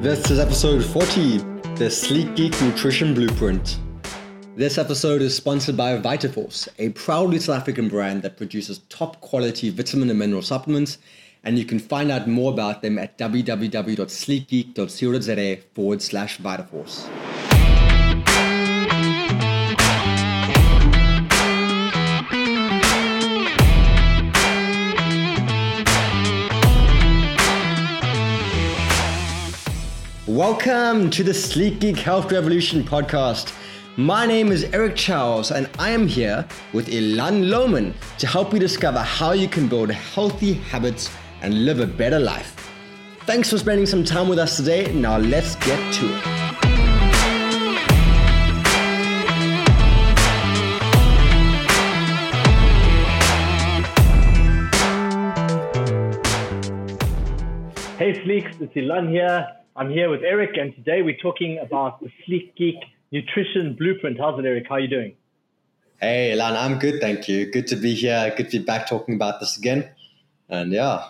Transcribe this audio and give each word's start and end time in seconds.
This 0.00 0.30
is 0.30 0.38
episode 0.38 0.84
40, 0.84 1.38
the 1.74 1.90
Sleek 1.90 2.36
Geek 2.36 2.52
Nutrition 2.62 3.14
Blueprint. 3.14 3.80
This 4.54 4.78
episode 4.78 5.22
is 5.22 5.34
sponsored 5.34 5.76
by 5.76 5.98
Vitaforce, 5.98 6.68
a 6.78 6.90
proudly 6.90 7.40
South 7.40 7.58
African 7.58 7.88
brand 7.88 8.22
that 8.22 8.36
produces 8.36 8.78
top 8.90 9.20
quality 9.20 9.70
vitamin 9.70 10.08
and 10.08 10.20
mineral 10.20 10.42
supplements, 10.42 10.98
and 11.42 11.58
you 11.58 11.64
can 11.64 11.80
find 11.80 12.12
out 12.12 12.28
more 12.28 12.52
about 12.52 12.80
them 12.80 12.96
at 12.96 13.18
www.sleekgeek.co.za 13.18 15.56
forward 15.74 16.00
slash 16.00 16.38
Vitaforce. 16.38 17.37
Welcome 30.38 31.10
to 31.10 31.24
the 31.24 31.34
Sleek 31.34 31.80
Geek 31.80 31.96
Health 31.96 32.30
Revolution 32.30 32.84
podcast. 32.84 33.52
My 33.96 34.24
name 34.24 34.52
is 34.52 34.62
Eric 34.72 34.94
Charles, 34.94 35.50
and 35.50 35.68
I 35.80 35.90
am 35.90 36.06
here 36.06 36.46
with 36.72 36.88
Elan 36.90 37.46
Lohman 37.46 37.92
to 38.18 38.26
help 38.28 38.52
you 38.52 38.60
discover 38.60 39.00
how 39.00 39.32
you 39.32 39.48
can 39.48 39.66
build 39.66 39.90
healthy 39.90 40.52
habits 40.52 41.10
and 41.42 41.64
live 41.64 41.80
a 41.80 41.88
better 41.88 42.20
life. 42.20 42.70
Thanks 43.22 43.50
for 43.50 43.58
spending 43.58 43.84
some 43.84 44.04
time 44.04 44.28
with 44.28 44.38
us 44.38 44.56
today. 44.56 44.92
Now, 44.92 45.18
let's 45.18 45.56
get 45.56 45.92
to 45.94 46.06
it. 46.06 46.22
Hey 57.98 58.12
Sleeks, 58.22 58.60
it's 58.60 58.76
Elan 58.76 59.08
here. 59.08 59.48
I'm 59.78 59.90
here 59.90 60.10
with 60.10 60.24
Eric, 60.24 60.56
and 60.56 60.74
today 60.74 61.02
we're 61.02 61.22
talking 61.22 61.60
about 61.62 62.00
the 62.00 62.10
Sleek 62.26 62.56
Geek 62.56 62.80
Nutrition 63.12 63.76
Blueprint. 63.78 64.18
How's 64.18 64.36
it, 64.36 64.44
Eric? 64.44 64.64
How 64.68 64.74
are 64.74 64.80
you 64.80 64.88
doing? 64.88 65.14
Hey, 66.00 66.34
Lan, 66.34 66.56
I'm 66.56 66.80
good, 66.80 67.00
thank 67.00 67.28
you. 67.28 67.48
Good 67.48 67.68
to 67.68 67.76
be 67.76 67.94
here. 67.94 68.34
Good 68.36 68.50
to 68.50 68.58
be 68.58 68.64
back 68.64 68.88
talking 68.88 69.14
about 69.14 69.38
this 69.38 69.56
again. 69.56 69.88
And 70.48 70.72
yeah. 70.72 71.04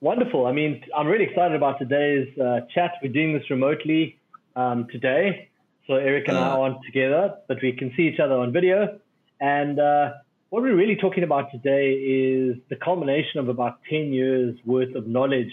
Wonderful. 0.00 0.46
I 0.46 0.52
mean, 0.52 0.84
I'm 0.96 1.08
really 1.08 1.24
excited 1.24 1.56
about 1.56 1.80
today's 1.80 2.28
uh, 2.38 2.60
chat. 2.72 2.92
We're 3.02 3.12
doing 3.12 3.36
this 3.36 3.50
remotely 3.50 4.20
um, 4.54 4.86
today. 4.92 5.48
So 5.88 5.94
Eric 5.94 6.28
and 6.28 6.36
uh, 6.36 6.42
I 6.42 6.60
aren't 6.60 6.78
together, 6.86 7.34
but 7.48 7.58
we 7.60 7.72
can 7.72 7.92
see 7.96 8.04
each 8.04 8.20
other 8.20 8.34
on 8.34 8.52
video. 8.52 9.00
And 9.40 9.80
uh, 9.80 10.12
what 10.50 10.62
we're 10.62 10.76
really 10.76 10.94
talking 10.94 11.24
about 11.24 11.50
today 11.50 11.94
is 11.94 12.56
the 12.70 12.76
culmination 12.76 13.40
of 13.40 13.48
about 13.48 13.80
10 13.90 14.12
years 14.12 14.56
worth 14.64 14.94
of 14.94 15.08
knowledge 15.08 15.50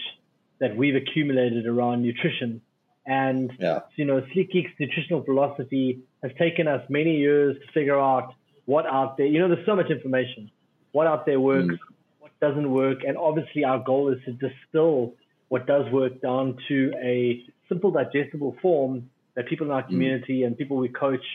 that 0.62 0.78
we've 0.78 0.96
accumulated 0.96 1.66
around 1.68 2.04
nutrition. 2.04 2.62
And 3.06 3.52
yeah. 3.60 3.80
you 3.96 4.06
know, 4.06 4.24
Sleek 4.32 4.54
Geek's 4.54 4.72
nutritional 4.80 5.24
philosophy 5.24 6.00
has 6.22 6.32
taken 6.40 6.68
us 6.68 6.82
many 6.88 7.18
years 7.18 7.58
to 7.58 7.72
figure 7.74 8.00
out 8.00 8.34
what 8.66 8.86
out 8.86 9.18
there. 9.18 9.26
You 9.26 9.40
know, 9.40 9.50
there's 9.54 9.66
so 9.66 9.76
much 9.76 9.90
information. 9.90 10.50
What 10.94 11.08
out 11.08 11.26
there 11.26 11.40
works, 11.40 11.74
mm. 11.74 11.78
what 12.20 12.32
doesn't 12.40 12.72
work, 12.72 13.00
and 13.06 13.18
obviously 13.18 13.64
our 13.64 13.80
goal 13.80 14.14
is 14.14 14.20
to 14.26 14.34
distill 14.34 15.16
what 15.50 15.66
does 15.66 15.92
work 15.92 16.22
down 16.22 16.58
to 16.68 16.94
a 17.04 17.44
simple, 17.68 17.92
digestible 17.92 18.56
form 18.62 19.10
that 19.36 19.48
people 19.48 19.66
in 19.66 19.74
our 19.74 19.84
mm. 19.84 19.88
community 19.90 20.42
mm. 20.42 20.48
and 20.48 20.58
people 20.58 20.78
we 20.78 20.90
coach 20.90 21.26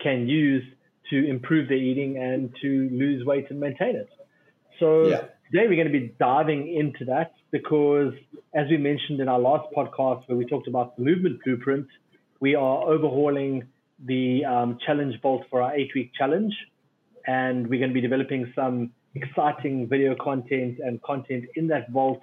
can 0.00 0.26
use 0.28 0.64
to 1.10 1.28
improve 1.28 1.68
their 1.68 1.78
eating 1.78 2.16
and 2.16 2.52
to 2.62 2.88
lose 2.90 3.24
weight 3.24 3.46
and 3.50 3.60
maintain 3.60 3.94
it. 3.94 4.08
So 4.80 5.06
yeah. 5.06 5.24
Today 5.52 5.66
we're 5.68 5.76
going 5.76 5.92
to 5.92 6.00
be 6.00 6.14
diving 6.18 6.74
into 6.74 7.04
that 7.04 7.32
because, 7.50 8.14
as 8.54 8.68
we 8.70 8.78
mentioned 8.78 9.20
in 9.20 9.28
our 9.28 9.38
last 9.38 9.68
podcast 9.76 10.26
where 10.26 10.38
we 10.38 10.46
talked 10.46 10.66
about 10.66 10.96
the 10.96 11.04
movement 11.04 11.40
blueprint, 11.44 11.86
we 12.40 12.54
are 12.54 12.88
overhauling 12.88 13.68
the 14.06 14.44
um, 14.46 14.78
challenge 14.86 15.14
vault 15.20 15.44
for 15.50 15.60
our 15.60 15.74
eight 15.74 15.90
week 15.94 16.10
challenge. 16.16 16.54
And 17.26 17.68
we're 17.68 17.78
going 17.78 17.90
to 17.90 17.94
be 17.94 18.00
developing 18.00 18.50
some 18.56 18.92
exciting 19.14 19.88
video 19.88 20.16
content 20.18 20.78
and 20.82 21.02
content 21.02 21.44
in 21.54 21.68
that 21.68 21.90
vault, 21.90 22.22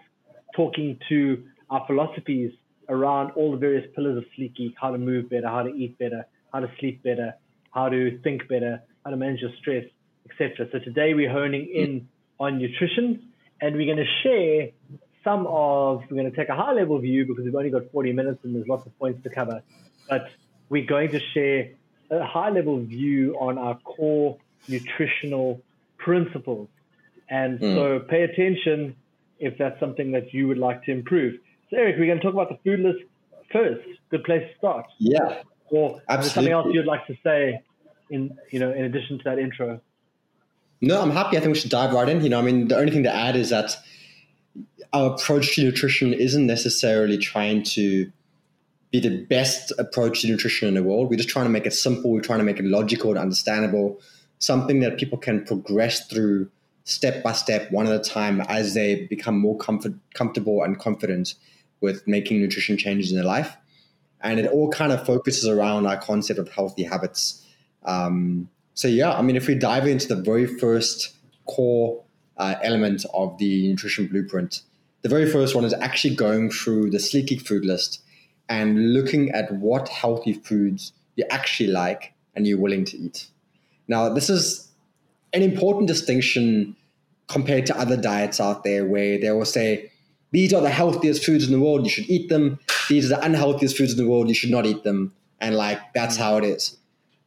talking 0.56 0.98
to 1.10 1.44
our 1.70 1.86
philosophies 1.86 2.52
around 2.90 3.32
all 3.32 3.52
the 3.52 3.58
various 3.58 3.86
pillars 3.96 4.18
of 4.18 4.24
Sleek 4.36 4.56
Geek 4.56 4.74
how 4.82 4.92
to 4.92 4.98
move 4.98 5.30
better, 5.30 5.48
how 5.48 5.62
to 5.62 5.70
eat 5.70 6.00
better, 6.00 6.26
how 6.52 6.62
to 6.62 6.72
sleep 6.80 7.04
better, 7.04 7.36
how 7.72 7.90
to 7.90 8.20
think 8.24 8.48
better, 8.48 8.82
how 9.06 9.12
to 9.12 9.18
manage 9.18 9.42
your 9.42 9.52
stress, 9.60 9.86
etc. 10.32 10.68
So 10.72 10.80
today 10.80 11.14
we're 11.14 11.32
honing 11.32 11.72
in 11.72 12.08
on 12.40 12.58
nutrition 12.58 13.30
and 13.62 13.76
we're 13.76 13.94
going 13.94 14.06
to 14.06 14.24
share 14.24 14.70
some 15.24 15.46
of, 15.48 16.04
we're 16.10 16.18
going 16.18 16.32
to 16.32 16.36
take 16.36 16.50
a 16.50 16.56
high 16.56 16.72
level 16.72 16.98
view 17.00 17.26
because 17.26 17.44
we've 17.44 17.56
only 17.56 17.70
got 17.70 17.92
40 17.92 18.14
minutes 18.14 18.40
and 18.44 18.56
there's 18.56 18.68
lots 18.68 18.86
of 18.86 18.98
points 18.98 19.22
to 19.24 19.30
cover, 19.30 19.62
but 20.10 20.30
we're 20.70 20.86
going 20.86 21.12
to 21.12 21.20
share 21.34 21.72
a 22.10 22.26
high 22.26 22.50
level 22.50 22.80
view 22.80 23.36
on 23.40 23.58
our 23.58 23.78
core 23.80 24.38
nutritional 24.68 25.62
principles. 25.98 26.70
And 27.30 27.60
mm. 27.60 27.76
so 27.76 28.00
pay 28.00 28.24
attention 28.24 28.96
if 29.40 29.58
that's 29.58 29.80
something 29.80 30.12
that 30.14 30.34
you 30.34 30.48
would 30.48 30.58
like 30.58 30.84
to 30.86 30.92
improve. 30.92 31.40
So, 31.70 31.78
Eric, 31.78 31.98
we're 32.00 32.08
going 32.08 32.18
to 32.18 32.24
talk 32.24 32.34
about 32.34 32.50
the 32.50 32.58
food 32.64 32.80
list 32.80 33.00
first. 33.52 33.88
Good 34.10 34.24
place 34.24 34.48
to 34.50 34.58
start. 34.58 34.86
Yeah. 34.98 35.44
Or 35.70 36.02
something 36.08 36.52
else 36.52 36.68
you'd 36.72 36.86
like 36.86 37.06
to 37.08 37.16
say 37.24 37.62
in, 38.10 38.36
you 38.50 38.60
know, 38.60 38.72
in 38.72 38.86
addition 38.86 39.20
to 39.20 39.24
that 39.26 39.38
intro? 39.38 39.80
No, 40.82 41.02
I'm 41.02 41.12
happy. 41.12 41.38
I 41.38 41.42
think 41.42 41.54
we 41.54 41.60
should 41.60 41.72
dive 41.72 41.94
right 41.94 42.08
in. 42.08 42.22
You 42.22 42.30
know, 42.30 42.40
I 42.40 42.42
mean, 42.42 42.68
the 42.68 42.78
only 42.78 42.92
thing 42.92 43.04
to 43.04 43.14
add 43.14 43.36
is 43.36 43.50
that 43.50 43.76
our 44.94 45.14
approach 45.14 45.56
to 45.56 45.64
nutrition 45.64 46.14
isn't 46.14 46.48
necessarily 46.48 47.18
trying 47.18 47.64
to 47.64 48.12
be 48.92 49.00
the 49.00 49.24
best 49.26 49.72
approach 49.78 50.22
to 50.22 50.28
nutrition 50.28 50.68
in 50.68 50.74
the 50.74 50.84
world. 50.84 51.10
We're 51.10 51.18
just 51.18 51.30
trying 51.30 51.46
to 51.46 51.52
make 51.52 51.66
it 51.66 51.74
simple. 51.74 52.12
We're 52.12 52.22
trying 52.22 52.40
to 52.40 52.46
make 52.46 52.60
it 52.60 52.66
logical 52.66 53.12
and 53.12 53.20
understandable, 53.20 54.00
something 54.40 54.80
that 54.80 54.98
people 54.98 55.18
can 55.18 55.46
progress 55.46 56.08
through 56.08 56.50
step 56.86 57.22
by 57.22 57.34
step, 57.34 57.72
one 57.72 57.86
at 57.86 57.94
a 57.94 58.00
time, 58.00 58.42
as 58.42 58.74
they 58.74 59.06
become 59.08 59.38
more 59.38 59.58
comfort, 59.58 59.94
comfortable 60.16 60.64
and 60.64 60.80
confident 60.80 61.36
with 61.82 62.08
making 62.08 62.42
nutrition 62.42 62.78
changes 62.78 63.12
in 63.12 63.18
their 63.18 63.26
life. 63.26 63.56
And 64.22 64.40
it 64.40 64.48
all 64.48 64.70
kind 64.70 64.92
of 64.92 65.06
focuses 65.06 65.48
around 65.48 65.86
our 65.86 65.98
concept 65.98 66.40
of 66.40 66.50
healthy 66.50 66.84
habits. 66.84 67.46
Um, 67.84 68.50
so, 68.80 68.88
yeah, 68.88 69.12
I 69.12 69.22
mean, 69.22 69.36
if 69.36 69.48
we 69.48 69.56
dive 69.56 69.86
into 69.88 70.08
the 70.08 70.22
very 70.22 70.48
first 70.48 71.18
core 71.46 72.04
uh, 72.40 72.56
element 72.64 73.06
of 73.14 73.38
the 73.38 73.68
nutrition 73.68 74.08
blueprint. 74.08 74.62
The 75.02 75.10
very 75.10 75.30
first 75.30 75.56
one 75.56 75.66
is 75.66 75.74
actually 75.74 76.16
going 76.16 76.50
through 76.50 76.90
the 76.90 77.00
Sleek 77.00 77.28
Geek 77.28 77.42
food 77.42 77.66
list 77.66 78.02
and 78.48 78.94
looking 78.94 79.30
at 79.32 79.52
what 79.52 79.90
healthy 79.90 80.34
foods 80.34 80.94
you 81.16 81.26
actually 81.30 81.70
like 81.70 82.14
and 82.36 82.48
you're 82.48 82.60
willing 82.60 82.86
to 82.86 82.98
eat. 82.98 83.28
Now, 83.88 84.10
this 84.10 84.30
is 84.30 84.70
an 85.34 85.42
important 85.42 85.88
distinction 85.88 86.76
compared 87.28 87.66
to 87.68 87.78
other 87.78 87.98
diets 87.98 88.40
out 88.40 88.64
there 88.64 88.86
where 88.86 89.20
they 89.20 89.32
will 89.32 89.46
say, 89.46 89.92
these 90.32 90.54
are 90.54 90.62
the 90.62 90.70
healthiest 90.70 91.26
foods 91.26 91.46
in 91.46 91.52
the 91.52 91.60
world, 91.60 91.84
you 91.84 91.90
should 91.90 92.10
eat 92.10 92.30
them. 92.30 92.60
These 92.88 93.12
are 93.12 93.16
the 93.16 93.26
unhealthiest 93.26 93.78
foods 93.78 93.92
in 93.92 93.98
the 93.98 94.10
world, 94.10 94.30
you 94.30 94.36
should 94.36 94.52
not 94.52 94.66
eat 94.66 94.84
them. 94.84 95.14
And 95.42 95.56
like, 95.56 95.80
that's 95.94 96.18
how 96.18 96.38
it 96.38 96.44
is. 96.44 96.78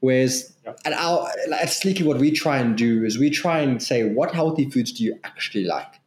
Whereas 0.03 0.53
at 0.85 0.93
our 0.95 1.31
at 1.55 1.71
Sleek 1.71 1.99
Geek, 1.99 2.07
what 2.09 2.19
we 2.19 2.33
try 2.33 2.59
and 2.59 2.77
do 2.77 3.05
is 3.05 3.21
we 3.21 3.31
try 3.31 3.61
and 3.61 3.81
say, 3.81 4.03
what 4.03 4.35
healthy 4.35 4.69
foods 4.69 4.91
do 4.91 5.05
you 5.05 5.17
actually 5.23 5.63
like? 5.63 6.01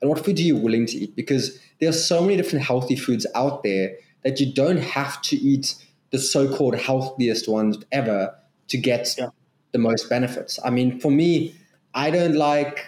And 0.00 0.08
what 0.08 0.24
food 0.24 0.38
are 0.38 0.42
you 0.42 0.56
willing 0.56 0.86
to 0.86 0.96
eat? 0.96 1.14
Because 1.14 1.60
there 1.78 1.90
are 1.90 1.92
so 1.92 2.22
many 2.22 2.38
different 2.38 2.64
healthy 2.64 2.96
foods 2.96 3.26
out 3.34 3.62
there 3.64 3.96
that 4.24 4.40
you 4.40 4.50
don't 4.50 4.78
have 4.78 5.20
to 5.22 5.36
eat 5.36 5.74
the 6.10 6.18
so-called 6.18 6.76
healthiest 6.76 7.50
ones 7.50 7.76
ever 7.92 8.34
to 8.68 8.78
get 8.78 9.14
yeah. 9.18 9.28
the 9.72 9.78
most 9.78 10.08
benefits. 10.08 10.58
I 10.64 10.70
mean, 10.70 10.98
for 10.98 11.10
me, 11.10 11.54
I 11.92 12.10
don't 12.10 12.34
like 12.34 12.86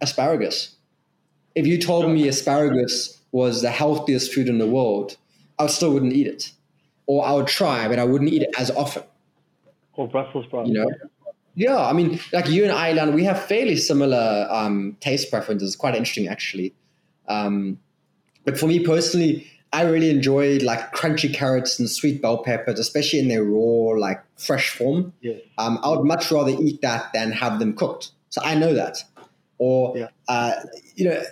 asparagus. 0.00 0.74
If 1.54 1.66
you 1.66 1.76
told 1.76 2.10
me 2.10 2.28
asparagus 2.28 3.20
was 3.30 3.60
the 3.60 3.70
healthiest 3.70 4.32
food 4.32 4.48
in 4.48 4.56
the 4.56 4.66
world, 4.66 5.18
I 5.58 5.66
still 5.66 5.92
wouldn't 5.92 6.14
eat 6.14 6.28
it. 6.28 6.50
Or 7.04 7.26
I 7.26 7.32
would 7.32 7.46
try, 7.46 7.88
but 7.88 7.98
I 7.98 8.04
wouldn't 8.04 8.32
eat 8.32 8.40
it 8.40 8.54
as 8.56 8.70
often 8.70 9.02
or 9.96 10.08
Brussels 10.08 10.46
sprouts. 10.46 10.68
You 10.68 10.74
know, 10.74 10.90
yeah. 11.54 11.78
I 11.78 11.92
mean, 11.92 12.18
like 12.32 12.48
you 12.48 12.64
and 12.64 12.72
I, 12.72 13.08
we 13.10 13.24
have 13.24 13.42
fairly 13.44 13.76
similar 13.76 14.46
um, 14.50 14.96
taste 15.00 15.30
preferences. 15.30 15.76
Quite 15.76 15.94
interesting, 15.94 16.28
actually. 16.28 16.74
Um, 17.28 17.78
but 18.44 18.58
for 18.58 18.66
me 18.66 18.84
personally, 18.84 19.46
I 19.72 19.82
really 19.82 20.10
enjoy 20.10 20.58
like 20.58 20.92
crunchy 20.92 21.32
carrots 21.32 21.78
and 21.78 21.88
sweet 21.88 22.20
bell 22.20 22.42
peppers, 22.42 22.78
especially 22.78 23.20
in 23.20 23.28
their 23.28 23.44
raw, 23.44 23.98
like 23.98 24.22
fresh 24.36 24.70
form. 24.70 25.12
Yeah. 25.20 25.36
Um, 25.56 25.78
I 25.82 25.88
would 25.90 26.04
much 26.04 26.30
rather 26.30 26.50
eat 26.50 26.82
that 26.82 27.10
than 27.14 27.32
have 27.32 27.58
them 27.58 27.74
cooked. 27.74 28.10
So 28.28 28.42
I 28.44 28.54
know 28.54 28.74
that. 28.74 28.98
Or, 29.58 29.96
yeah. 29.96 30.08
uh, 30.28 30.52
you 30.96 31.04
know, 31.08 31.22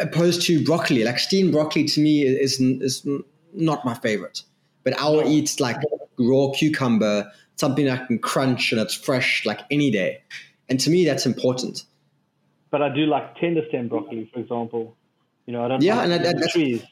opposed 0.00 0.42
to 0.42 0.62
broccoli, 0.64 1.04
like 1.04 1.18
steamed 1.18 1.52
broccoli 1.52 1.84
to 1.84 2.00
me 2.00 2.22
is, 2.22 2.60
is 2.60 3.06
not 3.54 3.84
my 3.84 3.94
favorite. 3.94 4.42
But 4.84 4.98
I 5.00 5.08
will 5.08 5.26
eat 5.26 5.60
like 5.60 5.76
raw 6.18 6.50
cucumber 6.50 7.30
something 7.58 7.88
I 7.88 8.04
can 8.06 8.18
crunch 8.18 8.72
and 8.72 8.80
it's 8.80 8.94
fresh 8.94 9.44
like 9.44 9.60
any 9.70 9.90
day. 9.90 10.22
And 10.68 10.78
to 10.80 10.90
me, 10.90 11.04
that's 11.04 11.26
important. 11.26 11.84
But 12.70 12.82
I 12.82 12.94
do 12.94 13.06
like 13.06 13.36
tender 13.36 13.62
stem 13.68 13.88
broccoli, 13.88 14.30
for 14.32 14.40
example. 14.40 14.96
You 15.46 15.54
know, 15.54 15.64
I 15.64 15.68
don't 15.68 15.82
yeah, 15.82 15.96
like 15.96 16.04
and 16.04 16.12
that, 16.12 16.36
that's, 16.38 16.52
trees. 16.52 16.84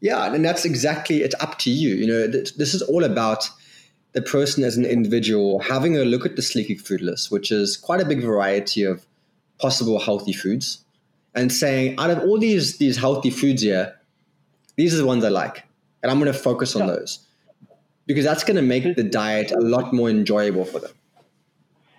Yeah, 0.00 0.32
and 0.32 0.44
that's 0.44 0.64
exactly 0.64 1.22
it's 1.22 1.34
up 1.40 1.58
to 1.60 1.70
you. 1.70 1.94
You 1.94 2.06
know, 2.06 2.26
this 2.26 2.74
is 2.74 2.82
all 2.82 3.04
about 3.04 3.48
the 4.12 4.22
person 4.22 4.64
as 4.64 4.76
an 4.76 4.86
individual 4.86 5.60
having 5.60 5.96
a 5.96 6.04
look 6.04 6.24
at 6.24 6.36
the 6.36 6.42
Sleek 6.42 6.68
Geek 6.68 6.80
food 6.80 7.02
list, 7.02 7.30
which 7.30 7.52
is 7.52 7.76
quite 7.76 8.00
a 8.00 8.06
big 8.06 8.22
variety 8.22 8.82
of 8.82 9.06
possible 9.60 9.98
healthy 9.98 10.32
foods, 10.32 10.82
and 11.34 11.52
saying 11.52 11.98
out 11.98 12.10
of 12.10 12.20
all 12.20 12.38
these 12.38 12.78
these 12.78 12.96
healthy 12.96 13.30
foods 13.30 13.60
here, 13.60 13.94
these 14.76 14.94
are 14.94 14.98
the 14.98 15.06
ones 15.06 15.22
I 15.22 15.28
like, 15.28 15.64
and 16.02 16.10
I'm 16.10 16.18
going 16.18 16.32
to 16.32 16.38
focus 16.38 16.74
on 16.74 16.88
yeah. 16.88 16.94
those 16.94 17.27
because 18.08 18.24
that's 18.24 18.42
going 18.42 18.56
to 18.56 18.62
make 18.62 18.96
the 18.96 19.04
diet 19.04 19.52
a 19.52 19.60
lot 19.60 19.92
more 19.92 20.10
enjoyable 20.10 20.64
for 20.64 20.80
them. 20.80 20.90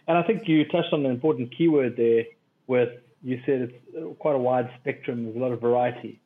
And 0.08 0.18
I 0.18 0.24
think 0.24 0.48
you 0.48 0.66
touched 0.66 0.92
on 0.92 1.06
an 1.06 1.12
important 1.12 1.56
keyword 1.56 1.96
there 1.96 2.26
with 2.68 2.90
you 3.24 3.40
said 3.46 3.74
it's 3.94 4.20
quite 4.20 4.36
a 4.36 4.40
wide 4.40 4.70
spectrum. 4.82 5.24
There's 5.24 5.36
a 5.36 5.40
lot 5.40 5.52
of 5.52 5.62
variety, 5.62 6.20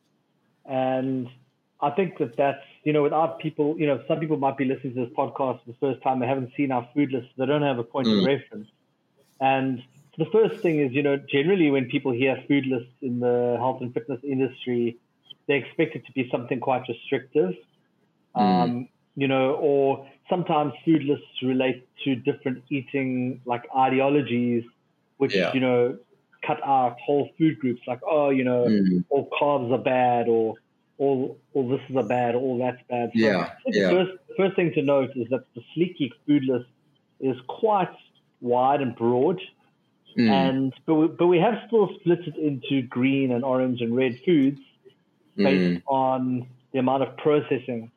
and 0.66 1.28
I 1.82 1.90
think 1.92 2.18
that 2.20 2.38
that's 2.38 2.64
you 2.84 2.94
know 2.94 3.04
without 3.04 3.40
people, 3.40 3.76
you 3.78 3.86
know, 3.86 4.02
some 4.08 4.20
people 4.20 4.38
might 4.38 4.58
be 4.58 4.66
listening 4.66 4.96
to 4.96 5.06
this 5.06 5.14
podcast 5.14 5.64
for 5.64 5.72
the 5.72 5.78
first 5.80 6.02
time. 6.02 6.20
They 6.20 6.28
haven't 6.28 6.52
seen 6.56 6.72
our 6.72 6.88
food 6.94 7.12
list. 7.12 7.28
They 7.38 7.46
don't 7.46 7.62
have 7.62 7.78
a 7.78 7.84
point 7.84 8.08
mm. 8.08 8.20
of 8.20 8.26
reference. 8.26 8.70
And 9.42 9.84
the 10.18 10.26
first 10.32 10.62
thing 10.62 10.80
is, 10.80 10.94
you 10.94 11.04
know, 11.04 11.18
generally 11.18 11.70
when 11.72 11.90
people 11.90 12.14
hear 12.14 12.42
food 12.48 12.66
lists 12.68 12.94
in 13.02 13.20
the 13.20 13.58
health 13.58 13.82
and 13.82 13.94
fitness 13.94 14.20
industry, 14.24 14.98
they 15.48 15.56
expect 15.56 15.96
it 15.96 16.06
to 16.06 16.12
be 16.14 16.30
something 16.32 16.60
quite 16.62 16.88
restrictive. 16.88 17.56
Mm. 18.36 18.42
Um, 18.42 18.90
you 19.16 19.28
know, 19.28 19.54
or 19.56 20.08
sometimes 20.30 20.74
food 20.86 21.04
lists 21.04 21.42
relate 21.42 21.88
to 22.04 22.16
different 22.16 22.64
eating 22.70 23.42
like 23.46 23.64
ideologies, 23.78 24.64
which 25.18 25.36
yeah. 25.36 25.52
you 25.54 25.60
know 25.60 25.98
cut 26.46 26.62
out 26.66 26.98
whole 27.00 27.30
food 27.38 27.58
groups 27.60 27.82
like 27.88 28.02
oh 28.06 28.30
you 28.30 28.44
know 28.44 28.66
mm. 28.66 29.04
all 29.10 29.30
carbs 29.40 29.72
are 29.72 29.82
bad 29.82 30.28
or 30.28 30.56
all 30.98 31.38
all 31.54 31.70
this 31.70 31.80
is 31.90 31.96
a 31.96 32.04
bad 32.04 32.36
all 32.36 32.58
that's 32.58 32.82
bad. 32.90 33.12
So 33.16 33.20
yeah, 33.20 33.52
yeah. 33.68 33.90
First 33.90 34.12
first 34.38 34.56
thing 34.56 34.74
to 34.74 34.82
note 34.82 35.12
is 35.16 35.28
that 35.30 35.46
the 35.56 35.62
Sleek 35.74 35.98
Geek 35.98 36.14
food 36.28 36.44
list 36.46 36.70
is 37.20 37.38
quite 37.48 37.94
wide 38.42 38.82
and 38.82 38.96
broad. 38.96 39.40
Mm. 40.18 40.30
And 40.30 40.74
but 40.86 40.96
we, 40.96 41.08
but 41.08 41.28
we 41.28 41.40
have 41.40 41.56
still 41.68 41.90
split 42.00 42.20
it 42.28 42.36
into 42.36 42.86
green 42.88 43.32
and 43.32 43.44
orange 43.44 43.82
and 43.82 43.96
red 43.96 44.20
foods 44.26 44.60
based 45.36 45.80
mm. 45.80 45.84
on 45.88 46.46
the 46.72 46.80
amount 46.80 47.04
of 47.04 47.18
processing 47.18 47.92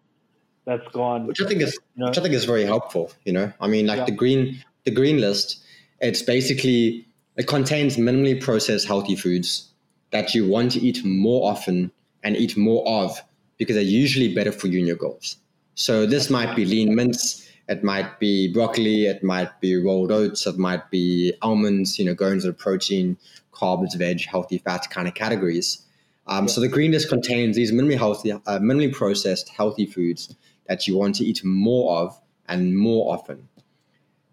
that's 0.66 0.86
gone. 0.88 1.26
Which 1.26 1.40
I 1.40 1.46
think 1.46 1.62
is 1.62 1.78
you 1.94 2.02
know? 2.02 2.08
which 2.08 2.18
I 2.18 2.22
think 2.22 2.34
is 2.34 2.44
very 2.44 2.64
helpful. 2.64 3.12
You 3.24 3.32
know, 3.32 3.52
I 3.60 3.68
mean, 3.68 3.86
like 3.86 4.00
yeah. 4.00 4.04
the 4.06 4.12
green 4.12 4.62
the 4.84 4.90
green 4.90 5.18
list, 5.20 5.62
it's 6.00 6.22
basically 6.22 7.06
it 7.36 7.46
contains 7.46 7.96
minimally 7.96 8.40
processed 8.40 8.86
healthy 8.86 9.16
foods 9.16 9.70
that 10.10 10.34
you 10.34 10.46
want 10.46 10.72
to 10.72 10.80
eat 10.80 11.04
more 11.04 11.50
often 11.50 11.92
and 12.22 12.36
eat 12.36 12.56
more 12.56 12.86
of 12.88 13.22
because 13.58 13.76
they're 13.76 13.84
usually 13.84 14.34
better 14.34 14.52
for 14.52 14.66
you 14.66 14.78
and 14.78 14.88
your 14.88 14.96
goals. 14.96 15.36
So 15.74 16.04
this 16.04 16.30
might 16.30 16.56
be 16.56 16.64
lean 16.64 16.94
mints, 16.94 17.48
it 17.68 17.84
might 17.84 18.18
be 18.18 18.52
broccoli, 18.52 19.06
it 19.06 19.22
might 19.22 19.60
be 19.60 19.76
rolled 19.76 20.10
oats, 20.10 20.46
it 20.46 20.58
might 20.58 20.90
be 20.90 21.32
almonds. 21.42 21.98
You 21.98 22.06
know, 22.06 22.14
going 22.14 22.40
to 22.40 22.46
the 22.48 22.52
protein, 22.52 23.16
carbs, 23.52 23.96
veg, 23.96 24.26
healthy 24.26 24.58
fat 24.58 24.90
kind 24.90 25.06
of 25.06 25.14
categories. 25.14 25.82
Um, 26.26 26.46
yeah. 26.46 26.52
So 26.52 26.60
the 26.60 26.68
green 26.68 26.90
list 26.90 27.08
contains 27.08 27.54
these 27.54 27.70
minimally 27.70 27.98
healthy, 27.98 28.32
uh, 28.32 28.40
minimally 28.58 28.92
processed 28.92 29.48
healthy 29.50 29.86
foods 29.86 30.34
that 30.68 30.86
you 30.86 30.96
want 30.96 31.16
to 31.16 31.24
eat 31.24 31.44
more 31.44 31.98
of 31.98 32.20
and 32.48 32.76
more 32.76 33.12
often. 33.12 33.48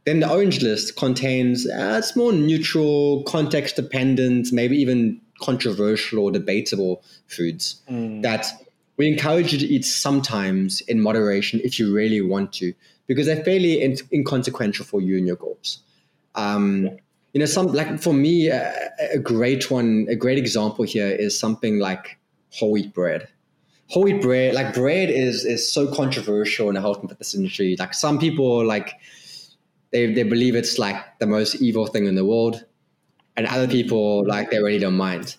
Then 0.06 0.20
the 0.20 0.30
orange 0.30 0.62
list 0.62 0.98
contains 0.98 1.68
uh, 1.68 1.96
it's 1.98 2.16
more 2.16 2.34
neutral, 2.34 3.24
context 3.24 3.76
dependent, 3.76 4.52
maybe 4.52 4.78
even 4.78 5.22
controversial 5.42 6.20
or 6.20 6.32
debatable 6.32 7.04
foods 7.28 7.82
mm. 7.90 8.22
that 8.22 8.48
we 8.98 9.08
encourage 9.08 9.54
you 9.54 9.60
to 9.60 9.66
eat 9.66 9.86
sometimes 9.86 10.82
in 10.82 11.02
moderation 11.02 11.60
if 11.64 11.80
you 11.80 11.94
really 11.94 12.22
want 12.22 12.54
to, 12.54 12.74
because 13.08 13.26
they're 13.26 13.44
fairly 13.44 13.82
in- 13.82 13.98
inconsequential 14.12 14.86
for 14.86 15.02
you 15.02 15.18
and 15.18 15.26
your 15.26 15.36
goals. 15.36 15.80
Um, 16.36 16.90
you 17.34 17.40
know, 17.40 17.46
some 17.46 17.68
like 17.68 18.00
for 18.00 18.14
me, 18.14 18.50
a, 18.50 18.72
a 19.14 19.20
great 19.20 19.72
one, 19.72 20.06
a 20.10 20.16
great 20.16 20.38
example 20.38 20.86
here 20.86 21.08
is 21.08 21.40
something 21.40 21.80
like 21.80 22.20
whole 22.52 22.72
wheat 22.72 22.94
bread 22.94 23.28
whole 23.88 24.04
wheat 24.04 24.22
bread, 24.22 24.54
like 24.54 24.74
bread 24.74 25.10
is 25.10 25.46
is 25.46 25.72
so 25.72 25.94
controversial 25.94 26.68
in 26.70 26.76
the 26.76 26.82
health 26.82 27.00
and 27.00 27.10
fitness 27.10 27.36
industry. 27.36 27.76
Like 27.78 27.94
some 27.94 28.20
people 28.20 28.66
like 28.66 28.94
they 29.92 30.12
they 30.14 30.24
believe 30.24 30.56
it's 30.56 30.80
like 30.80 30.98
the 31.20 31.28
most 31.28 31.56
evil 31.56 31.86
thing 31.88 32.06
in 32.06 32.16
the 32.16 32.26
world, 32.26 32.66
and 33.36 33.46
other 33.48 33.68
people 33.68 34.26
like 34.28 34.52
they 34.52 34.60
really 34.60 34.80
don't 34.80 34.98
mind. 34.98 35.36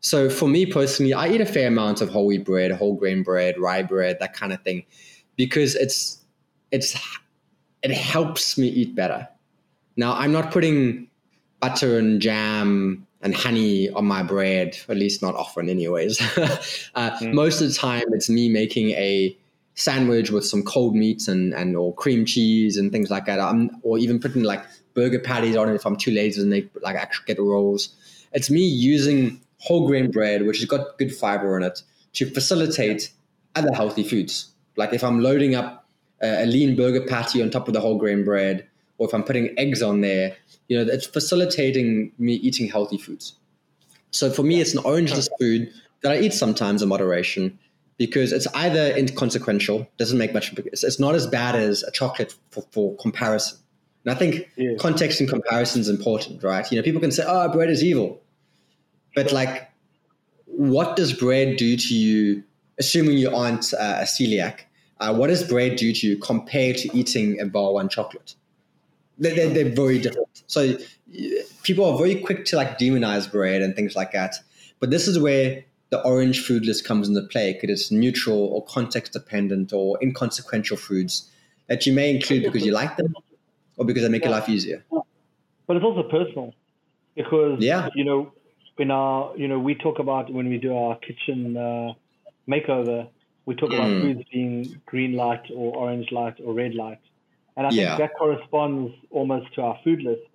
So 0.00 0.30
for 0.30 0.46
me 0.48 0.66
personally, 0.66 1.14
I 1.14 1.28
eat 1.28 1.40
a 1.40 1.46
fair 1.46 1.68
amount 1.68 2.00
of 2.00 2.10
whole 2.10 2.26
wheat 2.26 2.44
bread, 2.44 2.70
whole 2.70 2.94
grain 2.94 3.22
bread, 3.22 3.58
rye 3.58 3.82
bread, 3.82 4.18
that 4.20 4.34
kind 4.34 4.52
of 4.52 4.62
thing, 4.62 4.84
because 5.36 5.74
it's 5.74 6.24
it's 6.70 6.96
it 7.82 7.90
helps 7.90 8.56
me 8.56 8.68
eat 8.68 8.94
better. 8.94 9.28
Now 9.96 10.12
I'm 10.14 10.32
not 10.32 10.52
putting 10.52 11.08
butter 11.60 11.98
and 11.98 12.20
jam 12.20 13.06
and 13.26 13.34
honey 13.34 13.90
on 13.90 14.04
my 14.04 14.22
bread, 14.22 14.78
at 14.88 14.96
least 14.96 15.20
not 15.20 15.34
often, 15.34 15.68
anyways. 15.68 16.20
uh, 16.94 17.10
mm. 17.18 17.34
Most 17.34 17.60
of 17.60 17.66
the 17.66 17.74
time, 17.74 18.04
it's 18.12 18.30
me 18.30 18.48
making 18.48 18.90
a 18.90 19.36
sandwich 19.74 20.30
with 20.30 20.46
some 20.46 20.62
cold 20.62 20.94
meats 20.94 21.26
and, 21.26 21.52
and 21.52 21.76
or 21.76 21.92
cream 21.92 22.24
cheese 22.24 22.76
and 22.76 22.92
things 22.92 23.10
like 23.10 23.26
that. 23.26 23.40
I'm, 23.40 23.80
or 23.82 23.98
even 23.98 24.20
putting 24.20 24.44
like 24.44 24.64
burger 24.94 25.18
patties 25.18 25.56
on 25.56 25.68
it 25.68 25.74
if 25.74 25.84
I'm 25.84 25.96
too 25.96 26.12
lazy 26.12 26.40
to 26.40 26.46
make 26.46 26.70
like 26.82 26.94
actually 26.94 27.26
get 27.26 27.40
rolls. 27.40 27.96
It's 28.32 28.48
me 28.48 28.60
using 28.60 29.40
whole 29.58 29.88
grain 29.88 30.12
bread, 30.12 30.46
which 30.46 30.58
has 30.58 30.66
got 30.66 30.96
good 30.96 31.12
fiber 31.12 31.56
in 31.56 31.64
it, 31.64 31.82
to 32.12 32.30
facilitate 32.30 33.10
other 33.56 33.74
healthy 33.74 34.04
foods. 34.04 34.52
Like 34.76 34.92
if 34.92 35.02
I'm 35.02 35.20
loading 35.20 35.56
up 35.56 35.84
a, 36.22 36.44
a 36.44 36.46
lean 36.46 36.76
burger 36.76 37.04
patty 37.04 37.42
on 37.42 37.50
top 37.50 37.66
of 37.66 37.74
the 37.74 37.80
whole 37.80 37.98
grain 37.98 38.24
bread, 38.24 38.68
or 38.98 39.08
if 39.08 39.14
I'm 39.14 39.22
putting 39.22 39.58
eggs 39.58 39.82
on 39.82 40.00
there, 40.00 40.36
you 40.68 40.76
know, 40.76 40.90
it's 40.92 41.06
facilitating 41.06 42.12
me 42.18 42.34
eating 42.34 42.68
healthy 42.68 42.98
foods. 42.98 43.34
So 44.10 44.30
for 44.30 44.42
me, 44.42 44.60
it's 44.60 44.74
an 44.74 44.82
orangeless 44.84 45.28
food 45.38 45.72
that 46.02 46.12
I 46.12 46.18
eat 46.18 46.32
sometimes 46.32 46.82
in 46.82 46.88
moderation 46.88 47.58
because 47.98 48.32
it's 48.32 48.46
either 48.48 48.94
inconsequential, 48.96 49.88
doesn't 49.96 50.18
make 50.18 50.34
much. 50.34 50.52
It's, 50.58 50.84
it's 50.84 51.00
not 51.00 51.14
as 51.14 51.26
bad 51.26 51.54
as 51.54 51.82
a 51.82 51.90
chocolate 51.90 52.34
for, 52.50 52.64
for 52.70 52.96
comparison. 52.96 53.58
And 54.04 54.14
I 54.14 54.18
think 54.18 54.48
yeah. 54.56 54.76
context 54.78 55.20
and 55.20 55.28
comparison 55.28 55.80
is 55.80 55.88
important, 55.88 56.42
right? 56.42 56.70
You 56.70 56.76
know, 56.78 56.82
people 56.82 57.00
can 57.00 57.10
say, 57.10 57.24
"Oh, 57.26 57.50
bread 57.50 57.70
is 57.70 57.82
evil," 57.82 58.22
but 59.14 59.32
like, 59.32 59.68
what 60.44 60.96
does 60.96 61.12
bread 61.12 61.56
do 61.56 61.76
to 61.76 61.94
you? 61.94 62.44
Assuming 62.78 63.16
you 63.16 63.34
aren't 63.34 63.72
uh, 63.72 64.00
a 64.00 64.04
celiac, 64.04 64.60
uh, 65.00 65.14
what 65.14 65.28
does 65.28 65.42
bread 65.42 65.76
do 65.76 65.92
to 65.94 66.06
you 66.06 66.18
compared 66.18 66.76
to 66.76 66.94
eating 66.94 67.40
a 67.40 67.46
bar 67.46 67.72
one 67.72 67.88
chocolate? 67.88 68.34
They're, 69.18 69.48
they're, 69.48 69.70
very 69.70 69.98
different. 69.98 70.42
So 70.46 70.76
people 71.62 71.84
are 71.84 71.96
very 71.96 72.16
quick 72.16 72.44
to 72.46 72.56
like 72.56 72.78
demonize 72.78 73.30
bread 73.30 73.62
and 73.62 73.74
things 73.74 73.96
like 73.96 74.12
that. 74.12 74.36
But 74.78 74.90
this 74.90 75.08
is 75.08 75.18
where 75.18 75.64
the 75.90 76.02
orange 76.02 76.44
food 76.44 76.66
list 76.66 76.84
comes 76.84 77.08
into 77.08 77.22
play 77.22 77.54
because 77.54 77.80
it's 77.80 77.90
neutral 77.90 78.38
or 78.38 78.64
context 78.64 79.12
dependent 79.12 79.72
or 79.72 79.98
inconsequential 80.02 80.76
foods 80.76 81.30
that 81.68 81.86
you 81.86 81.92
may 81.92 82.14
include 82.14 82.42
because 82.42 82.64
you 82.64 82.72
like 82.72 82.96
them 82.96 83.14
or 83.76 83.84
because 83.84 84.02
they 84.02 84.08
make 84.08 84.22
yeah. 84.22 84.28
your 84.28 84.38
life 84.38 84.48
easier. 84.48 84.84
But 85.66 85.76
it's 85.76 85.84
also 85.84 86.02
personal 86.02 86.54
because 87.14 87.60
yeah. 87.60 87.88
you 87.94 88.04
know 88.04 88.32
in 88.78 88.90
our 88.90 89.36
you 89.36 89.48
know 89.48 89.58
we 89.58 89.74
talk 89.74 89.98
about 89.98 90.32
when 90.32 90.48
we 90.48 90.58
do 90.58 90.76
our 90.76 90.96
kitchen 90.96 91.56
uh, 91.56 91.92
makeover 92.48 93.08
we 93.46 93.54
talk 93.54 93.72
about 93.72 93.88
mm. 93.88 94.00
foods 94.02 94.28
being 94.32 94.80
green 94.86 95.14
light 95.14 95.42
or 95.54 95.76
orange 95.76 96.10
light 96.12 96.34
or 96.44 96.52
red 96.52 96.74
light 96.74 97.00
and 97.56 97.66
I 97.66 97.70
think 97.70 97.80
yeah. 97.80 97.96
that 97.96 98.10
corresponds 98.18 98.92
almost 99.10 99.54
to 99.54 99.62
our 99.62 99.78
food 99.82 100.02
list 100.02 100.28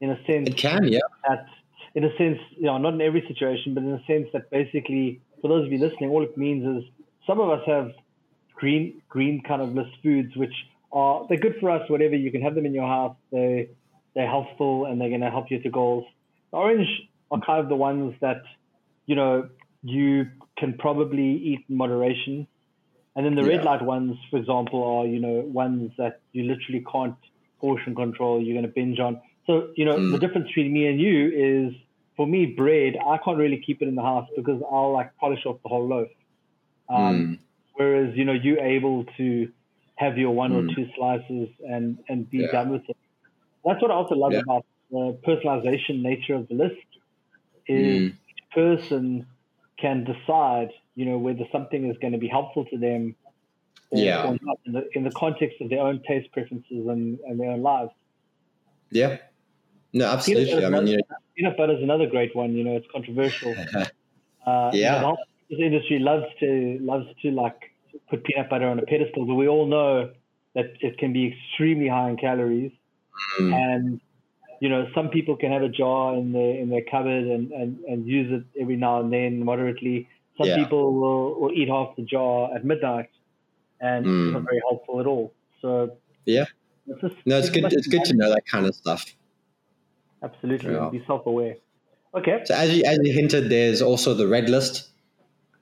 in 0.00 0.10
a 0.10 0.16
sense. 0.26 0.48
It 0.48 0.56
can, 0.56 0.84
yeah. 0.84 1.00
That, 1.28 1.46
in 1.94 2.04
a 2.04 2.16
sense, 2.16 2.38
you 2.56 2.64
know, 2.64 2.78
not 2.78 2.94
in 2.94 3.00
every 3.00 3.24
situation, 3.26 3.74
but 3.74 3.82
in 3.82 3.92
a 3.92 4.04
sense 4.06 4.28
that 4.32 4.50
basically, 4.50 5.20
for 5.40 5.48
those 5.48 5.66
of 5.66 5.72
you 5.72 5.78
listening, 5.78 6.10
all 6.10 6.22
it 6.22 6.36
means 6.36 6.84
is 6.84 6.90
some 7.26 7.40
of 7.40 7.48
us 7.50 7.62
have 7.66 7.92
green, 8.54 9.00
green 9.08 9.42
kind 9.42 9.62
of 9.62 9.74
list 9.74 9.90
foods, 10.02 10.36
which 10.36 10.54
are 10.92 11.26
they're 11.28 11.38
good 11.38 11.56
for 11.60 11.70
us. 11.70 11.88
Whatever 11.88 12.16
you 12.16 12.30
can 12.30 12.42
have 12.42 12.54
them 12.54 12.66
in 12.66 12.74
your 12.74 12.86
house, 12.86 13.16
they 13.32 13.70
they're 14.14 14.28
healthful 14.28 14.86
and 14.86 15.00
they're 15.00 15.10
going 15.10 15.20
to 15.20 15.30
help 15.30 15.50
you 15.50 15.60
to 15.62 15.70
goals. 15.70 16.04
The 16.50 16.58
orange 16.58 16.88
are 17.30 17.40
kind 17.40 17.60
of 17.60 17.68
the 17.68 17.76
ones 17.76 18.14
that 18.20 18.42
you 19.06 19.16
know 19.16 19.48
you 19.82 20.26
can 20.56 20.74
probably 20.74 21.36
eat 21.36 21.64
in 21.68 21.76
moderation 21.76 22.46
and 23.18 23.26
then 23.26 23.34
the 23.34 23.42
yeah. 23.42 23.56
red 23.56 23.64
light 23.64 23.82
ones, 23.82 24.16
for 24.30 24.36
example, 24.36 24.80
are 24.84 25.04
you 25.04 25.18
know 25.18 25.40
ones 25.44 25.90
that 25.98 26.20
you 26.30 26.44
literally 26.44 26.84
can't 26.90 27.16
portion 27.60 27.96
control. 27.96 28.40
You're 28.40 28.54
going 28.54 28.64
to 28.64 28.72
binge 28.72 29.00
on. 29.00 29.20
So 29.44 29.70
you 29.74 29.84
know 29.84 29.96
mm. 29.96 30.12
the 30.12 30.18
difference 30.18 30.46
between 30.46 30.72
me 30.72 30.86
and 30.86 31.00
you 31.00 31.66
is 31.66 31.74
for 32.16 32.28
me 32.28 32.46
bread. 32.46 32.94
I 33.04 33.18
can't 33.18 33.36
really 33.36 33.60
keep 33.66 33.82
it 33.82 33.88
in 33.88 33.96
the 33.96 34.02
house 34.02 34.28
because 34.36 34.62
I'll 34.70 34.92
like 34.92 35.16
polish 35.16 35.44
off 35.46 35.56
the 35.64 35.68
whole 35.68 35.88
loaf. 35.88 36.08
Um, 36.88 36.96
mm. 36.96 37.38
Whereas 37.74 38.16
you 38.16 38.24
know 38.24 38.34
you're 38.34 38.60
able 38.60 39.04
to 39.16 39.50
have 39.96 40.16
your 40.16 40.30
one 40.30 40.52
mm. 40.52 40.70
or 40.70 40.74
two 40.76 40.88
slices 40.94 41.48
and 41.68 41.98
and 42.08 42.30
be 42.30 42.38
yeah. 42.38 42.52
done 42.52 42.70
with 42.70 42.88
it. 42.88 42.96
That's 43.64 43.82
what 43.82 43.90
I 43.90 43.94
also 43.94 44.14
love 44.14 44.32
yeah. 44.32 44.42
about 44.46 44.64
the 44.92 45.18
personalization 45.26 46.02
nature 46.02 46.36
of 46.36 46.46
the 46.46 46.54
list. 46.54 46.86
Is 47.66 48.12
mm. 48.12 48.16
each 48.30 48.44
person 48.54 49.26
can 49.80 50.04
decide, 50.04 50.70
you 50.96 51.04
know, 51.04 51.18
whether 51.18 51.44
something 51.52 51.88
is 51.90 51.96
going 51.98 52.12
to 52.12 52.18
be 52.18 52.28
helpful 52.28 52.64
to 52.66 52.78
them 52.78 53.14
or, 53.90 54.00
Yeah. 54.00 54.26
or 54.26 54.36
not 54.42 54.58
in 54.66 54.72
the, 54.72 54.88
in 54.94 55.04
the 55.04 55.10
context 55.12 55.60
of 55.60 55.70
their 55.70 55.80
own 55.80 56.02
taste 56.06 56.30
preferences 56.32 56.86
and, 56.88 57.18
and 57.26 57.38
their 57.38 57.50
own 57.50 57.62
lives. 57.62 57.92
Yeah. 58.90 59.18
No, 59.92 60.06
absolutely. 60.06 60.64
I 60.64 60.68
mean, 60.68 60.86
you 60.86 60.96
know, 60.96 61.02
Peanut 61.36 61.56
butter 61.56 61.76
is 61.76 61.82
another 61.82 62.06
great 62.06 62.34
one. 62.34 62.52
You 62.52 62.64
know, 62.64 62.76
it's 62.76 62.86
controversial. 62.92 63.54
Uh, 64.46 64.70
you 64.72 64.80
Yeah. 64.80 64.92
know, 64.92 64.98
the 65.00 65.06
whole- 65.06 65.18
this 65.50 65.58
industry 65.60 65.98
loves 65.98 66.24
to 66.40 66.78
loves 66.80 67.06
to 67.22 67.30
like 67.30 67.70
put 68.08 68.24
peanut 68.24 68.48
butter 68.48 68.66
on 68.66 68.78
a 68.78 68.82
pedestal, 68.82 69.26
but 69.26 69.34
we 69.34 69.46
all 69.46 69.66
know 69.66 70.10
that 70.54 70.72
it 70.80 70.96
can 70.96 71.12
be 71.12 71.26
extremely 71.34 71.88
high 71.88 72.08
in 72.08 72.16
calories. 72.16 72.72
Mm. 73.40 73.52
And 73.54 74.00
you 74.60 74.68
know, 74.68 74.88
some 74.94 75.08
people 75.08 75.36
can 75.36 75.52
have 75.52 75.62
a 75.62 75.68
jar 75.68 76.14
in 76.16 76.32
their 76.32 76.56
in 76.56 76.68
their 76.70 76.82
cupboard 76.90 77.24
and, 77.24 77.50
and, 77.52 77.78
and 77.84 78.06
use 78.06 78.30
it 78.32 78.60
every 78.60 78.76
now 78.76 79.00
and 79.00 79.12
then 79.12 79.44
moderately. 79.44 80.08
Some 80.36 80.48
Yeah. 80.48 80.56
people 80.56 80.94
will, 80.94 81.40
will 81.40 81.52
eat 81.52 81.68
half 81.68 81.96
the 81.96 82.02
jar 82.02 82.54
at 82.54 82.64
midnight, 82.64 83.10
and 83.80 84.06
Mm. 84.06 84.26
it's 84.26 84.34
not 84.34 84.44
very 84.44 84.60
helpful 84.68 85.00
at 85.00 85.06
all. 85.06 85.32
So 85.60 85.96
Yeah. 86.24 86.46
it's 86.86 87.00
just, 87.00 87.14
no, 87.26 87.38
it's 87.38 87.50
good. 87.50 87.72
It's 87.72 87.88
good 87.88 88.04
to 88.04 88.14
know 88.14 88.30
that 88.30 88.46
kind 88.46 88.66
of 88.66 88.74
stuff. 88.74 89.04
Absolutely, 90.22 90.72
Yeah. 90.74 90.88
be 90.90 91.02
self-aware. 91.06 91.56
Okay. 92.14 92.42
So 92.44 92.54
as 92.54 92.76
you 92.76 92.82
as 92.84 92.98
you 93.02 93.12
hinted, 93.12 93.50
there's 93.50 93.82
also 93.82 94.14
the 94.14 94.26
red 94.26 94.48
list, 94.48 94.88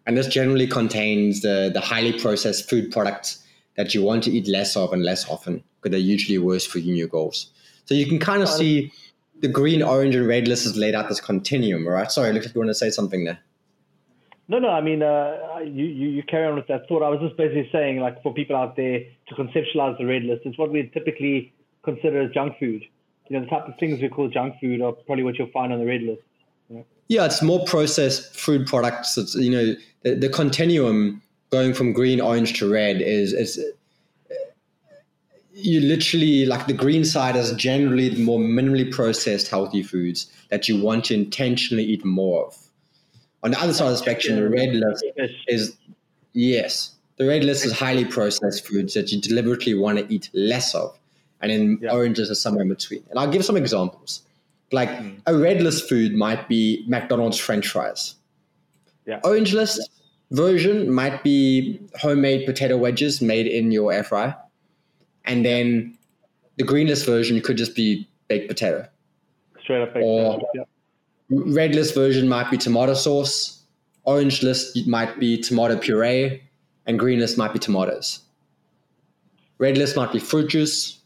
and 0.06 0.16
this 0.16 0.28
generally 0.28 0.66
contains 0.66 1.42
the 1.42 1.70
the 1.72 1.80
highly 1.80 2.18
processed 2.18 2.70
food 2.70 2.90
products 2.90 3.42
that 3.76 3.94
you 3.94 4.02
want 4.02 4.24
to 4.24 4.30
eat 4.30 4.46
less 4.48 4.76
of 4.76 4.92
and 4.92 5.02
less 5.04 5.28
often 5.28 5.62
because 5.76 5.90
they're 5.90 6.00
usually 6.14 6.38
worse 6.38 6.64
for 6.64 6.78
you 6.78 6.90
and 6.90 6.98
your 6.98 7.08
goals. 7.08 7.50
So 7.86 7.94
you 7.94 8.06
can 8.06 8.18
kind 8.18 8.42
of 8.42 8.48
see 8.48 8.92
the 9.40 9.48
green, 9.48 9.82
orange, 9.82 10.14
and 10.14 10.26
red 10.26 10.48
list 10.48 10.66
is 10.66 10.76
laid 10.76 10.94
out 10.94 11.08
this 11.08 11.20
continuum, 11.20 11.86
right? 11.86 12.10
Sorry, 12.10 12.32
looks 12.32 12.46
like 12.46 12.54
you 12.54 12.60
want 12.60 12.70
to 12.70 12.74
say 12.74 12.90
something 12.90 13.24
there. 13.24 13.38
No, 14.48 14.58
no. 14.58 14.68
I 14.68 14.80
mean, 14.80 15.02
uh, 15.02 15.58
you, 15.64 15.86
you 15.86 16.08
you 16.08 16.22
carry 16.22 16.46
on 16.46 16.54
with 16.54 16.68
that 16.68 16.88
thought. 16.88 17.02
I 17.02 17.08
was 17.08 17.20
just 17.20 17.36
basically 17.36 17.68
saying, 17.72 17.98
like, 17.98 18.22
for 18.22 18.32
people 18.32 18.54
out 18.56 18.76
there 18.76 19.00
to 19.28 19.34
conceptualize 19.34 19.98
the 19.98 20.06
red 20.06 20.22
list, 20.22 20.42
it's 20.44 20.58
what 20.58 20.70
we 20.70 20.88
typically 20.94 21.52
consider 21.84 22.22
as 22.22 22.32
junk 22.32 22.58
food. 22.58 22.82
You 23.28 23.38
know, 23.38 23.44
the 23.44 23.50
type 23.50 23.66
of 23.66 23.74
things 23.78 24.00
we 24.00 24.08
call 24.08 24.28
junk 24.28 24.54
food 24.60 24.80
are 24.82 24.92
probably 24.92 25.24
what 25.24 25.36
you'll 25.36 25.50
find 25.50 25.72
on 25.72 25.80
the 25.80 25.86
red 25.86 26.02
list. 26.02 26.22
Yeah, 27.08 27.24
it's 27.24 27.42
more 27.42 27.64
processed 27.64 28.36
food 28.36 28.66
products. 28.66 29.16
It's 29.16 29.34
you 29.34 29.50
know 29.50 29.74
the, 30.02 30.14
the 30.14 30.28
continuum 30.28 31.22
going 31.50 31.72
from 31.72 31.92
green, 31.92 32.20
orange 32.20 32.58
to 32.58 32.70
red 32.70 33.00
is 33.00 33.32
is 33.32 33.64
you 35.56 35.80
literally 35.80 36.44
like 36.44 36.66
the 36.66 36.72
green 36.74 37.04
side 37.04 37.34
is 37.34 37.52
generally 37.52 38.10
the 38.10 38.22
more 38.22 38.38
minimally 38.38 38.90
processed 38.90 39.48
healthy 39.48 39.82
foods 39.82 40.30
that 40.50 40.68
you 40.68 40.80
want 40.80 41.06
to 41.06 41.14
intentionally 41.14 41.82
eat 41.82 42.04
more 42.04 42.46
of. 42.46 42.58
On 43.42 43.50
the 43.52 43.60
other 43.60 43.72
side 43.72 43.86
of 43.86 43.92
the 43.92 43.96
spectrum, 43.98 44.36
the 44.36 44.48
red 44.48 44.74
list 44.74 45.04
is 45.48 45.76
yes, 46.34 46.92
the 47.16 47.26
red 47.26 47.42
list 47.44 47.64
is 47.64 47.72
highly 47.72 48.04
processed 48.04 48.66
foods 48.66 48.92
that 48.94 49.10
you 49.10 49.20
deliberately 49.20 49.72
want 49.74 49.98
to 49.98 50.12
eat 50.14 50.28
less 50.34 50.74
of, 50.74 50.98
and 51.40 51.50
then 51.50 51.78
Yeah. 51.80 51.92
oranges 51.92 52.30
are 52.30 52.34
somewhere 52.34 52.62
in 52.62 52.68
between. 52.68 53.02
And 53.08 53.18
I'll 53.18 53.30
give 53.30 53.44
some 53.44 53.56
examples. 53.56 54.20
Like 54.72 54.90
Mm. 54.90 55.20
a 55.26 55.34
red 55.38 55.62
list 55.62 55.88
food 55.88 56.14
might 56.14 56.48
be 56.48 56.84
McDonald's 56.86 57.38
French 57.38 57.68
fries. 57.68 58.14
Yeah. 59.06 59.20
Orange 59.24 59.54
list 59.54 59.80
version 60.32 60.90
might 60.90 61.22
be 61.22 61.78
homemade 62.00 62.44
potato 62.46 62.76
wedges 62.76 63.22
made 63.22 63.46
in 63.46 63.70
your 63.70 63.92
air 63.92 64.02
fryer, 64.04 64.34
and 65.26 65.44
then 65.44 65.96
the 66.56 66.64
green 66.64 66.86
list 66.86 67.06
version 67.06 67.40
could 67.40 67.56
just 67.56 67.74
be 67.74 68.08
baked 68.28 68.48
potato. 68.48 68.86
Straight 69.62 69.82
up. 69.82 69.94
baked 69.94 70.04
Or- 70.04 70.34
potato. 70.34 70.48
Yeah. 70.54 70.62
Red 71.28 71.74
list 71.74 71.94
version 71.94 72.28
might 72.28 72.50
be 72.50 72.56
tomato 72.56 72.94
sauce. 72.94 73.64
Orange 74.04 74.42
list 74.44 74.76
might 74.86 75.18
be 75.18 75.36
tomato 75.40 75.76
puree, 75.76 76.40
and 76.86 76.98
green 76.98 77.18
list 77.18 77.36
might 77.36 77.52
be 77.52 77.58
tomatoes. 77.58 78.20
Red 79.58 79.76
list 79.76 79.96
might 79.96 80.12
be 80.12 80.20
fruit 80.20 80.48
juice. 80.48 81.00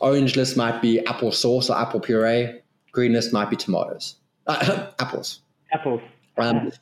Orange 0.00 0.34
list 0.34 0.56
might 0.56 0.82
be 0.82 0.98
apple 1.06 1.30
sauce 1.30 1.70
or 1.70 1.78
apple 1.78 2.00
puree. 2.00 2.60
Green 2.90 3.12
list 3.12 3.32
might 3.32 3.50
be 3.50 3.56
tomatoes. 3.56 4.16
Uh, 4.48 4.88
apples. 4.98 5.40
Apples. 5.72 6.00
Um, 6.38 6.72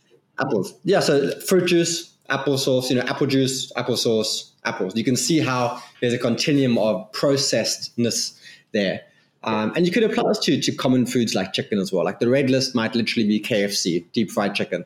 apples. 0.40 0.74
Yeah, 0.84 1.00
so 1.00 1.38
fruit 1.40 1.66
juice, 1.66 2.16
apple 2.30 2.56
sauce, 2.56 2.88
you 2.88 2.96
know, 2.96 3.02
apple 3.02 3.26
juice, 3.26 3.70
apple 3.76 3.98
sauce, 3.98 4.49
apples. 4.64 4.96
You 4.96 5.04
can 5.04 5.16
see 5.16 5.38
how 5.38 5.80
there's 6.00 6.12
a 6.12 6.18
continuum 6.18 6.78
of 6.78 7.10
processedness 7.12 8.38
there. 8.72 9.02
Um, 9.42 9.72
and 9.74 9.86
you 9.86 9.92
could 9.92 10.02
apply 10.02 10.28
this 10.28 10.38
to, 10.40 10.60
to 10.60 10.72
common 10.72 11.06
foods 11.06 11.34
like 11.34 11.52
chicken 11.52 11.78
as 11.78 11.92
well. 11.92 12.04
Like 12.04 12.18
the 12.18 12.28
red 12.28 12.50
list 12.50 12.74
might 12.74 12.94
literally 12.94 13.26
be 13.26 13.40
KFC, 13.40 14.04
deep 14.12 14.30
fried 14.30 14.54
chicken. 14.54 14.84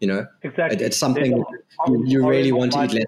You 0.00 0.08
know, 0.08 0.26
Exactly. 0.42 0.78
it, 0.78 0.82
it's 0.82 0.96
something 0.96 1.44
you, 1.86 2.04
you 2.06 2.26
really 2.26 2.52
want 2.52 2.72
to 2.72 2.84
eat 2.84 2.92
less. 2.94 3.04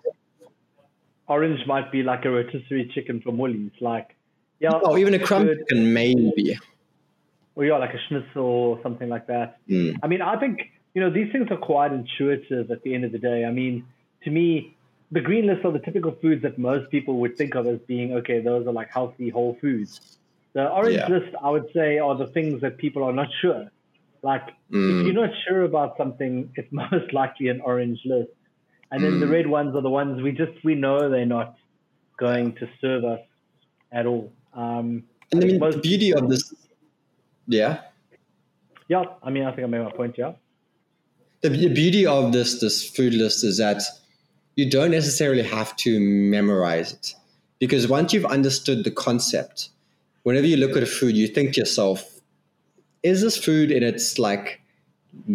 Orange 1.27 1.61
might 1.67 1.91
be 1.91 2.03
like 2.03 2.27
a 2.27 2.31
rotisserie 2.31 2.91
chicken 2.95 3.23
from 3.23 3.39
Woolies. 3.39 3.71
Like, 3.81 4.15
yeah. 4.61 4.79
Oh, 4.85 4.99
even 4.99 5.15
a 5.15 5.19
crumb 5.19 5.47
good. 5.47 5.59
chicken, 5.61 5.95
maybe. 5.95 6.59
Or 7.55 7.65
yeah, 7.65 7.79
like 7.79 7.95
a 7.95 7.99
schnitzel 8.09 8.43
or 8.45 8.81
something 8.83 9.09
like 9.09 9.27
that. 9.29 9.59
Mm. 9.71 9.97
I 10.03 10.07
mean, 10.07 10.21
I 10.21 10.39
think, 10.39 10.61
you 10.93 11.01
know, 11.01 11.11
these 11.11 11.33
things 11.33 11.49
are 11.51 11.57
quite 11.57 11.93
intuitive 11.93 12.71
at 12.71 12.83
the 12.83 12.95
end 12.95 13.05
of 13.07 13.13
the 13.13 13.19
day. 13.19 13.47
I 13.47 13.51
mean, 13.51 13.87
to 14.25 14.31
me, 14.31 14.77
the 15.13 15.21
green 15.21 15.47
list 15.47 15.65
are 15.65 15.73
the 15.73 15.79
typical 15.79 16.13
foods 16.23 16.43
that 16.43 16.59
most 16.59 16.91
people 16.91 17.19
would 17.21 17.37
think 17.37 17.55
of 17.55 17.67
as 17.67 17.79
being, 17.87 18.15
okay, 18.15 18.41
those 18.41 18.67
are 18.67 18.73
like 18.73 18.89
healthy, 18.93 19.29
whole 19.29 19.57
foods. 19.61 20.19
The 20.55 20.69
orange 20.69 20.97
Yeah. 20.97 21.09
list, 21.09 21.37
I 21.43 21.51
would 21.51 21.69
say, 21.75 21.99
are 21.99 22.17
the 22.17 22.29
things 22.29 22.63
that 22.63 22.79
people 22.79 23.05
are 23.05 23.13
not 23.13 23.29
sure. 23.43 23.71
Like, 24.23 24.47
if 24.49 24.97
Mm. 24.97 25.05
you're 25.05 25.15
not 25.27 25.35
sure 25.47 25.63
about 25.65 25.97
something, 25.99 26.51
it's 26.57 26.73
most 26.85 27.13
likely 27.13 27.49
an 27.49 27.61
orange 27.61 28.01
list. 28.07 28.31
And 28.91 29.05
then 29.05 29.21
the 29.21 29.27
Mm. 29.27 29.33
red 29.39 29.47
ones 29.47 29.77
are 29.77 29.83
the 29.83 29.91
ones 29.91 30.23
we 30.23 30.33
just, 30.33 30.53
we 30.65 30.75
know 30.75 31.09
they're 31.11 31.27
not 31.27 31.57
going 32.19 32.55
to 32.55 32.69
serve 32.81 33.05
us 33.05 33.21
at 33.93 34.07
all. 34.07 34.33
Um, 34.55 35.05
And 35.33 35.43
I 35.43 35.47
mean, 35.47 35.59
the 35.61 35.79
beauty 35.79 36.13
of 36.15 36.29
this, 36.29 36.43
yeah. 37.47 37.83
yeah, 38.89 39.05
I 39.23 39.31
mean, 39.31 39.45
I 39.45 39.51
think 39.53 39.65
I 39.65 39.67
made 39.67 39.83
my 39.83 39.91
point, 39.91 40.17
yeah. 40.19 40.33
the, 41.43 41.49
the 41.51 41.69
beauty 41.69 42.07
of 42.07 42.33
this 42.33 42.61
this 42.61 42.89
food 42.89 43.15
list 43.15 43.45
is 43.45 43.59
that 43.59 43.83
you 44.57 44.69
don't 44.69 44.91
necessarily 44.91 45.43
have 45.43 45.75
to 45.77 45.99
memorize 46.01 46.93
it. 46.93 47.15
Because 47.59 47.87
once 47.89 48.13
you've 48.13 48.25
understood 48.27 48.85
the 48.85 48.91
concept 48.91 49.71
whenever 50.25 50.47
you 50.47 50.57
look 50.57 50.77
at 50.77 50.83
a 50.83 50.87
food 50.87 51.17
you 51.17 51.27
think 51.27 51.55
to 51.55 51.61
yourself 51.61 52.21
is 53.03 53.23
this 53.23 53.37
food 53.37 53.71
in 53.71 53.83
its 53.83 54.19
like 54.19 54.61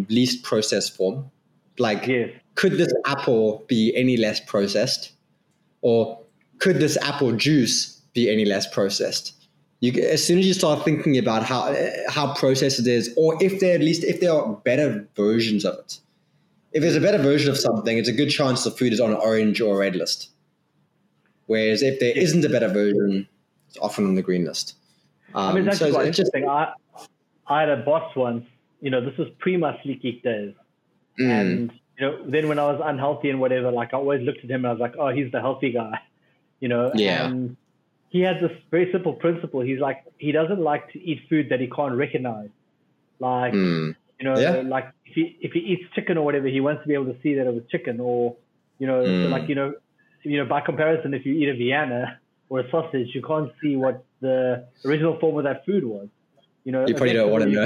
least 0.09 0.43
processed 0.43 0.95
form? 0.95 1.29
Like 1.77 2.07
Yes. 2.07 2.31
could 2.55 2.73
this 2.73 2.93
apple 3.05 3.63
be 3.67 3.93
any 3.95 4.17
less 4.17 4.39
processed? 4.39 5.11
Or 5.81 6.19
could 6.59 6.79
this 6.79 6.97
apple 6.97 7.33
juice 7.33 8.01
be 8.13 8.31
any 8.31 8.45
less 8.45 8.67
processed? 8.67 9.33
You, 9.79 9.91
as 10.01 10.25
soon 10.25 10.39
as 10.39 10.47
you 10.47 10.53
start 10.53 10.83
thinking 10.83 11.17
about 11.17 11.43
how 11.43 11.75
how 12.09 12.33
processed 12.33 12.79
it 12.79 12.87
is, 12.87 13.13
or 13.15 13.37
if 13.43 13.59
there 13.59 13.75
at 13.75 13.81
least 13.81 14.03
if 14.03 14.19
there 14.19 14.33
are 14.33 14.53
better 14.63 15.07
versions 15.15 15.65
of 15.65 15.75
it, 15.77 15.99
if 16.77 16.83
there's 16.83 16.95
a 16.95 17.01
better 17.01 17.17
version 17.17 17.49
of 17.49 17.57
something, 17.57 17.97
it's 17.97 18.07
a 18.07 18.13
good 18.13 18.29
chance 18.29 18.63
the 18.63 18.69
food 18.69 18.93
is 18.93 18.99
on 18.99 19.09
an 19.09 19.17
orange 19.17 19.59
or 19.59 19.75
a 19.75 19.79
red 19.79 19.95
list. 19.95 20.29
Whereas 21.47 21.81
if 21.81 21.99
there 21.99 22.15
isn't 22.15 22.45
a 22.45 22.49
better 22.49 22.67
version, 22.67 23.27
it's 23.67 23.79
often 23.79 24.05
on 24.05 24.13
the 24.13 24.21
green 24.21 24.45
list. 24.45 24.75
Um, 25.33 25.49
I 25.49 25.53
mean, 25.55 25.65
that's 25.65 25.79
so 25.79 25.91
quite 25.91 26.05
interesting. 26.05 26.47
I, 26.47 26.73
I 27.47 27.61
had 27.61 27.69
a 27.69 27.77
boss 27.77 28.15
once, 28.15 28.45
you 28.79 28.91
know, 28.91 29.03
this 29.03 29.17
was 29.17 29.27
pre 29.39 29.57
my 29.57 29.81
sleek 29.81 30.03
geek 30.03 30.21
days. 30.21 30.53
mm, 31.19 31.31
And, 31.31 31.71
you 31.97 32.05
know, 32.05 32.29
then 32.29 32.47
when 32.47 32.59
I 32.59 32.71
was 32.71 32.79
unhealthy 32.83 33.31
and 33.31 33.39
whatever, 33.39 33.71
like 33.71 33.95
I 33.95 33.97
always 33.97 34.21
looked 34.21 34.43
at 34.43 34.51
him 34.51 34.57
and 34.63 34.67
I 34.67 34.71
was 34.71 34.79
like, 34.79 34.93
oh, 34.99 35.09
he's 35.09 35.31
the 35.31 35.41
healthy 35.41 35.71
guy, 35.71 35.99
you 36.59 36.67
know? 36.67 36.91
Yeah. 36.93 37.25
And 37.25 37.57
he 38.09 38.21
had 38.21 38.39
this 38.39 38.51
very 38.69 38.91
simple 38.91 39.13
principle. 39.13 39.61
He's 39.61 39.79
like, 39.79 40.03
he 40.19 40.31
doesn't 40.31 40.59
like 40.59 40.91
to 40.91 40.99
eat 41.01 41.21
food 41.27 41.49
that 41.49 41.59
he 41.59 41.67
can't 41.67 41.95
recognize. 41.95 42.49
Like, 43.19 43.53
mm, 43.53 43.95
you 44.19 44.25
know, 44.27 44.37
Yeah. 44.39 44.61
like 44.65 44.87
if 45.05 45.13
he, 45.13 45.37
if 45.41 45.51
he 45.53 45.59
eats 45.59 45.83
chicken 45.93 46.17
or 46.17 46.25
whatever, 46.25 46.47
he 46.47 46.59
wants 46.61 46.81
to 46.83 46.87
be 46.87 46.93
able 46.93 47.05
to 47.13 47.17
see 47.21 47.33
that 47.35 47.45
it 47.47 47.53
was 47.53 47.63
chicken 47.69 47.99
or, 47.99 48.35
you 48.79 48.87
know, 48.87 49.03
so 49.05 49.09
Mm. 49.09 49.29
like, 49.29 49.47
you 49.49 49.55
know, 49.55 49.73
you 50.23 50.37
know, 50.37 50.45
by 50.45 50.61
comparison, 50.61 51.13
if 51.13 51.25
you 51.25 51.33
eat 51.33 51.49
a 51.49 51.53
Vienna 51.55 52.19
or 52.49 52.59
a 52.61 52.69
sausage, 52.69 53.13
you 53.13 53.21
can't 53.21 53.51
see 53.61 53.75
what 53.75 54.03
the 54.21 54.65
original 54.85 55.17
form 55.19 55.37
of 55.37 55.43
that 55.43 55.65
food 55.65 55.83
was. 55.83 56.07
You 56.65 56.71
know, 56.73 56.85
You 56.87 56.95
probably 56.95 57.13
don't 57.13 57.31
wanna 57.31 57.45
know. 57.45 57.63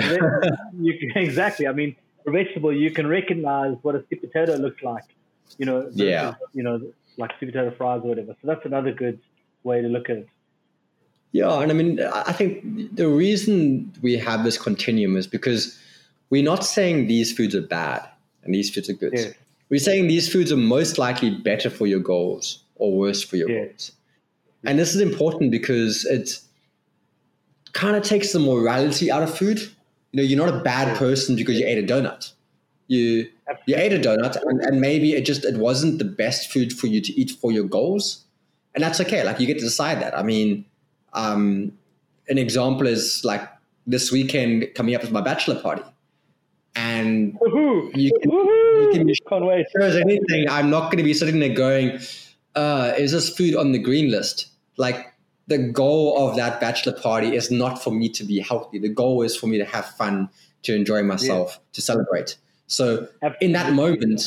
You 0.79 0.97
can, 0.99 1.11
exactly. 1.23 1.67
I 1.67 1.71
mean, 1.73 1.95
a 2.27 2.31
vegetable, 2.31 2.71
you 2.73 2.91
can 2.91 3.07
recognize 3.07 3.75
what 3.81 3.95
a 3.95 4.03
sweet 4.07 4.21
potato 4.21 4.55
looks 4.57 4.83
like. 4.83 5.05
You 5.57 5.65
know, 5.65 5.81
versus, 5.83 5.99
Yeah. 6.01 6.33
You 6.53 6.63
know, 6.63 6.81
like 7.17 7.31
sweet 7.39 7.51
potato 7.51 7.71
fries 7.77 8.01
or 8.03 8.09
whatever. 8.09 8.35
So 8.41 8.47
that's 8.47 8.65
another 8.65 8.91
good 8.91 9.19
way 9.63 9.81
to 9.81 9.87
look 9.87 10.09
at 10.09 10.17
it. 10.17 10.27
Yeah, 11.33 11.61
and 11.61 11.71
I 11.71 11.73
mean, 11.73 11.99
I 12.01 12.33
think 12.33 12.95
the 12.95 13.07
reason 13.07 13.91
we 14.01 14.17
have 14.17 14.43
this 14.43 14.57
continuum 14.57 15.15
is 15.15 15.27
because 15.27 15.79
we're 16.31 16.43
not 16.43 16.65
saying 16.65 17.05
these 17.07 17.31
foods 17.31 17.53
are 17.53 17.61
bad 17.61 18.07
and 18.43 18.55
these 18.55 18.69
foods 18.71 18.89
are 18.89 18.93
good. 18.93 19.13
Yes. 19.13 19.33
We're 19.69 19.79
saying 19.79 20.07
these 20.07 20.31
foods 20.31 20.51
are 20.51 20.57
most 20.57 20.97
likely 20.97 21.29
better 21.29 21.69
for 21.69 21.85
your 21.85 21.99
goals 21.99 22.63
or 22.75 22.97
worse 22.97 23.21
for 23.23 23.37
your 23.37 23.49
Yes. 23.49 23.65
goals. 23.67 23.91
And 24.63 24.79
this 24.79 24.95
is 24.95 25.01
important 25.01 25.51
because 25.51 26.05
it 26.05 26.39
kind 27.73 27.95
of 27.95 28.03
takes 28.03 28.31
the 28.33 28.39
morality 28.39 29.11
out 29.11 29.23
of 29.23 29.35
food. 29.37 29.59
You 29.59 30.17
know, 30.17 30.23
you're 30.23 30.45
not 30.45 30.53
a 30.53 30.59
bad 30.63 30.97
person 30.97 31.35
because 31.35 31.57
you 31.59 31.65
ate 31.65 31.77
a 31.77 31.87
donut. 31.87 32.31
You 32.87 33.27
you 33.65 33.75
ate 33.75 33.93
a 33.93 33.99
donut, 33.99 34.35
and, 34.45 34.59
and 34.61 34.81
maybe 34.81 35.13
it 35.13 35.25
just 35.25 35.45
it 35.45 35.57
wasn't 35.57 35.97
the 35.97 36.05
best 36.05 36.51
food 36.51 36.73
for 36.73 36.87
you 36.87 36.99
to 37.01 37.13
eat 37.13 37.31
for 37.31 37.51
your 37.51 37.63
goals, 37.63 38.25
and 38.75 38.83
that's 38.83 38.99
okay. 39.01 39.23
Like 39.23 39.39
you 39.39 39.47
get 39.47 39.59
to 39.59 39.63
decide 39.63 40.01
that. 40.01 40.17
I 40.17 40.23
mean, 40.23 40.65
um, 41.13 41.71
an 42.27 42.37
example 42.37 42.87
is 42.87 43.21
like 43.23 43.47
this 43.87 44.11
weekend 44.11 44.67
coming 44.75 44.93
up 44.95 45.03
is 45.03 45.09
my 45.11 45.21
bachelor 45.21 45.59
party, 45.61 45.83
and 46.75 47.37
Woohoo! 47.39 47.95
you 47.95 48.11
can, 48.21 48.31
Woohoo! 48.31 48.83
you 48.85 48.89
can 48.93 49.07
be 49.07 49.15
Can't 49.27 49.45
wait. 49.45 49.65
sure 49.71 49.81
as 49.81 49.95
anything, 49.95 50.49
I'm 50.49 50.69
not 50.69 50.85
going 50.91 50.97
to 50.97 51.03
be 51.03 51.13
sitting 51.13 51.39
there 51.39 51.53
going, 51.53 51.99
uh, 52.55 52.93
is 52.97 53.11
this 53.11 53.29
food 53.29 53.55
on 53.55 53.71
the 53.71 53.79
green 53.79 54.11
list? 54.11 54.47
Like 54.77 55.13
the 55.47 55.57
goal 55.57 56.27
of 56.27 56.35
that 56.37 56.61
bachelor 56.61 56.93
party 56.93 57.35
is 57.35 57.51
not 57.51 57.83
for 57.83 57.91
me 57.91 58.09
to 58.09 58.23
be 58.23 58.39
healthy. 58.39 58.79
The 58.79 58.89
goal 58.89 59.21
is 59.21 59.35
for 59.35 59.47
me 59.47 59.57
to 59.57 59.65
have 59.65 59.85
fun, 59.95 60.29
to 60.63 60.75
enjoy 60.75 61.03
myself, 61.03 61.59
to 61.73 61.81
celebrate. 61.81 62.37
So 62.67 63.07
in 63.41 63.51
that 63.51 63.73
moment, 63.73 64.23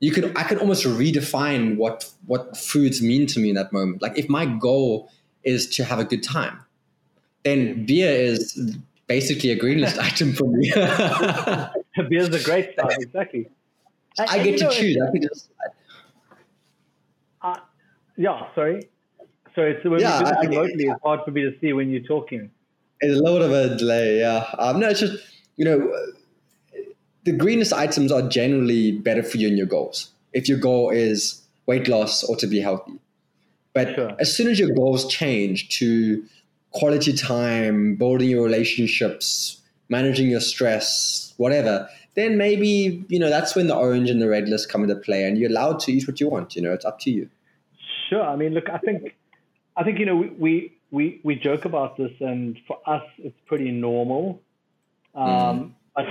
you 0.00 0.10
could 0.12 0.36
I 0.36 0.44
could 0.44 0.58
almost 0.58 0.84
redefine 0.84 1.76
what 1.76 2.10
what 2.26 2.56
foods 2.56 3.02
mean 3.02 3.26
to 3.28 3.40
me 3.40 3.50
in 3.50 3.54
that 3.56 3.72
moment. 3.72 4.00
Like 4.00 4.18
if 4.18 4.28
my 4.28 4.46
goal 4.46 5.10
is 5.44 5.68
to 5.76 5.84
have 5.84 5.98
a 5.98 6.04
good 6.04 6.22
time, 6.22 6.58
then 7.44 7.84
beer 7.86 8.10
is 8.10 8.76
basically 9.06 9.50
a 9.50 9.56
green 9.56 9.80
list 9.80 9.98
item 10.08 10.32
for 10.32 10.44
me. 10.48 10.70
Beer's 12.08 12.28
a 12.28 12.42
great 12.44 12.72
start, 12.72 12.94
exactly. 13.00 13.48
I 14.18 14.42
get 14.42 14.58
to 14.58 14.64
know, 14.64 14.70
choose. 14.70 14.96
I 15.02 15.10
can 15.12 15.22
just 15.22 15.50
Uh, 17.42 17.56
yeah, 18.16 18.48
sorry. 18.54 18.88
So 19.54 19.62
when 19.84 20.00
Yeah, 20.00 20.18
we 20.18 20.24
do 20.24 20.30
I- 20.30 20.38
I 20.38 20.40
this 20.40 20.40
get- 20.42 20.50
remotely, 20.50 20.84
it's 20.84 21.02
hard 21.02 21.20
for 21.24 21.30
me 21.30 21.42
to 21.42 21.54
see 21.60 21.72
when 21.72 21.90
you're 21.90 22.02
talking. 22.02 22.50
It's 23.00 23.18
a 23.18 23.22
little 23.22 23.38
bit 23.38 23.46
of 23.46 23.72
a 23.72 23.76
delay, 23.76 24.18
yeah. 24.18 24.46
Um, 24.58 24.80
no, 24.80 24.88
it's 24.88 25.00
just 25.00 25.22
you 25.56 25.64
know, 25.64 25.90
the 27.24 27.32
greenest 27.32 27.72
items 27.72 28.12
are 28.12 28.22
generally 28.28 28.92
better 28.92 29.22
for 29.22 29.38
you 29.38 29.48
and 29.48 29.56
your 29.56 29.66
goals. 29.66 30.10
If 30.34 30.48
your 30.48 30.58
goal 30.58 30.90
is 30.90 31.42
weight 31.66 31.88
loss 31.88 32.22
or 32.22 32.36
to 32.36 32.46
be 32.46 32.60
healthy, 32.60 32.92
but 33.72 33.94
Sure. 33.94 34.12
as 34.18 34.34
soon 34.36 34.48
as 34.48 34.58
your 34.58 34.70
goals 34.74 35.06
change 35.08 35.68
to 35.78 36.22
quality 36.72 37.12
time, 37.12 37.96
building 37.96 38.28
your 38.28 38.44
relationships, 38.44 39.60
managing 39.88 40.28
your 40.28 40.40
stress, 40.40 41.34
whatever, 41.36 41.88
then 42.14 42.36
maybe 42.36 43.04
you 43.08 43.18
know 43.18 43.28
that's 43.28 43.54
when 43.54 43.66
the 43.66 43.76
orange 43.76 44.10
and 44.10 44.20
the 44.20 44.28
red 44.28 44.48
list 44.48 44.70
come 44.70 44.82
into 44.82 44.96
play, 44.96 45.24
and 45.24 45.38
you're 45.38 45.50
allowed 45.50 45.80
to 45.80 45.92
eat 45.92 46.06
what 46.06 46.20
you 46.20 46.28
want. 46.28 46.56
You 46.56 46.62
know, 46.62 46.72
it's 46.72 46.84
up 46.84 46.98
to 47.00 47.10
you. 47.10 47.28
Sure. 48.08 48.22
I 48.22 48.36
mean, 48.36 48.54
look, 48.54 48.68
I 48.70 48.78
think, 48.78 49.16
I 49.76 49.84
think 49.84 49.98
you 49.98 50.06
know, 50.06 50.16
we 50.16 50.28
we 50.28 50.72
we, 50.90 51.20
we 51.24 51.34
joke 51.36 51.64
about 51.64 51.96
this, 51.96 52.12
and 52.20 52.58
for 52.66 52.78
us, 52.86 53.02
it's 53.18 53.38
pretty 53.46 53.70
normal. 53.70 54.40
Um, 55.14 55.74
But 55.96 56.06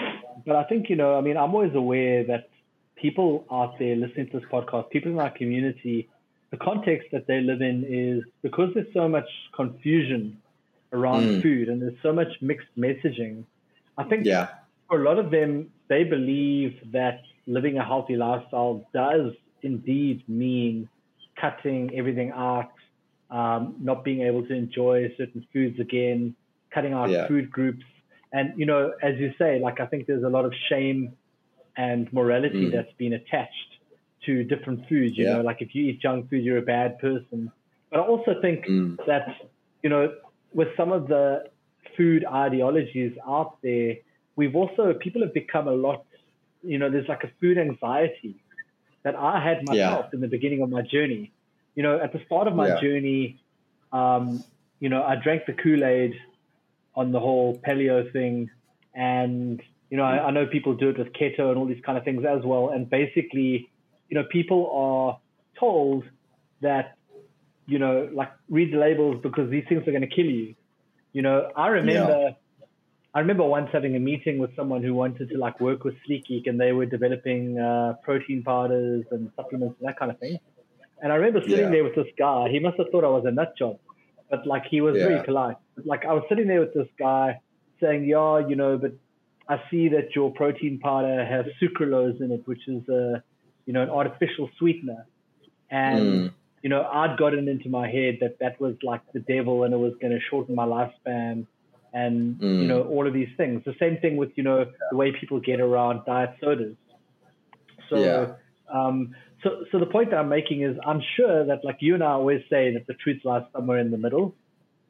but 0.46 0.56
I 0.56 0.64
think 0.64 0.90
you 0.90 0.96
know, 0.96 1.16
I 1.16 1.22
mean, 1.22 1.38
I'm 1.38 1.54
always 1.54 1.76
aware 1.76 2.24
that 2.26 2.50
people 2.96 3.46
out 3.52 3.78
there 3.80 3.96
listening 3.96 4.30
to 4.32 4.40
this 4.40 4.50
podcast, 4.52 4.90
people 4.90 5.12
in 5.12 5.20
our 5.20 5.30
community, 5.30 6.10
the 6.52 6.58
context 6.58 7.10
that 7.12 7.28
they 7.28 7.42
live 7.42 7.62
in 7.62 7.86
is 7.88 8.24
because 8.42 8.74
there's 8.74 8.92
so 8.94 9.08
much 9.08 9.28
confusion 9.56 10.38
around 10.94 11.28
Mm. 11.28 11.42
food 11.42 11.70
and 11.70 11.82
there's 11.82 12.02
so 12.02 12.14
much 12.14 12.28
mixed 12.42 12.68
messaging. 12.78 13.46
I 13.98 14.04
think 14.06 14.26
Yeah, 14.26 14.48
for 14.90 15.02
a 15.02 15.04
lot 15.06 15.20
of 15.20 15.32
them, 15.32 15.72
they 15.90 16.04
believe 16.04 16.74
that 16.92 17.22
living 17.48 17.78
a 17.78 17.84
healthy 17.86 18.16
lifestyle 18.16 18.88
does 18.94 19.32
indeed 19.64 20.28
mean 20.28 20.90
cutting 21.40 21.92
everything 21.96 22.32
out, 22.32 22.72
um, 23.30 23.76
not 23.80 24.04
being 24.04 24.22
able 24.22 24.46
to 24.48 24.54
enjoy 24.54 25.14
certain 25.18 25.46
foods 25.52 25.80
again, 25.80 26.36
cutting 26.74 26.94
out 26.94 27.10
Yeah. 27.10 27.28
food 27.28 27.52
groups. 27.52 27.84
And, 28.32 28.58
you 28.60 28.66
know, 28.66 28.94
as 29.02 29.18
you 29.18 29.34
say, 29.38 29.60
like, 29.60 29.80
I 29.80 29.86
think 29.88 30.08
there's 30.08 30.24
a 30.24 30.30
lot 30.30 30.46
of 30.46 30.54
shame 30.70 31.14
and 31.78 32.12
morality 32.14 32.66
Mm. 32.66 32.72
that's 32.74 32.94
been 32.98 33.14
attached 33.14 33.72
to 34.26 34.44
different 34.44 34.88
foods. 34.88 35.18
You 35.18 35.26
Yeah. 35.26 35.36
know, 35.36 35.42
like 35.42 35.62
if 35.62 35.74
you 35.76 35.86
eat 35.86 36.02
junk 36.02 36.30
food, 36.30 36.44
you're 36.44 36.58
a 36.58 36.62
bad 36.62 37.00
person. 37.00 37.52
But 37.92 38.00
I 38.00 38.04
also 38.04 38.40
think 38.42 38.66
Mm. 38.66 38.98
that, 39.08 39.26
you 39.84 39.90
know, 39.90 40.14
with 40.54 40.70
some 40.78 40.92
of 40.92 41.08
the 41.08 41.44
food 41.98 42.26
ideologies 42.26 43.14
out 43.28 43.58
there, 43.62 43.96
we've 44.36 44.56
also, 44.56 44.94
people 44.94 45.22
have 45.22 45.34
become 45.34 45.68
a 45.68 45.72
lot, 45.72 46.06
you 46.64 46.78
know, 46.78 46.90
there's 46.90 47.08
like 47.08 47.24
a 47.24 47.32
food 47.40 47.58
anxiety 47.58 48.36
that 49.04 49.16
I 49.16 49.44
had 49.44 49.64
myself 49.64 50.14
in 50.14 50.22
the 50.22 50.28
beginning 50.28 50.62
of 50.62 50.70
my 50.70 50.82
journey. 50.82 51.32
You 51.76 51.84
know, 51.84 52.00
at 52.00 52.14
the 52.14 52.22
start 52.26 52.48
of 52.48 52.56
my 52.56 52.68
Yeah. 52.70 52.80
journey, 52.82 53.40
um, 53.92 54.44
you 54.80 54.90
know, 54.90 55.04
I 55.04 55.16
drank 55.16 55.46
the 55.46 55.54
Kool 55.54 55.84
Aid 55.84 56.14
on 56.96 57.12
the 57.12 57.20
whole 57.20 57.62
paleo 57.68 58.12
thing. 58.12 58.50
And, 58.94 59.62
you 59.90 59.98
know, 59.98 60.04
I, 60.04 60.28
I 60.28 60.32
know 60.32 60.46
people 60.48 60.74
do 60.74 60.90
it 60.90 60.98
with 60.98 61.12
keto 61.14 61.50
and 61.50 61.58
all 61.58 61.66
these 61.66 61.84
kind 61.86 61.98
of 61.98 62.04
things 62.04 62.26
as 62.26 62.44
well. 62.44 62.70
And 62.70 62.90
basically, 62.90 63.70
you 64.10 64.16
know, 64.18 64.24
people 64.32 64.72
are 64.72 65.20
told 65.60 66.06
that, 66.62 66.95
you 67.68 67.80
know, 67.80 68.10
like 68.14 68.32
read 68.50 68.74
the 68.74 68.78
labels 68.78 69.18
because 69.24 69.50
these 69.50 69.64
things 69.68 69.88
are 69.88 69.92
going 69.92 70.02
to 70.02 70.16
kill 70.16 70.26
you. 70.26 70.56
You 71.14 71.22
know, 71.22 71.52
I 71.56 71.68
remember, 71.68 72.32
I 73.14 73.20
remember 73.20 73.44
once 73.44 73.70
having 73.72 73.96
a 73.96 74.00
meeting 74.00 74.38
with 74.38 74.56
someone 74.56 74.84
who 74.84 74.94
wanted 74.94 75.30
to 75.30 75.38
like 75.38 75.60
work 75.60 75.84
with 75.84 75.96
Sleek 76.06 76.26
Geek 76.28 76.48
and 76.48 76.60
they 76.60 76.74
were 76.74 76.86
developing 76.86 77.58
uh, 77.58 77.94
protein 78.04 78.44
powders 78.44 79.06
and 79.12 79.32
supplements 79.36 79.76
and 79.80 79.88
that 79.88 79.98
kind 79.98 80.12
of 80.12 80.20
thing. 80.20 80.38
And 81.02 81.12
I 81.12 81.16
remember 81.16 81.42
sitting 81.42 81.58
Yeah. 81.58 81.70
there 81.70 81.84
with 81.84 81.96
this 81.96 82.08
guy. 82.18 82.50
He 82.50 82.60
must 82.60 82.78
have 82.78 82.88
thought 82.92 83.04
I 83.04 83.10
was 83.10 83.26
a 83.26 83.32
nut 83.32 83.54
job, 83.58 83.78
but 84.30 84.46
like 84.46 84.66
he 84.66 84.82
was 84.82 84.96
Yeah. 84.96 85.04
very 85.04 85.20
polite. 85.24 85.58
Like 85.84 86.06
I 86.06 86.14
was 86.14 86.24
sitting 86.30 86.48
there 86.48 86.60
with 86.60 86.74
this 86.74 86.88
guy 86.98 87.40
saying, 87.80 88.06
"Yeah, 88.06 88.40
you 88.48 88.56
know, 88.56 88.78
but 88.78 88.94
I 89.48 89.62
see 89.70 89.88
that 89.90 90.16
your 90.16 90.32
protein 90.32 90.80
powder 90.80 91.26
has 91.26 91.46
sucralose 91.62 92.20
in 92.22 92.32
it, 92.32 92.42
which 92.48 92.68
is 92.68 92.88
a, 92.90 93.24
you 93.66 93.74
know, 93.74 93.84
an 93.84 93.90
artificial 93.90 94.50
sweetener." 94.58 95.06
And 95.70 96.02
Mm. 96.02 96.32
You 96.66 96.70
know, 96.70 96.82
I'd 96.82 97.16
gotten 97.16 97.48
into 97.48 97.70
my 97.70 97.88
head 97.88 98.18
that 98.22 98.38
that 98.40 98.60
was 98.60 98.74
like 98.82 99.02
the 99.14 99.20
devil 99.20 99.66
and 99.66 99.72
it 99.72 99.78
was 99.78 99.94
going 100.02 100.14
to 100.14 100.20
shorten 100.32 100.56
my 100.56 100.66
lifespan, 100.66 101.46
and 101.94 102.40
you 102.40 102.66
Mm. 102.66 102.68
know, 102.68 102.82
all 102.86 103.06
of 103.06 103.14
these 103.14 103.30
things. 103.38 103.62
The 103.66 103.76
same 103.80 103.98
thing 104.00 104.18
with 104.18 104.32
you 104.36 104.42
know 104.42 104.66
the 104.90 104.98
way 104.98 105.12
people 105.12 105.40
get 105.40 105.62
around 105.62 106.06
diet 106.08 106.32
sodas. 106.42 106.76
So, 107.92 107.98
Yeah. 108.04 108.26
um, 108.74 109.14
so, 109.44 109.50
so 109.72 109.78
the 109.78 109.86
point 109.86 110.10
that 110.10 110.18
I'm 110.18 110.28
making 110.40 110.64
is, 110.64 110.76
I'm 110.84 111.04
sure 111.16 111.46
that 111.46 111.64
like 111.64 111.78
you 111.82 111.94
and 111.94 112.04
I 112.04 112.14
always 112.14 112.42
say 112.50 112.74
that 112.74 112.88
the 112.88 112.96
truth 112.96 113.22
lies 113.24 113.44
somewhere 113.56 113.78
in 113.78 113.92
the 113.92 114.00
middle. 114.00 114.34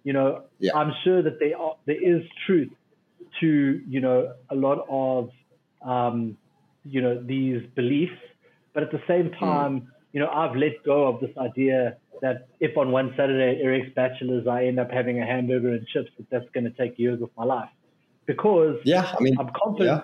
You 0.06 0.14
know, 0.14 0.44
Yeah. 0.60 0.76
I'm 0.80 0.94
sure 1.04 1.22
that 1.24 1.40
there 1.42 1.58
are, 1.58 1.76
there 1.88 2.02
is 2.02 2.22
truth 2.46 2.72
to 3.42 3.82
you 3.86 4.00
know 4.00 4.32
a 4.50 4.56
lot 4.56 4.80
of 4.90 5.30
um, 5.86 6.38
you 6.86 7.02
know 7.02 7.22
these 7.22 7.62
beliefs, 7.76 8.22
but 8.74 8.82
at 8.84 8.92
the 8.92 9.02
same 9.10 9.32
time, 9.32 9.92
you 10.16 10.22
know, 10.22 10.30
I've 10.30 10.56
let 10.56 10.82
go 10.86 11.08
of 11.10 11.20
this 11.20 11.38
idea 11.38 11.98
that 12.22 12.48
if 12.62 12.78
on 12.78 12.92
one 12.92 13.14
Saturday 13.18 13.60
at 13.60 13.66
Eric's 13.66 13.94
bachelor's 13.94 14.48
I 14.48 14.64
end 14.64 14.80
up 14.80 14.90
having 14.90 15.22
a 15.22 15.26
hamburger 15.26 15.74
and 15.74 15.86
chips, 15.88 16.10
that 16.18 16.30
that's 16.30 16.50
going 16.54 16.64
to 16.64 16.70
take 16.70 16.98
years 16.98 17.22
of 17.22 17.30
my 17.38 17.44
life, 17.44 17.68
because 18.26 18.78
Yeah, 18.86 19.14
I 19.14 19.22
mean, 19.22 19.36
I'm 19.38 19.50
confident. 19.62 20.04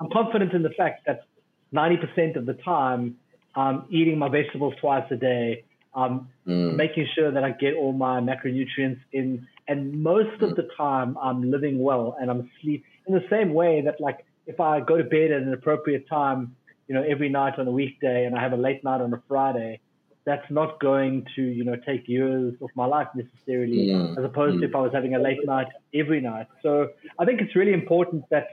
I'm 0.00 0.10
confident 0.10 0.52
in 0.52 0.64
the 0.64 0.70
fact 0.70 1.06
that 1.06 1.26
90% 1.72 2.34
of 2.34 2.44
the 2.44 2.54
time, 2.54 3.16
I'm 3.54 3.84
eating 3.88 4.18
my 4.18 4.28
vegetables 4.28 4.74
twice 4.80 5.04
a 5.12 5.16
day. 5.16 5.62
I'm 5.94 6.26
mm, 6.44 6.74
making 6.74 7.06
sure 7.14 7.30
that 7.30 7.44
I 7.44 7.52
get 7.52 7.74
all 7.74 7.92
my 7.92 8.18
macronutrients 8.18 8.98
in, 9.12 9.46
and 9.68 10.02
most 10.02 10.42
of 10.42 10.56
the 10.56 10.68
time, 10.76 11.16
I'm 11.22 11.52
living 11.52 11.78
well 11.78 12.16
and 12.20 12.32
I'm 12.32 12.50
sleep 12.60 12.84
in 13.06 13.14
the 13.14 13.24
same 13.30 13.54
way 13.54 13.80
that 13.82 14.00
like 14.00 14.26
if 14.46 14.58
I 14.58 14.80
go 14.80 14.96
to 14.96 15.04
bed 15.04 15.30
at 15.30 15.42
an 15.42 15.52
appropriate 15.52 16.08
time, 16.08 16.56
you 16.92 16.98
know, 16.98 17.06
every 17.08 17.30
night 17.30 17.58
on 17.58 17.66
a 17.66 17.70
weekday, 17.70 18.26
and 18.26 18.36
I 18.36 18.40
have 18.42 18.52
a 18.52 18.56
late 18.68 18.84
night 18.84 19.00
on 19.00 19.14
a 19.14 19.22
Friday. 19.26 19.80
That's 20.26 20.48
not 20.50 20.78
going 20.78 21.26
to, 21.36 21.42
you 21.42 21.64
know, 21.64 21.76
take 21.86 22.06
years 22.06 22.52
of 22.60 22.68
my 22.76 22.84
life 22.84 23.08
necessarily, 23.14 23.86
Mm, 23.88 24.18
as 24.18 24.24
opposed 24.30 24.60
to 24.60 24.66
mm. 24.66 24.68
if 24.68 24.74
I 24.76 24.80
was 24.86 24.92
having 24.92 25.14
a 25.14 25.18
late 25.18 25.42
night 25.46 25.68
every 25.94 26.20
night. 26.20 26.48
So 26.60 26.90
I 27.18 27.24
think 27.24 27.40
it's 27.40 27.56
really 27.56 27.72
important 27.72 28.24
that 28.30 28.48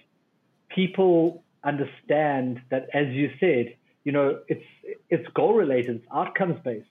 people 0.69 1.43
understand 1.65 2.61
that, 2.71 2.83
as 2.93 3.07
you 3.09 3.29
said, 3.41 3.65
you 4.05 4.13
know, 4.13 4.27
it's 4.47 4.69
it's 5.09 5.27
goal 5.39 5.53
related, 5.63 5.97
it's 5.97 6.05
outcomes 6.21 6.59
based. 6.63 6.87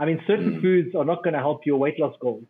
I 0.00 0.06
mean, 0.08 0.18
certain 0.26 0.52
Mm. 0.54 0.62
foods 0.62 0.90
are 0.98 1.04
not 1.12 1.22
going 1.22 1.34
to 1.38 1.44
help 1.48 1.66
your 1.66 1.78
weight 1.84 1.98
loss 2.02 2.16
goals. 2.26 2.48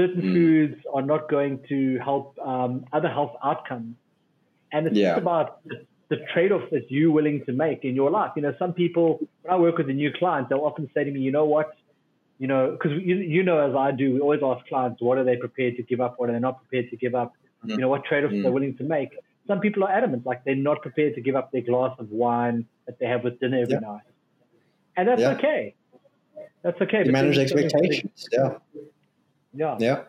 Certain 0.00 0.22
Mm. 0.22 0.32
foods 0.34 0.76
are 0.94 1.06
not 1.12 1.28
going 1.28 1.54
to 1.72 1.78
help 2.08 2.26
um, 2.52 2.72
other 2.96 3.10
health 3.18 3.34
outcomes, 3.50 3.96
and 4.72 4.86
it's 4.86 4.96
Yeah. 4.96 5.08
just 5.10 5.22
about 5.26 5.48
the, 6.10 6.16
trade-off 6.34 6.68
that 6.70 6.90
you're 6.90 7.10
willing 7.10 7.44
to 7.46 7.52
make 7.52 7.84
in 7.84 7.94
your 7.94 8.10
life. 8.10 8.32
You 8.36 8.42
know, 8.42 8.54
some 8.58 8.72
people 8.74 9.20
when 9.42 9.54
I 9.54 9.56
work 9.56 9.78
with 9.78 9.88
a 9.88 9.92
new 9.92 10.12
client, 10.12 10.48
they'll 10.48 10.58
often 10.70 10.90
say 10.94 11.04
to 11.04 11.10
me, 11.10 11.20
"You 11.20 11.32
know 11.32 11.44
what? 11.46 11.70
You 12.38 12.46
know, 12.46 12.72
because 12.72 12.92
you, 13.02 13.16
you 13.16 13.42
know 13.42 13.58
as 13.68 13.74
I 13.74 13.90
do, 13.92 14.14
we 14.14 14.20
always 14.20 14.40
ask 14.42 14.66
clients, 14.66 15.00
what 15.00 15.18
are 15.18 15.24
they 15.24 15.36
prepared 15.36 15.76
to 15.76 15.82
give 15.82 16.00
up? 16.00 16.14
What 16.18 16.28
are 16.28 16.32
they 16.32 16.38
not 16.38 16.58
prepared 16.62 16.90
to 16.90 16.96
give 16.96 17.14
up? 17.14 17.32
Mm. 17.64 17.70
You 17.70 17.76
know, 17.78 17.88
what 17.88 18.04
trade-offs 18.04 18.34
they're 18.42 18.50
willing 18.50 18.76
to 18.78 18.84
make. 18.84 19.10
Some 19.46 19.60
people 19.60 19.84
are 19.84 19.90
adamant, 19.90 20.24
like 20.26 20.44
they're 20.44 20.54
not 20.54 20.80
prepared 20.82 21.14
to 21.16 21.20
give 21.20 21.36
up 21.36 21.50
their 21.52 21.62
glass 21.62 21.94
of 21.98 22.10
wine 22.10 22.66
that 22.86 22.98
they 22.98 23.06
have 23.06 23.24
with 23.24 23.40
dinner 23.40 23.62
every 23.62 23.74
Yeah. 23.74 23.80
night, 23.80 24.02
and 24.96 25.08
that's 25.08 25.22
okay. 25.22 25.74
That's 26.62 26.80
okay. 26.80 27.04
you 27.04 27.12
manage 27.12 27.36
there's 27.36 27.50
so 27.50 27.56
many- 27.56 27.66
expectations. 27.66 28.28
Yeah, 28.32 28.58
Yeah. 29.54 29.76
yeah. 29.80 30.00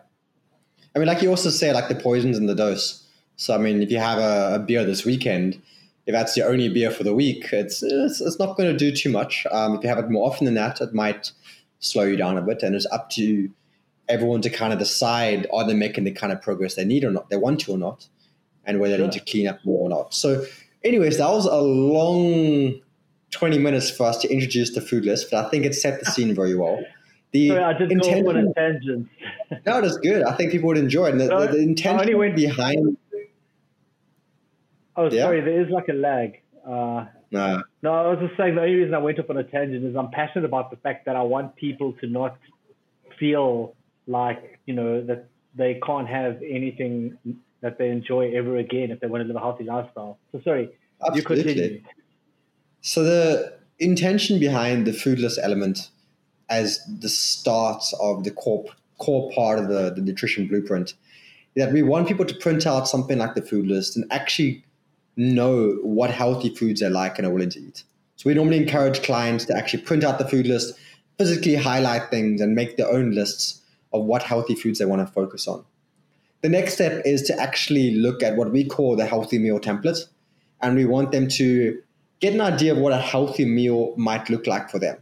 I 0.96 1.00
mean, 1.00 1.08
like 1.08 1.22
you 1.22 1.30
also 1.30 1.50
say, 1.50 1.74
like 1.74 1.88
the 1.88 1.96
poisons 1.96 2.38
in 2.38 2.46
the 2.48 2.56
dose. 2.56 3.08
So, 3.38 3.56
I 3.56 3.58
mean, 3.58 3.82
if 3.82 3.90
you 3.90 3.98
have 3.98 4.20
a, 4.20 4.56
a 4.56 4.60
beer 4.60 4.84
this 4.86 5.06
weekend, 5.06 5.62
if 6.06 6.14
that's 6.14 6.36
your 6.36 6.50
only 6.50 6.70
beer 6.70 6.92
for 6.92 7.04
the 7.04 7.14
week, 7.14 7.50
it's 7.52 7.84
it's, 7.84 8.22
it's 8.22 8.40
not 8.40 8.58
going 8.58 8.72
to 8.72 8.78
do 8.78 8.96
too 8.96 9.10
much. 9.10 9.46
Um, 9.52 9.76
if 9.76 9.84
you 9.84 9.90
have 9.90 10.00
it 10.00 10.10
more 10.10 10.28
often 10.28 10.46
than 10.46 10.56
that, 10.56 10.82
it 10.82 10.94
might 10.94 11.32
slow 11.80 12.04
you 12.04 12.18
down 12.18 12.38
a 12.38 12.42
bit, 12.42 12.64
and 12.64 12.76
it's 12.76 12.88
up 12.92 13.10
to 13.12 13.50
everyone 14.10 14.42
to 14.42 14.50
kind 14.50 14.74
of 14.74 14.80
decide 14.80 15.48
are 15.54 15.66
they 15.66 15.74
making 15.74 16.04
the 16.04 16.12
kind 16.12 16.34
of 16.34 16.42
progress 16.42 16.76
they 16.76 16.86
need 16.86 17.04
or 17.04 17.12
not, 17.12 17.30
they 17.30 17.38
want 17.38 17.62
to 17.62 17.72
or 17.72 17.78
not, 17.78 18.08
and 18.66 18.80
whether 18.80 18.94
sure. 18.94 18.98
they 18.98 19.04
need 19.04 19.26
to 19.26 19.32
clean 19.32 19.48
up 19.48 19.60
more 19.66 19.80
or 19.80 19.90
not. 19.90 20.14
So, 20.14 20.46
anyways, 20.84 21.18
that 21.18 21.30
was 21.30 21.46
a 21.46 21.62
long 21.62 22.82
20 23.32 23.58
minutes 23.58 23.90
for 23.90 24.06
us 24.06 24.18
to 24.20 24.32
introduce 24.32 24.74
the 24.76 24.82
food 24.82 25.06
list, 25.06 25.28
but 25.32 25.46
I 25.46 25.50
think 25.50 25.66
it 25.66 25.74
set 25.74 26.00
the 26.00 26.06
scene 26.12 26.36
very 26.36 26.56
well. 26.56 26.84
The 27.32 27.48
Sorry, 27.50 27.64
I 27.64 27.74
just 27.74 27.92
intention, 27.92 28.24
go 28.24 28.30
on 28.30 28.38
a 28.38 28.54
tangent. 28.54 29.10
no, 29.66 29.78
it 29.78 29.82
was 29.84 29.98
good. 29.98 30.24
I 30.24 30.36
think 30.36 30.52
people 30.52 30.68
would 30.68 30.78
enjoy 30.78 31.08
it. 31.08 31.12
And 31.12 31.22
the, 31.22 31.28
the, 31.28 31.48
the 31.48 31.60
intention 31.60 32.18
went, 32.18 32.36
behind. 32.36 32.98
Oh, 34.96 35.10
yeah? 35.10 35.24
sorry, 35.24 35.42
there 35.42 35.62
is 35.62 35.70
like 35.70 35.88
a 35.88 35.94
lag. 35.94 36.42
Uh, 36.66 37.06
no. 37.32 37.64
No, 37.82 37.94
I 37.94 38.08
was 38.10 38.20
just 38.20 38.38
saying 38.38 38.56
the 38.56 38.62
only 38.62 38.76
reason 38.76 38.94
I 38.94 39.00
went 39.00 39.20
up 39.20 39.30
on 39.30 39.38
a 39.38 39.44
tangent 39.44 39.86
is 39.86 39.96
I'm 39.96 40.12
passionate 40.12 40.46
about 40.46 40.70
the 40.70 40.78
fact 40.78 41.06
that 41.06 41.16
I 41.16 41.22
want 41.22 41.56
people 41.56 41.94
to 42.02 42.08
not 42.08 42.38
feel 43.18 43.76
like, 44.08 44.60
you 44.66 44.74
know, 44.74 45.02
that 45.06 45.28
they 45.56 45.80
can't 45.86 46.08
have 46.08 46.42
anything 46.44 47.18
that 47.62 47.78
they 47.78 47.90
enjoy 47.90 48.36
ever 48.36 48.58
again 48.58 48.92
if 48.92 49.00
they 49.00 49.08
want 49.08 49.24
to 49.24 49.28
live 49.28 49.36
a 49.36 49.40
healthy 49.40 49.64
lifestyle. 49.64 50.20
So 50.32 50.42
sorry, 50.44 50.70
Absolutely. 51.06 51.44
you 51.44 51.46
continue. 51.46 51.84
So 52.82 53.04
the 53.04 53.60
intention 53.80 54.40
behind 54.40 54.86
the 54.86 54.92
foodless 54.92 55.38
element 55.42 55.90
as 56.50 56.80
the 57.00 57.10
start 57.10 57.84
of 58.00 58.24
the 58.24 58.32
core 58.32 58.66
core 59.00 59.32
part 59.32 59.58
of 59.58 59.68
the, 59.68 59.92
the 59.96 60.02
nutrition 60.02 60.48
blueprint 60.48 60.94
is 61.56 61.66
that 61.66 61.74
we 61.74 61.82
want 61.82 62.08
people 62.08 62.26
to 62.26 62.36
print 62.36 62.68
out 62.68 62.88
something 62.88 63.18
like 63.18 63.34
the 63.34 63.42
food 63.42 63.66
list 63.66 63.96
and 63.96 64.06
actually 64.12 64.64
know 65.22 65.78
what 65.84 66.10
healthy 66.10 66.50
foods 66.50 66.82
they 66.82 66.90
like 66.90 67.18
and 67.18 67.28
are 67.28 67.32
willing 67.32 67.50
to 67.52 67.60
eat. 67.60 67.84
So 68.16 68.30
we 68.30 68.34
normally 68.34 68.58
encourage 68.58 69.04
clients 69.04 69.46
to 69.46 69.56
actually 69.56 69.84
print 69.84 70.04
out 70.04 70.18
the 70.18 70.28
food 70.28 70.48
list, 70.48 70.74
physically 71.18 71.56
highlight 71.56 72.10
things, 72.10 72.42
and 72.42 72.56
make 72.56 72.78
their 72.78 72.92
own 72.92 73.12
lists 73.12 73.62
of 73.94 74.04
what 74.04 74.24
healthy 74.24 74.56
foods 74.56 74.80
they 74.80 74.86
want 74.86 75.06
to 75.06 75.14
focus 75.14 75.48
on. 75.48 75.64
The 76.42 76.50
next 76.50 76.74
step 76.74 77.04
is 77.06 77.22
to 77.24 77.40
actually 77.40 77.96
look 77.96 78.24
at 78.24 78.36
what 78.36 78.52
we 78.52 78.66
call 78.66 78.96
the 78.96 79.06
healthy 79.06 79.38
meal 79.38 79.60
template. 79.60 80.06
And 80.62 80.76
we 80.76 80.86
want 80.86 81.12
them 81.12 81.28
to 81.30 81.82
get 82.20 82.34
an 82.34 82.42
idea 82.42 82.74
of 82.74 82.80
what 82.80 82.94
a 82.94 82.98
healthy 82.98 83.46
meal 83.46 83.94
might 83.98 84.30
look 84.30 84.48
like 84.48 84.70
for 84.70 84.80
them. 84.80 84.98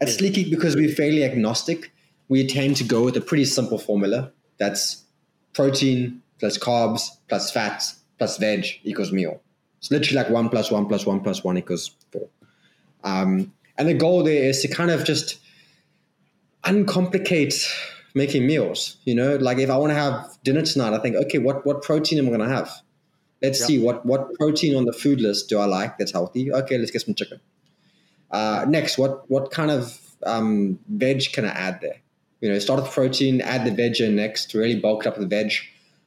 At 0.00 0.08
Sleeky, 0.08 0.50
because 0.50 0.76
we're 0.76 0.94
fairly 0.94 1.24
agnostic, 1.24 1.92
we 2.28 2.46
tend 2.46 2.76
to 2.76 2.84
go 2.84 3.04
with 3.04 3.16
a 3.16 3.20
pretty 3.20 3.44
simple 3.44 3.78
formula. 3.78 4.32
That's 4.58 5.04
protein 5.52 6.22
plus 6.38 6.56
carbs 6.56 7.08
plus 7.28 7.50
fats 7.50 7.99
plus 8.20 8.36
veg 8.36 8.66
equals 8.84 9.12
meal. 9.12 9.40
It's 9.78 9.90
literally 9.90 10.22
like 10.22 10.30
one 10.30 10.50
plus 10.50 10.70
one 10.70 10.86
plus 10.86 11.06
one 11.06 11.20
plus 11.20 11.42
one 11.42 11.56
equals 11.56 11.96
four. 12.12 12.28
Um, 13.02 13.54
and 13.78 13.88
the 13.88 13.94
goal 13.94 14.22
there 14.22 14.44
is 14.44 14.60
to 14.60 14.68
kind 14.68 14.90
of 14.90 15.04
just 15.04 15.40
uncomplicate 16.64 17.54
making 18.14 18.46
meals. 18.46 18.98
You 19.04 19.14
know, 19.14 19.36
like 19.36 19.56
if 19.56 19.70
I 19.70 19.76
want 19.78 19.90
to 19.90 19.94
have 19.94 20.36
dinner 20.44 20.60
tonight, 20.60 20.92
I 20.92 20.98
think, 20.98 21.16
okay, 21.16 21.38
what 21.38 21.64
what 21.64 21.80
protein 21.80 22.18
am 22.18 22.26
I 22.26 22.28
going 22.28 22.40
to 22.40 22.54
have? 22.54 22.70
Let's 23.40 23.60
yep. 23.60 23.66
see 23.68 23.78
what 23.82 24.04
what 24.04 24.34
protein 24.34 24.76
on 24.76 24.84
the 24.84 24.92
food 24.92 25.22
list 25.22 25.48
do 25.48 25.58
I 25.58 25.64
like 25.64 25.96
that's 25.96 26.12
healthy. 26.12 26.52
Okay, 26.52 26.76
let's 26.76 26.90
get 26.90 27.00
some 27.00 27.14
chicken. 27.14 27.40
Uh, 28.30 28.66
next, 28.68 28.98
what 28.98 29.30
what 29.30 29.50
kind 29.50 29.70
of 29.70 29.98
um, 30.26 30.78
veg 30.88 31.32
can 31.32 31.46
I 31.46 31.52
add 31.52 31.80
there? 31.80 31.96
You 32.42 32.52
know, 32.52 32.58
start 32.58 32.82
with 32.82 32.92
protein, 32.92 33.40
add 33.40 33.64
the 33.64 33.70
veg 33.70 33.98
in 33.98 34.16
next, 34.16 34.52
really 34.52 34.78
bulk 34.78 35.06
up 35.06 35.16
the 35.16 35.26
veg. 35.26 35.52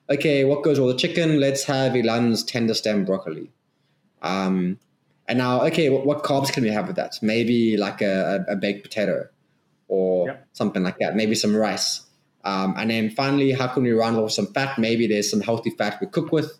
Okay, 0.10 0.44
what 0.44 0.64
goes 0.64 0.80
with 0.80 0.90
the 0.90 0.98
chicken? 1.00 1.40
Let's 1.40 1.64
have 1.64 1.96
Elan's 1.96 2.44
tender 2.44 2.74
stem 2.74 3.06
broccoli. 3.06 3.50
Um, 4.22 4.80
and 5.28 5.38
now, 5.38 5.62
okay, 5.66 5.90
what, 5.90 6.06
what, 6.06 6.24
carbs 6.24 6.52
can 6.52 6.64
we 6.64 6.70
have 6.70 6.88
with 6.88 6.98
that? 6.98 7.18
Maybe 7.22 7.78
like 7.78 8.02
a, 8.02 8.46
a, 8.50 8.56
baked 8.56 8.84
potato 8.84 9.28
or 9.88 10.28
yep. 10.28 10.48
something 10.52 10.84
like 10.84 10.98
that. 11.00 11.16
Maybe 11.16 11.36
some 11.36 11.56
rice. 11.56 12.02
Um, 12.44 12.74
and 12.78 12.90
then 12.90 13.10
finally, 13.10 13.52
how 13.52 13.68
can 13.68 13.84
we 13.84 13.92
round 13.92 14.18
off 14.18 14.32
some 14.32 14.48
fat? 14.48 14.78
Maybe 14.78 15.08
there's 15.08 15.30
some 15.30 15.40
healthy 15.40 15.70
fat 15.70 16.00
we 16.02 16.08
cook 16.08 16.32
with. 16.32 16.52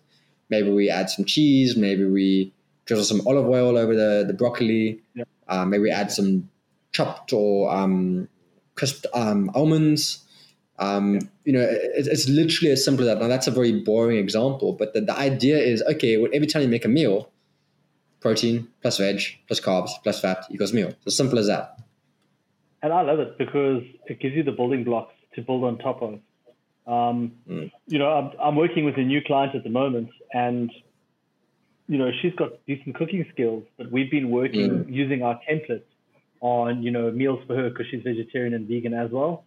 Maybe 0.48 0.70
we 0.70 0.88
add 0.88 1.10
some 1.10 1.26
cheese. 1.26 1.76
Maybe 1.76 2.06
we 2.06 2.52
drizzle 2.86 3.04
some 3.04 3.26
olive 3.26 3.46
oil 3.46 3.76
over 3.76 3.94
the, 3.94 4.24
the 4.26 4.32
broccoli. 4.32 5.02
Yep. 5.14 5.28
Uh, 5.46 5.64
maybe 5.66 5.90
add 5.90 6.10
some 6.10 6.48
chopped 6.92 7.32
or 7.34 7.74
um, 7.74 8.28
crisped 8.74 9.06
um, 9.12 9.50
almonds. 9.54 10.23
Um, 10.78 11.20
you 11.44 11.52
know, 11.52 11.60
it, 11.60 12.06
it's 12.08 12.28
literally 12.28 12.72
as 12.72 12.84
simple 12.84 13.08
as 13.08 13.14
that. 13.14 13.22
Now, 13.22 13.28
that's 13.28 13.46
a 13.46 13.50
very 13.50 13.80
boring 13.80 14.18
example, 14.18 14.72
but 14.72 14.92
the, 14.92 15.00
the 15.00 15.16
idea 15.16 15.58
is 15.58 15.82
okay, 15.82 16.16
well, 16.16 16.30
every 16.34 16.46
time 16.46 16.62
you 16.62 16.68
make 16.68 16.84
a 16.84 16.88
meal, 16.88 17.30
protein 18.24 18.66
plus 18.80 18.96
veg 18.96 19.20
plus 19.46 19.60
carbs 19.60 19.90
plus 20.02 20.20
fat 20.20 20.46
equals 20.50 20.72
meal. 20.72 20.88
It's 20.88 21.08
as 21.08 21.16
simple 21.16 21.38
as 21.38 21.46
that. 21.46 21.78
And 22.82 22.92
I 22.92 23.02
love 23.02 23.18
it 23.18 23.38
because 23.38 23.82
it 24.06 24.18
gives 24.18 24.34
you 24.34 24.42
the 24.42 24.52
building 24.52 24.82
blocks 24.82 25.14
to 25.34 25.42
build 25.42 25.62
on 25.64 25.78
top 25.78 26.02
of. 26.02 26.14
Um, 26.86 27.32
mm. 27.48 27.70
You 27.86 27.98
know, 27.98 28.10
I'm, 28.10 28.30
I'm 28.40 28.56
working 28.56 28.84
with 28.84 28.96
a 28.96 29.02
new 29.02 29.20
client 29.22 29.54
at 29.54 29.62
the 29.62 29.70
moment, 29.70 30.10
and 30.32 30.70
you 31.86 31.98
know 31.98 32.10
she's 32.20 32.34
got 32.34 32.50
decent 32.66 32.94
cooking 32.94 33.24
skills, 33.32 33.64
but 33.78 33.90
we've 33.90 34.10
been 34.10 34.30
working 34.30 34.70
mm. 34.70 34.92
using 34.92 35.22
our 35.22 35.38
templates 35.48 35.88
on 36.40 36.82
you 36.82 36.90
know 36.90 37.10
meals 37.10 37.40
for 37.46 37.54
her 37.56 37.70
because 37.70 37.86
she's 37.90 38.02
vegetarian 38.02 38.52
and 38.54 38.68
vegan 38.68 38.92
as 38.92 39.10
well. 39.10 39.44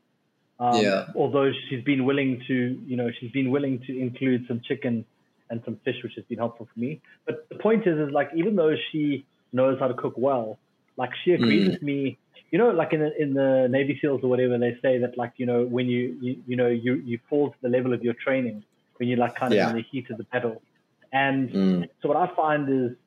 Um, 0.59 0.81
yeah. 0.81 1.05
Although 1.15 1.51
she's 1.69 1.83
been 1.83 2.05
willing 2.05 2.41
to, 2.47 2.79
you 2.85 2.95
know, 2.95 3.09
she's 3.19 3.31
been 3.31 3.51
willing 3.51 3.79
to 3.87 3.99
include 3.99 4.45
some 4.47 4.61
chicken 4.67 5.05
and 5.49 5.61
some 5.65 5.77
fish, 5.85 5.95
which 6.03 6.13
has 6.15 6.25
been 6.25 6.39
helpful 6.39 6.67
for 6.73 6.79
me. 6.79 7.01
But 7.25 7.47
the 7.49 7.55
point 7.55 7.85
is, 7.87 7.97
is 7.99 8.11
like 8.11 8.29
even 8.35 8.55
though 8.55 8.75
she 8.91 9.25
knows 9.53 9.79
how 9.79 9.87
to 9.87 9.93
cook 9.93 10.15
well, 10.17 10.57
like 10.97 11.11
she 11.23 11.31
agrees 11.31 11.67
mm. 11.67 11.71
with 11.73 11.81
me. 11.81 12.17
You 12.51 12.57
know, 12.57 12.69
like 12.69 12.93
in 12.93 13.01
the, 13.01 13.21
in 13.21 13.33
the 13.33 13.67
Navy 13.69 13.97
SEALs 14.01 14.21
or 14.23 14.29
whatever, 14.29 14.57
they 14.57 14.77
say 14.81 14.99
that 14.99 15.17
like 15.17 15.33
you 15.37 15.45
know 15.45 15.65
when 15.65 15.87
you 15.87 16.17
you, 16.21 16.37
you 16.47 16.55
know 16.55 16.67
you 16.67 16.95
you 16.95 17.19
fall 17.29 17.49
to 17.49 17.55
the 17.61 17.69
level 17.69 17.93
of 17.93 18.03
your 18.03 18.13
training 18.13 18.63
when 18.97 19.09
you're 19.09 19.17
like 19.17 19.35
kind 19.35 19.53
of 19.53 19.57
yeah. 19.57 19.69
in 19.69 19.75
the 19.75 19.83
heat 19.83 20.09
of 20.09 20.17
the 20.17 20.23
battle. 20.25 20.61
And 21.11 21.49
mm. 21.49 21.89
so 22.01 22.09
what 22.09 22.17
I 22.17 22.33
find 22.35 22.69
is 22.69 22.97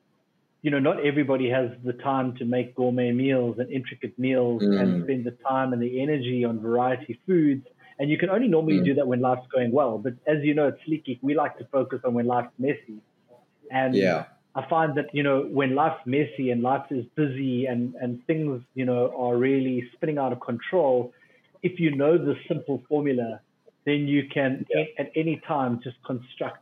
you 0.61 0.69
know, 0.69 0.79
not 0.79 1.03
everybody 1.03 1.49
has 1.49 1.71
the 1.83 1.93
time 1.93 2.35
to 2.37 2.45
make 2.45 2.75
gourmet 2.75 3.11
meals 3.11 3.57
and 3.57 3.71
intricate 3.71 4.17
meals 4.19 4.61
mm. 4.61 4.79
and 4.79 5.03
spend 5.03 5.25
the 5.25 5.31
time 5.47 5.73
and 5.73 5.81
the 5.81 6.01
energy 6.01 6.45
on 6.45 6.59
variety 6.59 7.19
foods. 7.25 7.65
And 7.97 8.09
you 8.09 8.17
can 8.17 8.29
only 8.29 8.47
normally 8.47 8.79
mm. 8.79 8.85
do 8.85 8.93
that 8.95 9.07
when 9.07 9.21
life's 9.21 9.47
going 9.51 9.71
well. 9.71 9.97
But 9.97 10.13
as 10.27 10.43
you 10.43 10.53
know, 10.53 10.67
at 10.67 10.77
Sleek 10.85 11.19
we 11.21 11.33
like 11.33 11.57
to 11.57 11.65
focus 11.65 12.01
on 12.05 12.13
when 12.13 12.27
life's 12.27 12.53
messy. 12.59 13.01
And 13.71 13.95
yeah. 13.95 14.25
I 14.53 14.67
find 14.67 14.95
that, 14.97 15.13
you 15.13 15.23
know, 15.23 15.43
when 15.43 15.75
life's 15.75 16.05
messy 16.05 16.51
and 16.51 16.61
life 16.61 16.85
is 16.91 17.05
busy 17.15 17.65
and, 17.65 17.95
and 17.95 18.23
things, 18.27 18.61
you 18.75 18.85
know, 18.85 19.13
are 19.17 19.37
really 19.37 19.89
spinning 19.93 20.17
out 20.17 20.31
of 20.31 20.41
control, 20.41 21.13
if 21.63 21.79
you 21.79 21.95
know 21.95 22.17
the 22.17 22.35
simple 22.47 22.83
formula, 22.87 23.39
then 23.85 24.07
you 24.07 24.27
can 24.27 24.65
yeah. 24.69 24.83
at 24.99 25.11
any 25.15 25.41
time 25.47 25.79
just 25.83 25.95
construct 26.03 26.59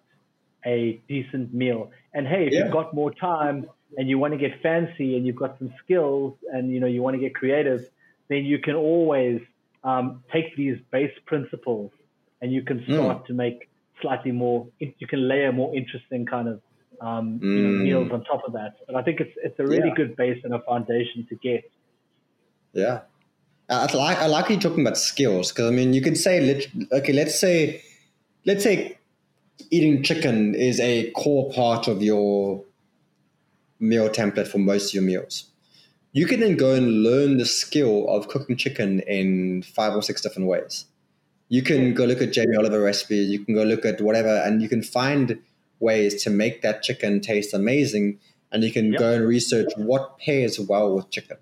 a 0.66 1.02
decent 1.08 1.54
meal. 1.54 1.92
And 2.14 2.28
hey, 2.28 2.48
if 2.48 2.54
yeah. 2.54 2.64
you've 2.64 2.74
got 2.74 2.94
more 2.94 3.12
time, 3.14 3.66
and 3.98 4.10
you 4.10 4.18
want 4.18 4.34
to 4.34 4.38
get 4.38 4.62
fancy 4.62 5.18
and 5.18 5.26
you've 5.26 5.36
got 5.36 5.58
some 5.58 5.74
skills 5.84 6.36
and 6.52 6.72
you 6.72 6.80
know 6.80 6.88
you 6.88 7.02
want 7.02 7.16
to 7.16 7.20
get 7.20 7.36
creative, 7.36 7.90
then 8.28 8.46
you 8.46 8.60
can 8.60 8.76
always 8.76 9.42
um, 9.84 10.24
take 10.32 10.56
these 10.56 10.78
base 10.92 11.14
principles 11.26 11.92
and 12.42 12.52
you 12.52 12.62
can 12.62 12.84
start 12.84 13.24
mm. 13.24 13.26
to 13.26 13.34
make 13.34 13.70
slightly 14.02 14.32
more. 14.32 14.68
You 14.80 15.08
can 15.08 15.28
layer 15.28 15.52
more 15.52 15.76
interesting 15.76 16.26
kind 16.26 16.48
of 16.48 16.62
um, 17.02 17.40
mm. 17.40 17.44
you 17.44 17.64
know, 17.64 17.70
hmm. 17.70 17.84
meals 17.84 18.12
on 18.12 18.24
top 18.26 18.44
of 18.46 18.54
that. 18.54 18.76
But 18.86 18.96
I 18.96 19.02
think 19.04 19.20
it's 19.22 19.36
it's 19.44 19.58
a 19.60 19.64
really 19.64 19.90
yeah. 19.90 19.96
good 19.96 20.16
base 20.16 20.42
and 20.44 20.54
a 20.54 20.60
foundation 20.60 21.26
to 21.30 21.36
get. 21.36 21.70
Yeah. 22.74 23.02
I 23.70 23.86
like 23.94 24.18
I 24.18 24.26
like 24.26 24.50
you 24.50 24.60
talking 24.60 24.82
about 24.82 24.98
skills 24.98 25.52
because 25.52 25.70
I 25.70 25.74
mean 25.74 25.94
you 25.94 26.02
could 26.02 26.18
say 26.18 26.66
okay 26.92 27.14
let's 27.14 27.40
say 27.40 27.84
let's 28.46 28.64
say 28.64 28.98
eating 29.70 30.02
chicken 30.02 30.56
is 30.56 30.80
a 30.80 31.12
core 31.12 31.52
part 31.54 31.88
of 31.88 32.02
your 32.02 32.64
meal 33.80 34.10
template 34.10 34.48
for 34.48 34.58
most 34.58 34.90
of 34.90 34.94
your 34.94 35.04
meals. 35.04 35.46
You 36.12 36.26
can 36.26 36.40
then 36.40 36.58
go 36.58 36.74
and 36.74 37.04
learn 37.04 37.38
the 37.38 37.46
skill 37.46 38.08
of 38.10 38.28
cooking 38.28 38.58
chicken 38.58 39.00
in 39.02 39.62
five 39.62 39.96
or 39.96 40.02
six 40.02 40.22
different 40.22 40.48
ways. 40.48 40.86
You 41.50 41.62
can 41.62 41.94
go 41.94 42.06
look 42.06 42.22
at 42.22 42.34
Jamie 42.34 42.56
Oliver 42.56 42.80
recipes, 42.82 43.30
you 43.30 43.44
can 43.44 43.56
go 43.56 43.64
look 43.64 43.86
at 43.86 44.02
whatever, 44.02 44.36
and 44.38 44.62
you 44.62 44.70
can 44.70 44.84
find 44.84 45.40
ways 45.80 46.24
to 46.24 46.30
make 46.30 46.62
that 46.62 46.84
chicken 46.84 47.22
taste 47.22 47.54
amazing. 47.54 48.20
And 48.52 48.64
you 48.64 48.72
can 48.72 48.92
yep. 48.92 49.00
go 49.00 49.14
and 49.14 49.28
research 49.28 49.72
what 49.76 50.18
pairs 50.18 50.60
well 50.60 50.96
with 50.96 51.10
chicken. 51.12 51.38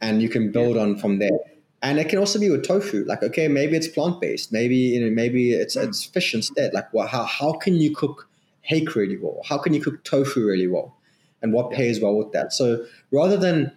And 0.00 0.20
you 0.20 0.28
can 0.28 0.52
build 0.52 0.76
yep. 0.76 0.82
on 0.82 0.98
from 0.98 1.18
there. 1.18 1.38
And 1.80 1.98
it 1.98 2.08
can 2.08 2.18
also 2.18 2.38
be 2.38 2.50
with 2.50 2.66
tofu. 2.66 3.04
Like, 3.04 3.22
okay, 3.22 3.48
maybe 3.48 3.76
it's 3.76 3.88
plant 3.88 4.20
based. 4.20 4.52
Maybe 4.52 4.76
you 4.76 5.00
know, 5.00 5.10
maybe 5.10 5.52
it's 5.52 5.74
hmm. 5.74 5.88
it's 5.88 6.04
fish 6.04 6.34
instead. 6.34 6.74
Like, 6.74 6.92
well, 6.92 7.06
how 7.06 7.24
how 7.24 7.52
can 7.52 7.76
you 7.76 7.94
cook 7.94 8.28
hake 8.62 8.94
really 8.94 9.16
well? 9.16 9.40
How 9.44 9.58
can 9.58 9.72
you 9.72 9.80
cook 9.80 10.04
tofu 10.04 10.44
really 10.44 10.66
well? 10.66 10.97
And 11.42 11.52
what 11.52 11.70
pays 11.70 12.00
well 12.00 12.16
with 12.16 12.32
that. 12.32 12.52
So 12.52 12.84
rather 13.10 13.36
than 13.36 13.72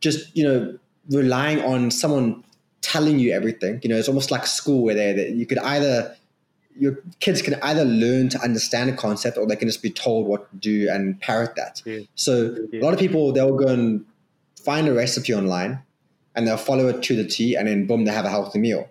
just 0.00 0.36
you 0.36 0.44
know 0.44 0.78
relying 1.10 1.60
on 1.62 1.90
someone 1.90 2.44
telling 2.80 3.18
you 3.18 3.32
everything, 3.32 3.80
you 3.82 3.88
know, 3.88 3.96
it's 3.96 4.08
almost 4.08 4.30
like 4.30 4.46
school 4.46 4.82
where 4.84 4.94
they 4.94 5.28
you 5.30 5.46
could 5.46 5.58
either 5.58 6.16
your 6.78 6.98
kids 7.20 7.42
can 7.42 7.54
either 7.62 7.84
learn 7.84 8.30
to 8.30 8.40
understand 8.40 8.88
a 8.88 8.94
concept 8.96 9.36
or 9.36 9.46
they 9.46 9.56
can 9.56 9.68
just 9.68 9.82
be 9.82 9.90
told 9.90 10.26
what 10.26 10.50
to 10.50 10.56
do 10.56 10.88
and 10.90 11.20
parrot 11.20 11.54
that. 11.56 11.82
Yeah. 11.84 12.00
So 12.14 12.56
Yeah. 12.72 12.80
a 12.80 12.82
lot 12.82 12.94
of 12.94 12.98
people 13.00 13.30
they'll 13.32 13.56
go 13.56 13.68
and 13.68 14.04
find 14.64 14.88
a 14.88 14.92
recipe 14.94 15.34
online 15.34 15.80
and 16.34 16.46
they'll 16.48 16.56
follow 16.56 16.88
it 16.88 17.02
to 17.02 17.14
the 17.16 17.24
T 17.26 17.54
and 17.56 17.68
then 17.68 17.86
boom 17.86 18.04
they 18.06 18.12
have 18.12 18.24
a 18.24 18.30
healthy 18.30 18.58
meal. 18.58 18.88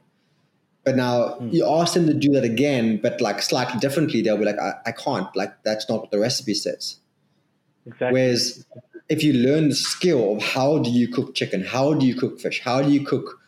But 0.84 0.96
now 0.96 1.36
Hmm. 1.40 1.50
you 1.50 1.66
ask 1.68 1.94
them 1.96 2.06
to 2.08 2.14
do 2.14 2.32
that 2.34 2.44
again, 2.44 2.98
but 3.02 3.20
like 3.20 3.42
slightly 3.42 3.80
differently, 3.80 4.22
they'll 4.22 4.38
be 4.38 4.46
like, 4.46 4.60
I, 4.60 4.74
I 4.86 4.92
can't, 4.92 5.28
like 5.36 5.52
that's 5.64 5.90
not 5.90 6.02
what 6.02 6.12
the 6.12 6.20
recipe 6.20 6.54
says. 6.54 6.98
Exactly. 7.86 8.12
Whereas 8.12 8.66
if 9.10 9.24
you 9.24 9.34
learn 9.34 9.70
the 9.70 9.76
skill 9.76 10.38
of 10.38 10.44
how 10.44 10.80
do 10.80 10.90
you 10.90 11.08
cook 11.08 11.36
chicken, 11.36 11.64
how 11.64 11.94
do 11.94 12.06
you 12.06 12.16
cook 12.16 12.40
fish, 12.40 12.62
how 12.62 12.82
do 12.82 12.90
you 12.92 13.06
cook 13.06 13.40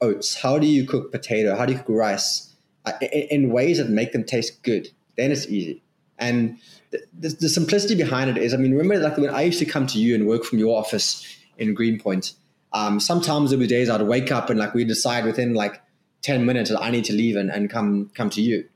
oats, 0.00 0.34
how 0.34 0.58
do 0.58 0.66
you 0.66 0.86
cook 0.86 1.12
potato, 1.12 1.56
how 1.56 1.66
do 1.66 1.72
you 1.72 1.78
cook 1.78 1.88
rice, 1.88 2.54
uh, 2.84 2.92
in, 3.00 3.44
in 3.44 3.50
ways 3.50 3.78
that 3.78 3.88
make 3.88 4.12
them 4.12 4.24
taste 4.24 4.62
good, 4.62 4.88
then 5.16 5.30
it's 5.30 5.46
easy. 5.46 5.82
And 6.18 6.58
the, 6.90 7.00
the, 7.18 7.28
the 7.28 7.48
simplicity 7.48 7.94
behind 7.94 8.30
it 8.30 8.36
is, 8.36 8.54
I 8.54 8.56
mean, 8.56 8.72
remember 8.72 8.98
like 8.98 9.16
when 9.16 9.30
I 9.30 9.42
used 9.42 9.58
to 9.60 9.64
come 9.64 9.86
to 9.88 9.98
you 9.98 10.14
and 10.14 10.26
work 10.26 10.44
from 10.44 10.58
your 10.58 10.78
office 10.78 11.26
in 11.58 11.74
Greenpoint, 11.74 12.34
um, 12.72 12.98
sometimes 12.98 13.50
there 13.50 13.58
were 13.58 13.66
days 13.66 13.88
I'd 13.88 14.02
wake 14.02 14.32
up 14.32 14.50
and 14.50 14.58
like 14.58 14.74
we 14.74 14.84
decide 14.84 15.24
within 15.24 15.54
like 15.54 15.80
10 16.22 16.44
minutes 16.44 16.70
that 16.70 16.82
I 16.82 16.90
need 16.90 17.04
to 17.04 17.12
leave 17.12 17.36
and, 17.36 17.50
and 17.50 17.70
come 17.70 18.10
come 18.14 18.30
to 18.30 18.42
you. 18.42 18.68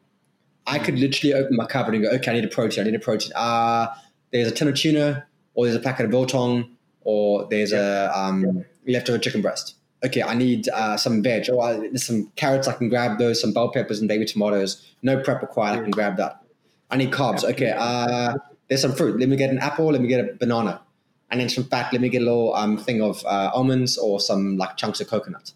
I 0.67 0.79
could 0.79 0.99
literally 0.99 1.33
open 1.33 1.57
my 1.57 1.67
cupboard 1.67 1.95
and 1.95 2.05
go, 2.05 2.11
okay, 2.11 2.31
I 2.31 2.35
need 2.35 2.45
a 2.45 2.49
protein, 2.49 2.83
I 2.83 2.91
need 2.91 2.95
a 2.95 3.01
protein. 3.01 3.33
Ah, 3.35 4.01
there's 4.33 4.49
a 4.49 4.51
tin 4.51 4.69
of 4.69 4.75
tuna, 4.75 5.27
or 5.55 5.67
there's 5.67 5.77
a 5.77 5.81
packet 5.81 6.05
of 6.05 6.11
biltong, 6.11 6.77
or 7.03 7.47
there's 7.49 7.73
a 7.73 8.11
um, 8.17 8.65
leftover 8.87 9.19
chicken 9.19 9.43
breast. 9.43 9.75
Okay, 10.05 10.23
I 10.23 10.35
need 10.35 10.69
uh, 10.69 10.97
some 10.97 11.23
veg, 11.23 11.51
or 11.51 11.65
uh, 11.65 11.77
there's 11.79 12.07
some 12.07 12.31
carrots. 12.37 12.69
I 12.69 12.75
can 12.75 12.89
grab 12.89 13.19
those, 13.19 13.41
some 13.41 13.53
bell 13.53 13.71
peppers 13.71 13.99
and 13.99 14.09
baby 14.09 14.25
tomatoes. 14.25 14.87
No 15.03 15.21
prep 15.21 15.43
required. 15.43 15.79
I 15.79 15.83
can 15.83 15.91
grab 15.91 16.17
that. 16.19 16.43
I 16.91 16.97
need 16.97 17.11
carbs. 17.11 17.43
Okay, 17.45 17.75
uh, 17.77 18.35
there's 18.69 18.83
some 18.83 18.93
fruit. 18.93 19.19
Let 19.19 19.29
me 19.29 19.37
get 19.37 19.51
an 19.51 19.59
apple. 19.59 19.87
Let 19.87 20.01
me 20.01 20.09
get 20.09 20.21
a 20.21 20.33
banana, 20.35 20.83
and 21.31 21.41
then 21.41 21.49
some 21.49 21.65
fat. 21.65 21.93
Let 21.93 22.01
me 22.01 22.09
get 22.09 22.23
a 22.23 22.25
little 22.25 22.55
um, 22.55 22.79
thing 22.79 23.03
of 23.03 23.25
uh, 23.27 23.51
almonds 23.53 23.99
or 23.99 24.21
some 24.21 24.57
like 24.57 24.77
chunks 24.77 25.01
of 25.01 25.09
coconut. 25.09 25.53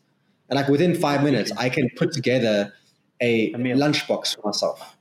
And 0.48 0.56
like 0.56 0.68
within 0.68 0.94
five 0.94 1.22
minutes, 1.22 1.52
I 1.56 1.68
can 1.70 1.88
put 1.96 2.12
together 2.12 2.72
a, 3.20 3.52
A 3.52 3.56
lunchbox 3.56 4.34
for 4.36 4.48
myself. 4.48 4.96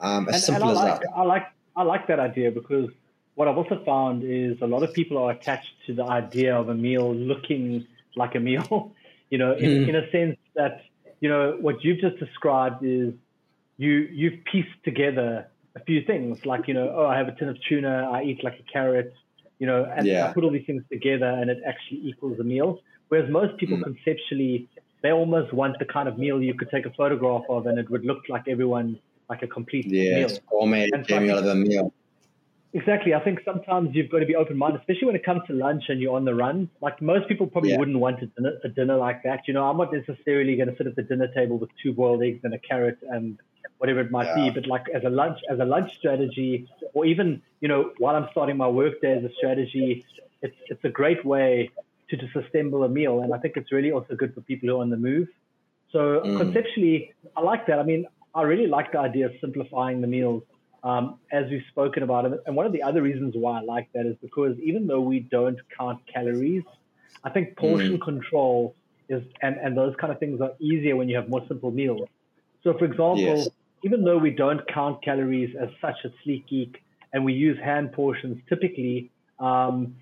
Um, 0.00 0.28
as 0.28 0.36
and, 0.36 0.44
simple 0.44 0.70
and 0.70 0.78
as 0.78 0.84
like, 0.84 1.00
that. 1.02 1.08
I 1.14 1.22
like 1.22 1.46
I 1.76 1.82
like 1.82 2.06
that 2.08 2.20
idea 2.20 2.50
because 2.50 2.88
what 3.34 3.48
I've 3.48 3.56
also 3.56 3.82
found 3.84 4.22
is 4.24 4.60
a 4.60 4.66
lot 4.66 4.82
of 4.82 4.92
people 4.92 5.16
are 5.18 5.30
attached 5.30 5.72
to 5.86 5.94
the 5.94 6.04
idea 6.04 6.54
of 6.54 6.68
a 6.68 6.74
meal 6.74 7.14
looking 7.14 7.86
like 8.16 8.34
a 8.34 8.40
meal. 8.40 8.92
You 9.32 9.38
know, 9.38 9.52
in, 9.56 9.64
Mhm. 9.70 9.88
in 9.88 9.94
a 9.96 10.10
sense 10.10 10.36
that 10.56 10.82
you 11.22 11.28
know 11.30 11.56
what 11.58 11.82
you've 11.82 12.00
just 12.06 12.18
described 12.18 12.84
is 12.84 13.14
you 13.78 13.92
you've 14.12 14.44
pieced 14.44 14.78
together 14.84 15.46
a 15.74 15.80
few 15.88 16.02
things 16.02 16.44
like 16.44 16.68
you 16.68 16.74
know 16.74 16.92
oh 16.94 17.06
I 17.06 17.16
have 17.16 17.28
a 17.28 17.34
tin 17.38 17.48
of 17.48 17.56
tuna 17.66 18.10
I 18.12 18.24
eat 18.24 18.44
like 18.44 18.58
a 18.60 18.66
carrot 18.70 19.14
you 19.58 19.66
know 19.66 19.80
and 19.96 20.06
Yeah. 20.06 20.26
I 20.28 20.32
put 20.34 20.44
all 20.44 20.50
these 20.50 20.66
things 20.66 20.82
together 20.92 21.30
and 21.40 21.48
it 21.50 21.60
actually 21.66 22.00
equals 22.10 22.38
a 22.40 22.44
meal. 22.44 22.80
Whereas 23.08 23.30
most 23.30 23.56
people 23.56 23.78
Mm. 23.78 23.84
conceptually 23.84 24.68
they 25.02 25.12
almost 25.12 25.50
want 25.54 25.78
the 25.78 25.86
kind 25.86 26.08
of 26.10 26.18
meal 26.18 26.42
you 26.42 26.54
could 26.58 26.70
take 26.70 26.84
a 26.84 26.94
photograph 27.00 27.44
of 27.48 27.66
and 27.68 27.78
it 27.78 27.88
would 27.92 28.04
look 28.04 28.22
like 28.28 28.44
everyone 28.48 28.98
like 29.32 29.42
a 29.42 29.46
complete 29.58 29.86
meal. 29.86 30.20
Yes, 30.20 30.40
gourmet 30.50 30.88
And 30.92 31.06
so 31.08 31.16
I 31.16 31.20
meal 31.20 31.38
of 31.38 31.46
a 31.46 31.54
meal. 31.54 31.86
Exactly. 32.74 33.12
I 33.14 33.20
think 33.26 33.40
sometimes 33.44 33.90
you've 33.94 34.10
got 34.10 34.20
to 34.20 34.26
be 34.32 34.36
open 34.42 34.56
minded, 34.56 34.80
especially 34.80 35.06
when 35.10 35.16
it 35.20 35.24
comes 35.24 35.42
to 35.48 35.52
lunch 35.52 35.84
and 35.88 36.00
you're 36.00 36.16
on 36.20 36.24
the 36.30 36.34
run. 36.34 36.70
Like 36.86 36.96
most 37.12 37.28
people 37.30 37.46
probably 37.46 37.72
Yeah. 37.72 37.78
wouldn't 37.80 37.98
want 38.06 38.22
a 38.22 38.26
dinner, 38.34 38.52
a 38.64 38.68
dinner 38.68 38.96
like 38.96 39.22
that. 39.24 39.40
You 39.46 39.54
know, 39.54 39.64
I'm 39.68 39.78
not 39.82 39.92
necessarily 39.92 40.56
going 40.56 40.70
to 40.70 40.76
sit 40.78 40.86
at 40.86 40.96
the 40.96 41.02
dinner 41.02 41.28
table 41.38 41.56
with 41.62 41.70
two 41.82 41.92
boiled 41.92 42.22
eggs 42.22 42.40
and 42.44 42.54
a 42.54 42.58
carrot 42.70 42.98
and 43.14 43.38
whatever 43.78 44.00
it 44.00 44.10
might 44.10 44.28
Yeah. 44.28 44.40
be. 44.42 44.50
But 44.56 44.66
like 44.74 44.86
as 44.98 45.02
a 45.04 45.10
lunch, 45.10 45.38
as 45.54 45.58
a 45.60 45.64
lunch 45.74 45.90
strategy, 46.00 46.52
or 46.94 47.04
even 47.12 47.28
you 47.62 47.68
know, 47.68 47.80
while 48.02 48.16
I'm 48.18 48.28
starting 48.34 48.56
my 48.56 48.70
workday 48.82 49.12
as 49.18 49.24
a 49.30 49.32
strategy, 49.38 49.88
it's 50.46 50.58
it's 50.72 50.84
a 50.90 50.92
great 51.00 51.22
way 51.34 51.70
to 52.10 52.16
just 52.22 52.34
assemble 52.42 52.80
a 52.84 52.88
meal. 52.98 53.14
And 53.22 53.30
I 53.36 53.38
think 53.42 53.52
it's 53.60 53.72
really 53.76 53.92
also 53.96 54.12
good 54.22 54.32
for 54.34 54.40
people 54.50 54.66
who 54.68 54.76
are 54.78 54.82
on 54.86 54.90
the 54.96 55.02
move. 55.10 55.28
So 55.94 55.98
Mm. 56.24 56.38
conceptually, 56.42 56.96
I 57.38 57.40
like 57.52 57.66
that. 57.68 57.78
I 57.78 57.84
mean, 57.90 58.06
I 58.34 58.42
really 58.42 58.66
like 58.66 58.92
the 58.92 58.98
idea 58.98 59.26
of 59.26 59.32
simplifying 59.40 60.00
the 60.00 60.06
meals 60.06 60.42
um, 60.82 61.18
as 61.30 61.44
we've 61.50 61.62
spoken 61.70 62.02
about 62.02 62.24
it. 62.24 62.40
And 62.46 62.56
one 62.56 62.66
of 62.66 62.72
the 62.72 62.82
other 62.82 63.02
reasons 63.02 63.34
why 63.36 63.60
I 63.60 63.62
like 63.62 63.88
that 63.94 64.06
is 64.06 64.16
because 64.22 64.58
even 64.58 64.86
though 64.86 65.00
we 65.00 65.20
don't 65.20 65.58
count 65.78 66.00
calories, 66.12 66.64
I 67.24 67.30
think 67.30 67.56
portion 67.56 68.00
control 68.00 68.74
is 69.08 69.22
and, 69.42 69.56
and 69.56 69.76
those 69.76 69.94
kind 70.00 70.12
of 70.12 70.18
things 70.18 70.40
are 70.40 70.52
easier 70.60 70.96
when 70.96 71.08
you 71.08 71.16
have 71.16 71.28
more 71.28 71.42
simple 71.46 71.70
meals. 71.70 72.08
So, 72.64 72.76
for 72.78 72.84
example, 72.84 73.44
Yes. 73.44 73.48
even 73.84 74.04
though 74.04 74.18
we 74.18 74.30
don't 74.30 74.66
count 74.68 75.02
calories 75.04 75.54
as 75.60 75.68
such 75.80 75.96
at 76.04 76.12
Sleek 76.24 76.48
Geek 76.48 76.82
and 77.12 77.24
we 77.24 77.32
use 77.32 77.58
hand 77.58 77.92
portions 77.92 78.38
typically, 78.48 79.10
um, 79.38 79.96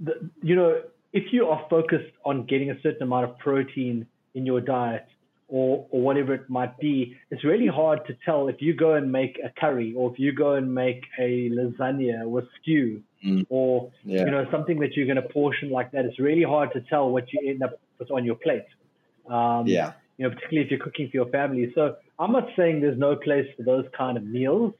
the, 0.00 0.30
you 0.42 0.54
know, 0.54 0.82
if 1.12 1.32
you 1.32 1.46
are 1.46 1.64
focused 1.70 2.12
on 2.24 2.44
getting 2.46 2.70
a 2.70 2.80
certain 2.82 3.02
amount 3.02 3.24
of 3.30 3.38
protein 3.38 4.06
in 4.34 4.44
your 4.44 4.60
diet 4.60 5.06
or, 5.48 5.86
or 5.90 6.00
whatever 6.02 6.34
it 6.34 6.48
might 6.48 6.78
be, 6.78 7.16
it's 7.30 7.42
really 7.42 7.66
hard 7.66 8.06
to 8.06 8.14
tell 8.24 8.48
if 8.48 8.56
you 8.60 8.74
go 8.74 8.94
and 8.94 9.10
make 9.10 9.38
a 9.42 9.48
curry 9.60 9.94
or 9.96 10.12
if 10.12 10.18
you 10.18 10.32
go 10.32 10.54
and 10.54 10.74
make 10.74 11.04
a 11.18 11.50
lasagna 11.50 12.26
with 12.26 12.44
stew 12.60 13.02
Mm. 13.24 13.44
or 13.48 13.90
Yeah. 14.04 14.26
you 14.26 14.30
know 14.30 14.46
something 14.52 14.78
that 14.78 14.96
you're 14.96 15.06
going 15.06 15.16
to 15.20 15.28
portion 15.28 15.70
like 15.70 15.90
that. 15.90 16.04
It's 16.04 16.20
really 16.20 16.44
hard 16.44 16.72
to 16.74 16.80
tell 16.82 17.10
what 17.10 17.24
you 17.32 17.50
end 17.50 17.64
up 17.64 17.72
with 17.98 18.12
on 18.12 18.24
your 18.24 18.36
plate. 18.36 18.62
Um, 19.26 19.66
yeah. 19.66 19.94
you 20.18 20.22
know, 20.28 20.30
particularly 20.34 20.64
if 20.66 20.70
you're 20.70 20.78
cooking 20.78 21.08
for 21.10 21.16
your 21.16 21.26
family. 21.30 21.72
So 21.74 21.96
I'm 22.20 22.30
not 22.30 22.48
saying 22.56 22.80
there's 22.80 22.96
no 22.96 23.16
place 23.16 23.48
for 23.56 23.64
those 23.64 23.86
kind 23.96 24.16
of 24.16 24.22
meals, 24.22 24.72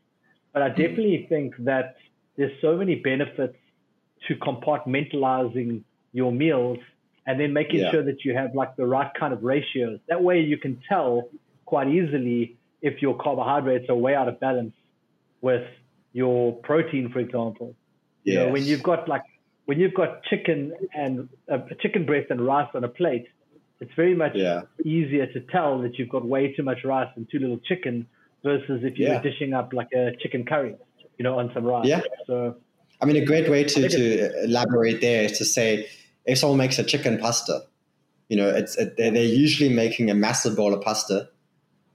but 0.52 0.62
I 0.62 0.68
definitely 0.68 1.26
think 1.28 1.54
that 1.64 1.96
there's 2.37 2.52
so 2.61 2.76
many 2.76 2.94
benefits 2.94 3.57
to 4.28 4.37
compartmentalizing 4.37 5.83
your 6.12 6.33
meals 6.33 6.78
and 7.28 7.38
then 7.38 7.52
making 7.52 7.80
Yeah. 7.80 7.90
sure 7.92 8.02
that 8.10 8.24
you 8.24 8.32
have 8.40 8.50
like 8.54 8.72
the 8.76 8.86
right 8.86 9.10
kind 9.20 9.32
of 9.36 9.40
ratios. 9.44 10.00
That 10.08 10.22
way 10.28 10.40
you 10.40 10.56
can 10.56 10.74
tell 10.88 11.28
quite 11.66 11.88
easily 11.98 12.56
if 12.80 13.02
your 13.02 13.14
carbohydrates 13.24 13.86
are 13.90 13.94
way 14.06 14.14
out 14.20 14.28
of 14.32 14.40
balance 14.40 14.74
with 15.42 15.66
your 16.20 16.54
protein, 16.68 17.10
for 17.12 17.20
example. 17.26 17.68
You 18.24 18.34
know, 18.34 18.48
when 18.48 18.64
you've 18.66 18.82
got 18.82 19.08
like 19.08 19.22
when 19.66 19.78
you've 19.78 19.94
got 20.02 20.22
chicken 20.30 20.72
and 21.02 21.28
uh, 21.52 21.58
chicken 21.82 22.02
breast 22.06 22.28
and 22.30 22.40
rice 22.40 22.70
on 22.74 22.82
a 22.84 22.88
plate, 23.00 23.26
it's 23.80 23.94
very 24.02 24.14
much 24.14 24.34
Yeah. 24.34 24.62
easier 24.84 25.26
to 25.34 25.40
tell 25.54 25.72
that 25.82 25.92
you've 25.98 26.08
got 26.16 26.24
way 26.34 26.44
too 26.54 26.62
much 26.70 26.80
rice 26.84 27.10
and 27.16 27.28
too 27.30 27.38
little 27.44 27.60
chicken 27.70 28.06
versus 28.42 28.78
if 28.88 28.98
you're 28.98 29.12
Yeah. 29.14 29.22
dishing 29.28 29.52
up 29.52 29.68
like 29.80 29.92
a 29.92 30.04
chicken 30.22 30.42
curry, 30.50 30.74
you 31.18 31.22
know, 31.24 31.38
on 31.38 31.46
some 31.54 31.64
rice. 31.64 31.86
Yeah. 31.86 32.00
So 32.26 32.56
I 33.00 33.04
mean, 33.06 33.16
a 33.16 33.26
great 33.32 33.48
way 33.54 33.62
to, 33.64 33.88
to 33.96 34.44
elaborate 34.44 35.00
there 35.02 35.22
is 35.28 35.32
to 35.38 35.44
say 35.44 35.86
if 36.28 36.38
someone 36.38 36.58
makes 36.58 36.78
a 36.78 36.84
chicken 36.84 37.18
pasta, 37.18 37.62
you 38.28 38.36
know, 38.36 38.48
it's 38.48 38.76
it, 38.76 38.96
they're, 38.96 39.10
they're 39.10 39.24
usually 39.24 39.70
making 39.70 40.10
a 40.10 40.14
massive 40.14 40.54
bowl 40.56 40.72
of 40.74 40.82
pasta 40.82 41.28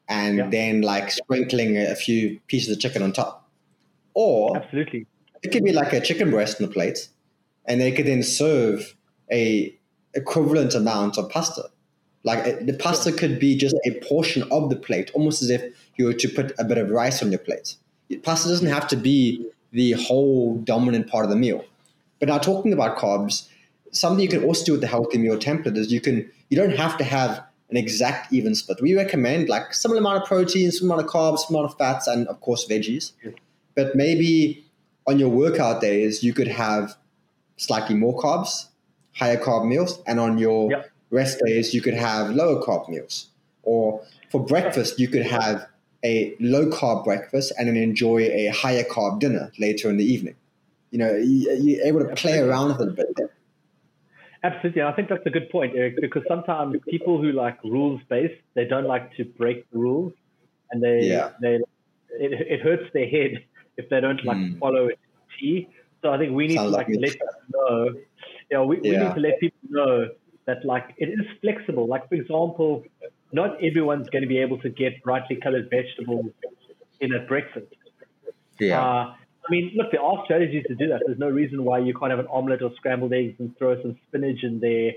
and 0.09 0.37
Yeah. 0.37 0.49
then 0.49 0.81
like 0.81 1.11
sprinkling 1.11 1.77
a 1.77 1.95
few 1.95 2.39
pieces 2.47 2.75
of 2.75 2.79
chicken 2.81 3.01
on 3.03 3.13
top. 3.13 3.47
Or 4.13 4.57
absolutely. 4.57 5.05
it 5.41 5.51
could 5.51 5.63
be 5.63 5.71
like 5.71 5.93
a 5.93 6.01
chicken 6.01 6.29
breast 6.31 6.59
on 6.61 6.67
the 6.67 6.73
plate, 6.73 7.07
and 7.65 7.79
they 7.81 7.91
could 7.91 8.05
then 8.05 8.23
serve 8.23 8.95
a 9.31 9.73
equivalent 10.13 10.75
amount 10.75 11.17
of 11.17 11.29
pasta. 11.29 11.63
Like 12.23 12.45
it- 12.45 12.65
the 12.67 12.73
pasta 12.73 13.11
could 13.11 13.39
be 13.39 13.55
just 13.55 13.75
a 13.85 13.91
portion 14.07 14.43
of 14.51 14.69
the 14.69 14.75
plate, 14.75 15.09
almost 15.13 15.41
as 15.41 15.49
if 15.49 15.61
you 15.97 16.05
were 16.05 16.13
to 16.13 16.27
put 16.29 16.53
a 16.59 16.63
bit 16.63 16.77
of 16.77 16.89
rice 16.89 17.21
on 17.23 17.31
your 17.31 17.39
plate. 17.39 17.75
Pasta 18.23 18.49
doesn't 18.49 18.67
have 18.67 18.87
to 18.89 18.95
be 18.95 19.45
the 19.71 19.93
whole 19.93 20.57
dominant 20.57 21.07
part 21.07 21.23
of 21.25 21.31
the 21.31 21.35
meal. 21.35 21.65
But 22.19 22.29
now 22.29 22.37
talking 22.37 22.71
about 22.73 22.97
carbs, 22.97 23.47
something 23.93 24.21
you 24.21 24.29
can 24.29 24.43
also 24.43 24.65
do 24.65 24.71
with 24.73 24.81
the 24.81 24.87
healthy 24.87 25.17
meal 25.17 25.37
template 25.37 25.77
is 25.77 25.91
you 25.91 26.01
can 26.01 26.29
you 26.49 26.57
don't 26.57 26.75
have 26.75 26.97
to 26.97 27.03
have 27.03 27.43
an 27.69 27.77
exact 27.77 28.31
even 28.33 28.53
split. 28.55 28.81
We 28.81 28.95
recommend 28.95 29.49
like 29.49 29.73
similar 29.73 29.99
amount 29.99 30.21
of 30.21 30.27
protein, 30.27 30.69
similar 30.71 30.95
amount 30.95 31.07
of 31.07 31.13
carbs, 31.13 31.39
similar 31.39 31.63
amount 31.65 31.73
of 31.73 31.77
fats, 31.77 32.07
and 32.07 32.27
of 32.27 32.41
course 32.41 32.67
veggies. 32.67 33.13
But 33.75 33.95
maybe 33.95 34.65
on 35.07 35.17
your 35.19 35.29
workout 35.29 35.81
days 35.81 36.23
you 36.23 36.33
could 36.33 36.47
have 36.47 36.95
slightly 37.57 37.95
more 37.95 38.19
carbs, 38.19 38.67
higher 39.13 39.37
carb 39.37 39.67
meals, 39.67 39.99
and 40.05 40.19
on 40.19 40.37
your 40.37 40.71
Yep. 40.71 40.89
rest 41.11 41.41
days 41.45 41.73
you 41.73 41.81
could 41.81 41.93
have 41.93 42.31
lower 42.31 42.61
carb 42.61 42.89
meals. 42.89 43.27
Or 43.63 44.01
for 44.29 44.43
breakfast 44.45 44.99
you 44.99 45.07
could 45.07 45.25
have 45.25 45.65
a 46.03 46.35
low 46.39 46.65
carb 46.69 47.05
breakfast 47.05 47.53
and 47.57 47.67
then 47.67 47.77
enjoy 47.77 48.23
a 48.23 48.47
higher 48.47 48.83
carb 48.83 49.19
dinner 49.19 49.51
later 49.57 49.89
in 49.89 49.97
the 49.97 50.05
evening. 50.05 50.35
You 50.91 50.99
know, 50.99 51.15
you- 51.15 51.51
you're 51.53 51.85
able 51.85 52.01
to 52.01 52.13
play 52.13 52.39
around 52.39 52.67
with 52.69 52.81
it 52.81 52.87
a 52.89 52.91
bit. 52.91 53.31
Absolutely. 54.43 54.81
And 54.81 54.89
I 54.89 54.93
think 54.93 55.07
that's 55.09 55.25
a 55.25 55.29
good 55.29 55.49
point, 55.49 55.73
Eric, 55.75 55.95
because 56.01 56.23
sometimes 56.27 56.75
people 56.89 57.21
who 57.21 57.31
like 57.31 57.57
rules 57.63 58.01
based, 58.09 58.41
they 58.55 58.65
don't 58.65 58.85
like 58.85 59.15
to 59.15 59.23
break 59.23 59.69
the 59.71 59.77
rules 59.77 60.13
and 60.71 60.83
they, 60.83 61.07
Yeah. 61.07 61.31
they, 61.41 61.55
it, 62.19 62.33
it 62.53 62.61
hurts 62.61 62.83
their 62.93 63.07
head 63.07 63.43
if 63.77 63.89
they 63.89 64.01
don't 64.01 64.23
like 64.25 64.37
Hmm. 64.37 64.57
follow 64.59 64.87
it 64.87 64.99
T. 65.39 65.67
So 66.01 66.11
I 66.11 66.17
think 66.17 66.33
we 66.33 66.47
need 66.47 66.57
Sounds 66.57 66.71
to 66.71 66.77
like 66.77 66.87
like 66.89 66.97
let 66.99 67.11
people 67.13 67.27
know, 67.53 67.85
you 68.51 68.57
know, 68.57 68.65
we, 68.65 68.79
we 68.81 68.97
need 68.97 69.13
to 69.15 69.19
let 69.21 69.39
people 69.39 69.59
know 69.69 70.09
that 70.45 70.65
like 70.65 70.93
it 70.97 71.07
is 71.07 71.25
flexible. 71.41 71.87
Like 71.87 72.07
for 72.09 72.15
example, 72.15 72.83
not 73.31 73.63
everyone's 73.63 74.09
going 74.09 74.21
to 74.21 74.27
be 74.27 74.37
able 74.39 74.59
to 74.59 74.69
get 74.69 75.01
brightly 75.03 75.37
colored 75.37 75.69
vegetables 75.69 76.25
in 76.99 77.13
at 77.13 77.27
breakfast. 77.27 77.67
Yeah. 78.59 78.83
Uh, 78.83 79.15
I 79.45 79.51
mean, 79.51 79.71
look, 79.75 79.91
there 79.91 80.01
are 80.01 80.21
strategies 80.25 80.65
to 80.67 80.75
do 80.75 80.87
that. 80.87 81.01
There's 81.05 81.19
no 81.19 81.29
reason 81.29 81.63
why 81.63 81.79
you 81.79 81.93
can't 81.93 82.11
have 82.11 82.19
an 82.19 82.27
omelet 82.31 82.61
or 82.61 82.71
scrambled 82.77 83.13
eggs 83.13 83.35
and 83.39 83.57
throw 83.57 83.81
some 83.81 83.97
spinach 84.07 84.43
in 84.43 84.59
there. 84.59 84.93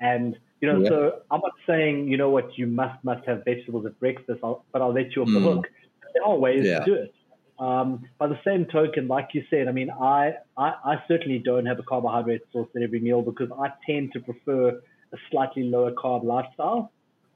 And, 0.00 0.38
you 0.60 0.72
know, 0.72 0.80
yeah. 0.80 0.88
so 0.88 1.12
I'm 1.30 1.40
not 1.40 1.52
saying, 1.66 2.08
you 2.08 2.16
know 2.16 2.30
what, 2.30 2.56
you 2.56 2.66
must, 2.66 3.02
must 3.04 3.26
have 3.26 3.44
vegetables 3.44 3.86
at 3.86 3.98
breakfast, 3.98 4.40
I'll, 4.44 4.64
but 4.72 4.82
I'll 4.82 4.94
let 4.94 5.16
you 5.16 5.22
off 5.22 5.28
mm. 5.28 5.34
the 5.34 5.40
hook. 5.40 5.66
There 6.14 6.24
are 6.24 6.36
ways 6.36 6.64
yeah. 6.64 6.80
to 6.80 6.84
do 6.84 6.94
it. 6.94 7.14
Um, 7.58 8.04
by 8.18 8.28
the 8.28 8.38
same 8.44 8.66
token, 8.66 9.08
like 9.08 9.30
you 9.32 9.42
said, 9.50 9.66
I 9.66 9.72
mean, 9.72 9.90
I, 9.90 10.34
I, 10.56 10.74
I 10.84 11.02
certainly 11.08 11.40
don't 11.40 11.66
have 11.66 11.80
a 11.80 11.82
carbohydrate 11.82 12.42
source 12.52 12.68
at 12.76 12.82
every 12.82 13.00
meal 13.00 13.22
because 13.22 13.50
I 13.50 13.72
tend 13.84 14.12
to 14.12 14.20
prefer 14.20 14.80
a 15.12 15.16
slightly 15.30 15.64
lower 15.64 15.90
carb 15.90 16.22
lifestyle. 16.22 16.92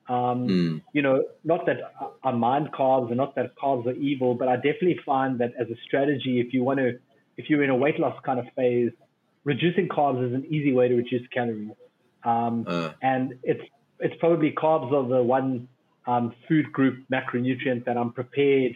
Um, 0.09 0.49
mm. 0.49 0.83
You 0.93 1.03
know, 1.03 1.25
not 1.45 1.67
that 1.67 1.79
I 2.25 2.33
mind 2.33 2.73
carbs 2.73 3.09
and 3.09 3.17
not 3.17 3.35
that 3.37 3.55
carbs 3.57 3.87
are 3.87 3.93
evil, 3.93 4.35
but 4.35 4.49
I 4.49 4.57
definitely 4.57 4.99
find 5.05 5.39
that 5.39 5.53
as 5.59 5.69
a 5.69 5.77
strategy, 5.85 6.41
if 6.41 6.53
you 6.53 6.65
want 6.65 6.81
to, 6.81 6.99
if 7.37 7.49
you're 7.49 7.63
in 7.63 7.71
a 7.71 7.77
weight 7.77 7.99
loss 7.99 8.19
kind 8.25 8.39
of 8.39 8.47
phase, 8.57 8.91
reducing 9.45 9.89
carbs 9.89 10.27
is 10.27 10.35
an 10.35 10.45
easy 10.47 10.73
way 10.73 10.89
to 10.89 10.97
reduce 10.97 11.27
calories. 11.29 11.71
Um, 12.25 12.65
uh. 12.67 12.91
And 13.01 13.39
it's 13.43 13.63
it's 14.01 14.15
probably 14.19 14.51
carbs 14.51 14.93
are 14.93 15.09
the 15.09 15.23
one 15.23 15.69
um, 16.07 16.35
food 16.49 16.73
group 16.73 17.05
macronutrient 17.11 17.85
that 17.85 17.97
I'm 17.97 18.13
prepared 18.13 18.75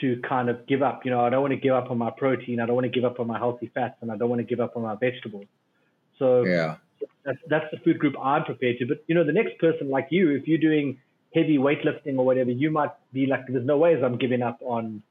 to 0.00 0.20
kind 0.28 0.48
of 0.48 0.66
give 0.66 0.82
up. 0.82 1.04
You 1.04 1.12
know, 1.12 1.20
I 1.20 1.30
don't 1.30 1.40
want 1.40 1.52
to 1.52 1.60
give 1.60 1.74
up 1.74 1.90
on 1.90 1.98
my 1.98 2.10
protein. 2.10 2.60
I 2.60 2.66
don't 2.66 2.74
want 2.74 2.84
to 2.84 2.90
give 2.90 3.04
up 3.04 3.20
on 3.20 3.26
my 3.26 3.38
healthy 3.38 3.70
fats, 3.72 3.96
and 4.00 4.10
I 4.10 4.16
don't 4.16 4.28
want 4.28 4.40
to 4.40 4.44
give 4.44 4.60
up 4.60 4.76
on 4.76 4.82
my 4.82 4.96
vegetables. 4.96 5.46
So 6.18 6.44
yeah, 6.44 6.76
that's 7.24 7.38
that's 7.48 7.66
the 7.70 7.78
food 7.78 7.98
group 7.98 8.14
I'm 8.20 8.44
prepared 8.44 8.78
to. 8.78 8.86
But 8.86 9.04
you 9.06 9.14
know, 9.14 9.24
the 9.24 9.32
next 9.32 9.58
person 9.58 9.90
like 9.90 10.08
you, 10.10 10.30
if 10.30 10.46
you're 10.46 10.58
doing 10.58 10.98
heavy 11.34 11.58
weightlifting 11.58 12.18
or 12.18 12.24
whatever, 12.24 12.50
you 12.50 12.70
might 12.70 12.90
be 13.12 13.26
like, 13.26 13.46
there's 13.48 13.66
no 13.66 13.76
ways 13.76 14.02
I'm 14.02 14.18
giving 14.18 14.42
up 14.42 14.58
on 14.62 15.02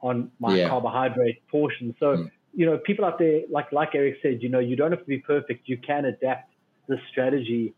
on 0.00 0.30
my 0.38 0.56
yeah. 0.56 0.68
carbohydrate 0.68 1.46
portion. 1.48 1.94
So 1.98 2.06
mm. 2.16 2.30
you 2.54 2.66
know, 2.66 2.78
people 2.78 3.04
out 3.04 3.18
there, 3.18 3.42
like 3.50 3.72
like 3.72 3.90
Eric 3.94 4.16
said, 4.22 4.42
you 4.42 4.48
know, 4.48 4.60
you 4.60 4.76
don't 4.76 4.90
have 4.90 5.00
to 5.00 5.06
be 5.06 5.18
perfect. 5.18 5.68
You 5.68 5.76
can 5.78 6.04
adapt 6.04 6.50
the 6.88 6.98
strategy 7.10 7.74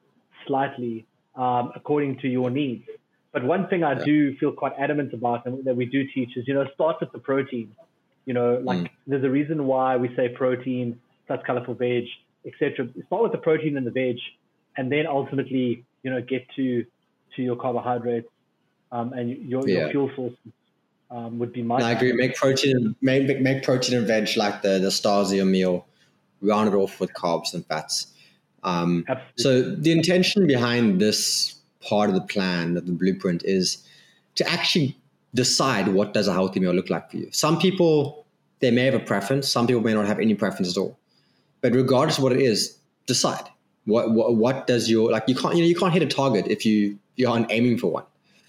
slightly 0.46 1.06
um, 1.34 1.72
according 1.74 2.18
to 2.18 2.28
your 2.28 2.50
needs. 2.50 2.84
But 3.32 3.44
one 3.44 3.68
thing 3.68 3.84
I 3.84 3.92
yeah. 3.92 4.04
do 4.04 4.36
feel 4.38 4.52
quite 4.52 4.72
adamant 4.78 5.14
about 5.14 5.46
and 5.46 5.64
that 5.64 5.76
we 5.76 5.84
do 5.84 6.04
teach 6.12 6.36
is, 6.36 6.48
you 6.48 6.54
know, 6.54 6.66
start 6.74 6.96
with 7.00 7.12
the 7.12 7.18
protein. 7.18 7.74
You 8.26 8.34
know, 8.34 8.60
like 8.62 8.78
mm. 8.78 8.90
there's 9.06 9.24
a 9.24 9.30
reason 9.30 9.66
why 9.66 9.96
we 9.96 10.14
say 10.14 10.28
protein 10.28 11.00
plus 11.26 11.40
colorful 11.46 11.74
veg, 11.74 12.04
etc. 12.46 12.88
Start 13.06 13.22
with 13.22 13.32
the 13.32 13.38
protein 13.38 13.76
and 13.76 13.86
the 13.86 13.90
veg, 13.90 14.16
and 14.76 14.90
then 14.90 15.06
ultimately, 15.06 15.84
you 16.02 16.10
know, 16.10 16.20
get 16.20 16.46
to 16.56 16.84
to 17.36 17.42
your 17.42 17.56
carbohydrates 17.56 18.28
um, 18.92 19.12
and 19.12 19.30
your, 19.30 19.68
yeah. 19.68 19.78
your 19.78 19.90
fuel 19.90 20.10
sources. 20.16 20.38
Um, 21.12 21.40
would 21.40 21.52
be 21.52 21.62
my. 21.62 21.78
No, 21.78 21.86
I 21.86 21.90
agree. 21.92 22.12
Make 22.12 22.36
protein, 22.36 22.94
make, 23.00 23.40
make 23.40 23.64
protein 23.64 23.98
and 23.98 24.06
veg 24.06 24.36
like 24.36 24.62
the 24.62 24.78
the 24.78 24.92
stars 24.92 25.32
of 25.32 25.36
your 25.36 25.44
meal. 25.44 25.86
Round 26.40 26.68
it 26.68 26.74
off 26.76 27.00
with 27.00 27.12
carbs 27.14 27.52
and 27.52 27.66
fats. 27.66 28.06
Um, 28.62 29.04
so 29.36 29.74
the 29.74 29.90
intention 29.90 30.46
behind 30.46 31.00
this 31.00 31.56
part 31.80 32.10
of 32.10 32.14
the 32.14 32.20
plan, 32.20 32.76
of 32.76 32.86
the 32.86 32.92
blueprint, 32.92 33.42
is 33.44 33.84
to 34.36 34.48
actually 34.48 34.96
decide 35.34 35.88
what 35.88 36.14
does 36.14 36.28
a 36.28 36.32
healthy 36.32 36.60
meal 36.60 36.72
look 36.72 36.90
like 36.90 37.10
for 37.10 37.16
you. 37.16 37.28
Some 37.32 37.58
people 37.58 38.24
they 38.60 38.70
may 38.70 38.84
have 38.84 38.94
a 38.94 39.00
preference. 39.00 39.48
Some 39.48 39.66
people 39.66 39.82
may 39.82 39.94
not 39.94 40.06
have 40.06 40.20
any 40.20 40.34
preference 40.34 40.76
at 40.76 40.80
all. 40.80 40.98
But 41.60 41.74
regardless 41.74 42.18
of 42.18 42.24
what 42.24 42.32
it 42.32 42.40
is, 42.40 42.78
decide 43.06 43.48
what 43.84 44.12
what, 44.12 44.36
what 44.36 44.66
does 44.66 44.90
your 44.90 45.10
like 45.10 45.24
you 45.26 45.34
can't 45.34 45.54
you 45.56 45.62
know 45.62 45.68
you 45.68 45.74
can't 45.74 45.92
hit 45.92 46.02
a 46.02 46.06
target 46.06 46.46
if 46.46 46.64
you 46.64 46.98
you 47.16 47.28
aren't 47.28 47.50
aiming 47.50 47.78
for 47.78 47.90
one. 47.90 48.04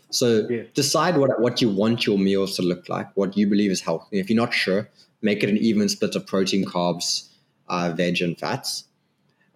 So 0.10 0.48
yeah. 0.50 0.64
decide 0.74 1.18
what 1.18 1.40
what 1.42 1.62
you 1.62 1.70
want 1.70 2.06
your 2.06 2.18
meals 2.18 2.56
to 2.58 2.62
look 2.62 2.90
like, 2.90 3.08
what 3.16 3.38
you 3.38 3.48
believe 3.48 3.72
is 3.72 3.82
healthy. 3.82 4.20
If 4.20 4.30
you're 4.30 4.38
not 4.38 4.54
sure, 4.54 4.90
make 5.22 5.44
it 5.44 5.50
an 5.50 5.58
even 5.58 5.90
split 5.90 6.16
of 6.16 6.28
protein, 6.28 6.66
carbs, 6.66 7.30
uh, 7.70 7.94
veg, 7.96 8.22
and 8.22 8.38
fats. 8.38 8.86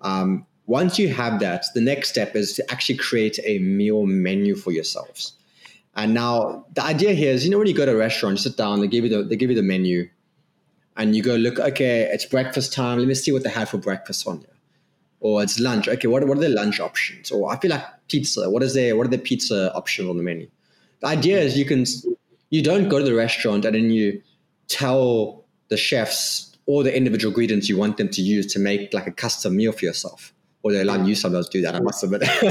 Um, 0.01 0.45
once 0.67 0.97
you 0.97 1.09
have 1.09 1.39
that, 1.41 1.65
the 1.75 1.81
next 1.81 2.09
step 2.09 2.35
is 2.35 2.53
to 2.53 2.71
actually 2.71 2.97
create 2.97 3.39
a 3.43 3.59
meal 3.59 4.05
menu 4.05 4.55
for 4.55 4.71
yourselves. 4.71 5.33
And 5.95 6.13
now 6.13 6.65
the 6.73 6.83
idea 6.83 7.13
here 7.13 7.31
is, 7.31 7.45
you 7.45 7.51
know, 7.51 7.57
when 7.57 7.67
you 7.67 7.73
go 7.73 7.85
to 7.85 7.93
a 7.93 7.97
restaurant, 7.97 8.37
you 8.37 8.41
sit 8.41 8.57
down, 8.57 8.81
they 8.81 8.87
give 8.87 9.03
you 9.03 9.09
the 9.09 9.23
they 9.23 9.35
give 9.35 9.49
you 9.49 9.55
the 9.55 9.63
menu, 9.63 10.09
and 10.97 11.15
you 11.15 11.21
go 11.21 11.35
look. 11.35 11.59
Okay, 11.59 12.09
it's 12.11 12.25
breakfast 12.25 12.73
time. 12.73 12.99
Let 12.99 13.07
me 13.07 13.15
see 13.15 13.31
what 13.31 13.43
they 13.43 13.49
have 13.49 13.69
for 13.69 13.77
breakfast 13.77 14.27
on 14.27 14.39
here. 14.39 14.47
Or 15.19 15.41
it's 15.43 15.59
lunch. 15.59 15.87
Okay, 15.87 16.07
what 16.07 16.27
what 16.27 16.37
are 16.37 16.41
the 16.41 16.49
lunch 16.49 16.79
options? 16.79 17.31
Or 17.31 17.51
I 17.51 17.57
feel 17.57 17.71
like 17.71 17.83
pizza. 18.07 18.49
What 18.49 18.63
is 18.63 18.73
there? 18.73 18.95
What 18.95 19.07
are 19.07 19.11
the 19.11 19.17
pizza 19.17 19.73
options 19.73 20.09
on 20.09 20.17
the 20.17 20.23
menu? 20.23 20.49
The 21.01 21.07
idea 21.07 21.39
is 21.39 21.57
you 21.57 21.65
can 21.65 21.85
you 22.49 22.61
don't 22.61 22.89
go 22.89 22.99
to 22.99 23.05
the 23.05 23.15
restaurant 23.15 23.65
and 23.65 23.75
then 23.75 23.89
you 23.89 24.21
tell 24.67 25.43
the 25.69 25.77
chefs 25.77 26.55
all 26.67 26.83
the 26.83 26.95
individual 26.95 27.31
ingredients 27.31 27.69
you 27.69 27.77
want 27.77 27.97
them 27.97 28.09
to 28.09 28.21
use 28.21 28.45
to 28.53 28.59
make 28.59 28.93
like 28.93 29.07
a 29.07 29.11
custom 29.11 29.55
meal 29.55 29.71
for 29.71 29.85
yourself 29.85 30.33
or 30.65 30.71
they 30.71 30.81
allow 30.81 31.03
you 31.05 31.13
sometimes 31.13 31.47
do 31.47 31.61
that, 31.61 31.75
I 31.75 31.79
must 31.79 32.03
admit. 32.03 32.21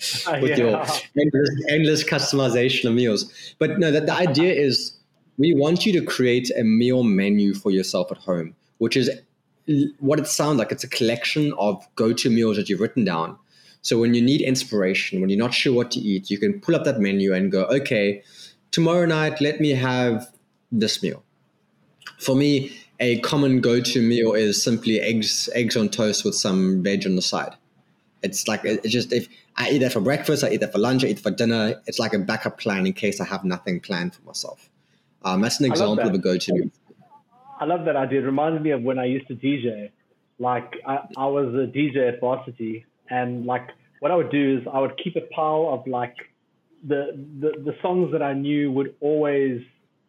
with 0.40 0.50
yeah. 0.50 0.56
your 0.56 0.84
endless, 1.16 1.50
endless, 1.68 2.04
customization 2.04 2.86
of 2.86 2.94
meals. 2.94 3.54
But 3.60 3.78
no, 3.78 3.92
the, 3.92 4.00
the 4.00 4.12
idea 4.12 4.52
is 4.52 4.98
we 5.40 5.54
want 5.54 5.86
you 5.86 5.92
to 5.98 6.04
create 6.04 6.50
a 6.54 6.62
meal 6.62 7.02
menu 7.02 7.54
for 7.54 7.70
yourself 7.70 8.12
at 8.12 8.18
home, 8.18 8.54
which 8.76 8.94
is 8.94 9.10
what 9.98 10.18
it 10.18 10.26
sounds 10.26 10.58
like. 10.58 10.70
It's 10.70 10.84
a 10.84 10.88
collection 10.88 11.54
of 11.54 11.82
go 11.96 12.12
to 12.12 12.28
meals 12.28 12.58
that 12.58 12.68
you've 12.68 12.80
written 12.80 13.04
down. 13.04 13.38
So 13.80 13.98
when 13.98 14.12
you 14.12 14.20
need 14.20 14.42
inspiration, 14.42 15.18
when 15.18 15.30
you're 15.30 15.38
not 15.38 15.54
sure 15.54 15.72
what 15.72 15.90
to 15.92 15.98
eat, 15.98 16.28
you 16.28 16.36
can 16.36 16.60
pull 16.60 16.76
up 16.76 16.84
that 16.84 17.00
menu 17.00 17.32
and 17.32 17.50
go, 17.50 17.64
okay, 17.64 18.22
tomorrow 18.70 19.06
night, 19.06 19.40
let 19.40 19.60
me 19.60 19.70
have 19.70 20.28
this 20.70 21.02
meal. 21.02 21.22
For 22.18 22.36
me, 22.36 22.76
a 22.98 23.18
common 23.20 23.62
go-to 23.62 24.02
meal 24.02 24.34
is 24.34 24.62
simply 24.62 25.00
eggs 25.00 25.48
eggs 25.54 25.74
on 25.74 25.88
toast 25.88 26.22
with 26.22 26.34
some 26.34 26.82
veg 26.82 27.06
on 27.06 27.16
the 27.16 27.22
side. 27.22 27.54
It's 28.22 28.46
like 28.46 28.60
it's 28.64 28.92
just 28.92 29.10
if 29.10 29.26
I 29.56 29.70
eat 29.70 29.78
that 29.78 29.94
for 29.94 30.02
breakfast, 30.02 30.44
I 30.44 30.50
eat 30.50 30.60
that 30.60 30.72
for 30.72 30.78
lunch, 30.78 31.02
I 31.02 31.06
eat 31.06 31.18
for 31.18 31.30
dinner. 31.30 31.80
It's 31.86 31.98
like 31.98 32.12
a 32.12 32.18
backup 32.18 32.60
plan 32.60 32.86
in 32.86 32.92
case 32.92 33.22
I 33.22 33.24
have 33.24 33.42
nothing 33.42 33.80
planned 33.80 34.14
for 34.14 34.22
myself. 34.24 34.68
Um, 35.24 35.40
that's 35.40 35.60
an 35.60 35.66
example 35.66 36.06
of 36.06 36.14
a 36.14 36.18
go-to. 36.18 36.70
I 37.60 37.64
love 37.66 37.84
that 37.84 37.96
idea. 37.96 38.20
It 38.20 38.24
reminds 38.24 38.62
me 38.62 38.70
of 38.70 38.82
when 38.82 38.98
I 38.98 39.04
used 39.04 39.28
to 39.28 39.34
DJ. 39.34 39.90
Like 40.38 40.72
I, 40.86 41.00
I 41.16 41.26
was 41.26 41.54
a 41.54 41.66
DJ 41.66 42.08
at 42.08 42.20
Varsity, 42.20 42.86
and 43.10 43.44
like 43.44 43.68
what 44.00 44.10
I 44.10 44.16
would 44.16 44.30
do 44.30 44.58
is 44.58 44.66
I 44.72 44.80
would 44.80 44.98
keep 45.02 45.16
a 45.16 45.26
pile 45.34 45.68
of 45.70 45.86
like 45.86 46.16
the 46.86 47.12
the, 47.40 47.52
the 47.62 47.76
songs 47.82 48.12
that 48.12 48.22
I 48.22 48.32
knew 48.32 48.72
would 48.72 48.94
always 49.00 49.60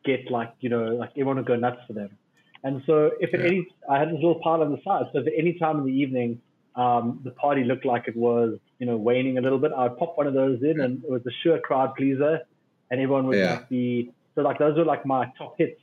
get 0.05 0.31
like 0.31 0.53
you 0.61 0.69
know 0.69 0.85
like 0.85 1.09
everyone 1.11 1.35
would 1.35 1.45
go 1.45 1.57
nuts 1.57 1.81
for 1.85 1.93
them. 1.93 2.17
And 2.63 2.83
so 2.85 3.11
if 3.19 3.33
at 3.33 3.41
any, 3.41 3.67
I 3.89 3.97
had 3.97 4.09
this 4.09 4.15
little 4.15 4.39
pile 4.43 4.61
on 4.61 4.71
the 4.71 4.77
side. 4.83 5.05
So 5.11 5.19
if 5.19 5.27
at 5.27 5.33
any 5.37 5.57
time 5.57 5.79
in 5.79 5.85
the 5.85 5.91
evening, 5.91 6.41
um, 6.75 7.19
the 7.23 7.31
party 7.31 7.63
looked 7.63 7.85
like 7.85 8.07
it 8.07 8.15
was, 8.15 8.57
you 8.79 8.85
know, 8.85 8.97
waning 8.97 9.37
a 9.37 9.41
little 9.41 9.57
bit, 9.57 9.71
I 9.75 9.83
would 9.83 9.97
pop 9.97 10.17
one 10.17 10.27
of 10.27 10.33
those 10.33 10.61
in 10.61 10.79
and 10.79 11.03
it 11.03 11.09
was 11.09 11.21
a 11.25 11.31
sure 11.43 11.59
crowd 11.59 11.95
pleaser 11.95 12.39
and 12.89 13.01
everyone 13.01 13.27
would 13.27 13.37
yeah. 13.37 13.63
be, 13.69 14.11
so 14.35 14.41
like 14.41 14.59
those 14.59 14.77
were 14.77 14.85
like 14.85 15.05
my 15.05 15.31
top 15.37 15.55
hits. 15.57 15.79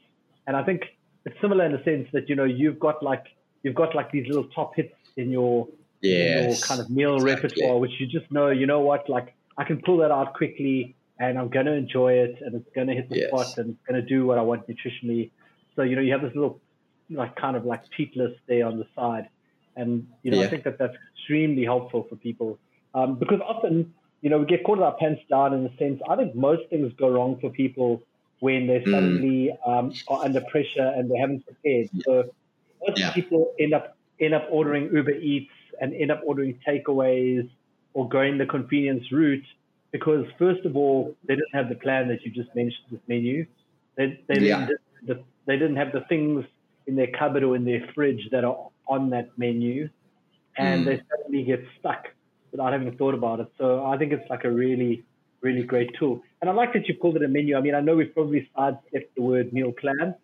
And 0.47 0.57
I 0.57 0.65
think 0.65 0.83
it's 1.25 1.37
similar 1.41 1.65
in 1.65 1.73
the 1.73 1.83
sense 1.85 2.09
that, 2.13 2.29
you 2.29 2.37
know, 2.37 2.45
you've 2.45 2.79
got 2.79 3.03
like, 3.03 3.25
you've 3.63 3.75
got 3.75 3.95
like 3.95 4.11
these 4.11 4.27
little 4.27 4.49
top 4.55 4.75
hits 4.77 4.95
in 5.17 5.31
your, 5.31 5.69
yes, 6.01 6.39
in 6.39 6.49
your 6.49 6.57
kind 6.59 6.81
of 6.81 6.91
meal 6.91 7.17
exactly. 7.17 7.35
repertoire, 7.35 7.79
which 7.79 7.93
you 7.99 8.07
just 8.07 8.31
know, 8.33 8.49
you 8.49 8.67
know 8.67 8.81
what, 8.81 9.09
like 9.09 9.35
I 9.57 9.65
can 9.65 9.83
pull 9.85 9.99
that 9.99 10.11
out 10.11 10.35
quickly 10.35 10.97
and 11.19 11.39
I'm 11.39 11.49
going 11.49 11.67
to 11.67 11.73
enjoy 11.73 12.15
it 12.15 12.37
and 12.41 12.55
it's 12.55 12.69
going 12.75 12.87
to 12.87 12.95
hit 12.95 13.11
the 13.11 13.17
yes. 13.17 13.29
spot 13.29 13.59
and 13.59 13.71
it's 13.71 13.89
going 13.89 14.01
to 14.01 14.09
do 14.09 14.25
what 14.25 14.39
I 14.39 14.43
want 14.43 14.69
nutritionally. 14.69 15.31
So, 15.77 15.83
you 15.83 15.97
know, 15.97 16.03
you 16.03 16.13
have 16.13 16.23
this 16.23 16.35
little 16.35 16.61
like 17.11 17.37
kind 17.37 17.57
of 17.57 17.65
like 17.65 17.83
cheat 17.97 18.17
list 18.17 18.41
there 18.47 18.67
on 18.67 18.79
the 18.79 18.87
side. 18.95 19.29
And, 19.77 20.09
you 20.23 20.31
know, 20.31 20.41
yeah. 20.41 20.47
I 20.47 20.51
think 20.51 20.65
that 20.65 20.79
that's 20.79 20.97
extremely 21.13 21.65
helpful 21.65 22.07
for 22.09 22.17
people 22.17 22.59
um, 22.95 23.17
because 23.17 23.41
often, 23.47 23.93
you 24.23 24.31
know, 24.31 24.39
we 24.39 24.47
get 24.47 24.65
caught 24.65 24.79
with 24.79 24.87
our 24.87 24.97
pants 24.97 25.23
down 25.31 25.55
in 25.55 25.63
the 25.63 25.71
sense, 25.79 26.01
I 26.09 26.17
think 26.17 26.35
most 26.35 26.63
things 26.71 26.93
go 26.99 27.09
wrong 27.09 27.39
for 27.41 27.51
people 27.51 28.03
when 28.41 28.67
they 28.67 28.81
mm. 28.81 28.91
suddenly 28.91 29.57
um, 29.67 29.93
are 30.09 30.25
under 30.25 30.41
pressure 30.43 30.93
and 30.97 31.11
they 31.11 31.19
haven't 31.19 31.45
prepared. 31.45 31.91
So 32.05 32.31
most 32.87 32.99
yeah. 32.99 33.13
people 33.13 33.53
end 33.59 33.75
up, 33.75 33.97
end 34.21 34.35
up 34.35 34.47
ordering 34.51 34.91
Uber 34.93 35.13
Eats 35.13 35.51
and 35.81 35.95
end 35.95 36.11
up 36.11 36.23
ordering 36.25 36.59
takeaways 36.67 37.49
or 37.95 38.09
going 38.09 38.39
the 38.39 38.47
convenience 38.47 39.11
route 39.11 39.45
because 39.91 40.27
first 40.39 40.65
of 40.65 40.77
all, 40.77 41.17
they 41.27 41.35
didn't 41.35 41.55
have 41.55 41.69
the 41.69 41.75
plan 41.75 42.09
that 42.09 42.25
you 42.25 42.31
just 42.31 42.55
mentioned, 42.55 42.85
this 42.91 43.01
menu. 43.09 43.47
They, 43.97 44.21
they, 44.29 44.41
yeah. 44.41 44.67
didn't, 44.67 44.81
the, 45.07 45.25
they 45.47 45.57
didn't 45.57 45.77
have 45.77 45.93
the 45.93 46.03
things 46.09 46.45
in 46.87 46.97
their 46.97 47.09
cupboard 47.09 47.43
or 47.43 47.57
in 47.57 47.65
their 47.65 47.89
fridge 47.95 48.29
that 48.31 48.45
are 48.45 48.69
on 48.87 49.11
that 49.11 49.31
menu, 49.37 49.89
and 50.57 50.83
mm. 50.83 50.87
they 50.87 51.03
suddenly 51.11 51.43
get 51.45 51.65
stuck 51.79 52.09
without 52.51 52.73
having 52.73 52.97
thought 52.97 53.15
about 53.15 53.41
it. 53.41 53.49
So 53.59 53.85
I 53.85 53.99
think 53.99 54.13
it's 54.13 54.29
like 54.31 54.45
a 54.45 54.51
really, 54.51 55.05
really 55.41 55.63
great 55.63 55.95
tool. 55.99 56.23
And 56.41 56.49
I 56.49 56.53
like 56.53 56.73
that 56.75 56.89
you 56.89 56.95
called 56.97 57.17
it 57.17 57.23
a 57.23 57.29
menu. 57.29 57.57
I 57.57 57.61
mean, 57.61 57.75
I 57.75 57.81
know 57.81 57.97
we've 57.97 58.15
probably 58.15 58.49
sidestepped 58.57 59.15
the 59.17 59.23
word 59.23 59.53
meal 59.53 59.73
plan, 59.73 60.15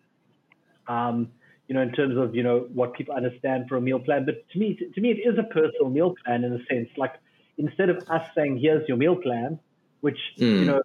um, 0.87 1.29
you 1.67 1.75
know, 1.75 1.81
in 1.81 1.91
terms 1.91 2.17
of 2.17 2.35
you 2.35 2.43
know 2.43 2.67
what 2.73 2.93
people 2.93 3.15
understand 3.15 3.67
for 3.67 3.75
a 3.77 3.81
meal 3.81 3.99
plan. 3.99 4.25
But 4.25 4.47
to 4.49 4.59
me, 4.59 4.75
to 4.75 5.01
me, 5.01 5.11
it 5.11 5.27
is 5.27 5.37
a 5.37 5.43
personal 5.43 5.89
meal 5.89 6.15
plan 6.23 6.43
in 6.43 6.53
a 6.53 6.65
sense. 6.65 6.89
Like 6.95 7.15
instead 7.57 7.89
of 7.89 7.97
us 8.09 8.27
saying, 8.35 8.59
"Here's 8.59 8.87
your 8.87 8.97
meal 8.97 9.15
plan," 9.15 9.59
which 10.01 10.19
mm. 10.37 10.59
you 10.59 10.65
know 10.65 10.81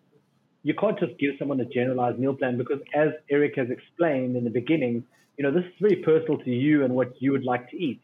you 0.62 0.74
can't 0.74 0.99
just 0.99 1.18
give 1.18 1.35
someone 1.39 1.61
a 1.61 1.64
generalized 1.64 2.18
meal 2.18 2.35
plan 2.35 2.59
because 2.59 2.81
as 2.95 3.11
Eric 3.31 3.57
has 3.57 3.70
explained 3.70 4.37
in 4.37 4.45
the 4.45 4.51
beginning, 4.51 5.05
you 5.37 5.45
know, 5.45 5.51
this 5.51 5.64
is 5.64 5.72
very 5.81 5.97
personal 5.97 6.39
to 6.39 6.51
you 6.51 6.85
and 6.85 6.95
what 6.95 7.14
you 7.20 7.33
would 7.33 7.45
like 7.45 7.70
to 7.70 7.76
eat. 7.76 8.03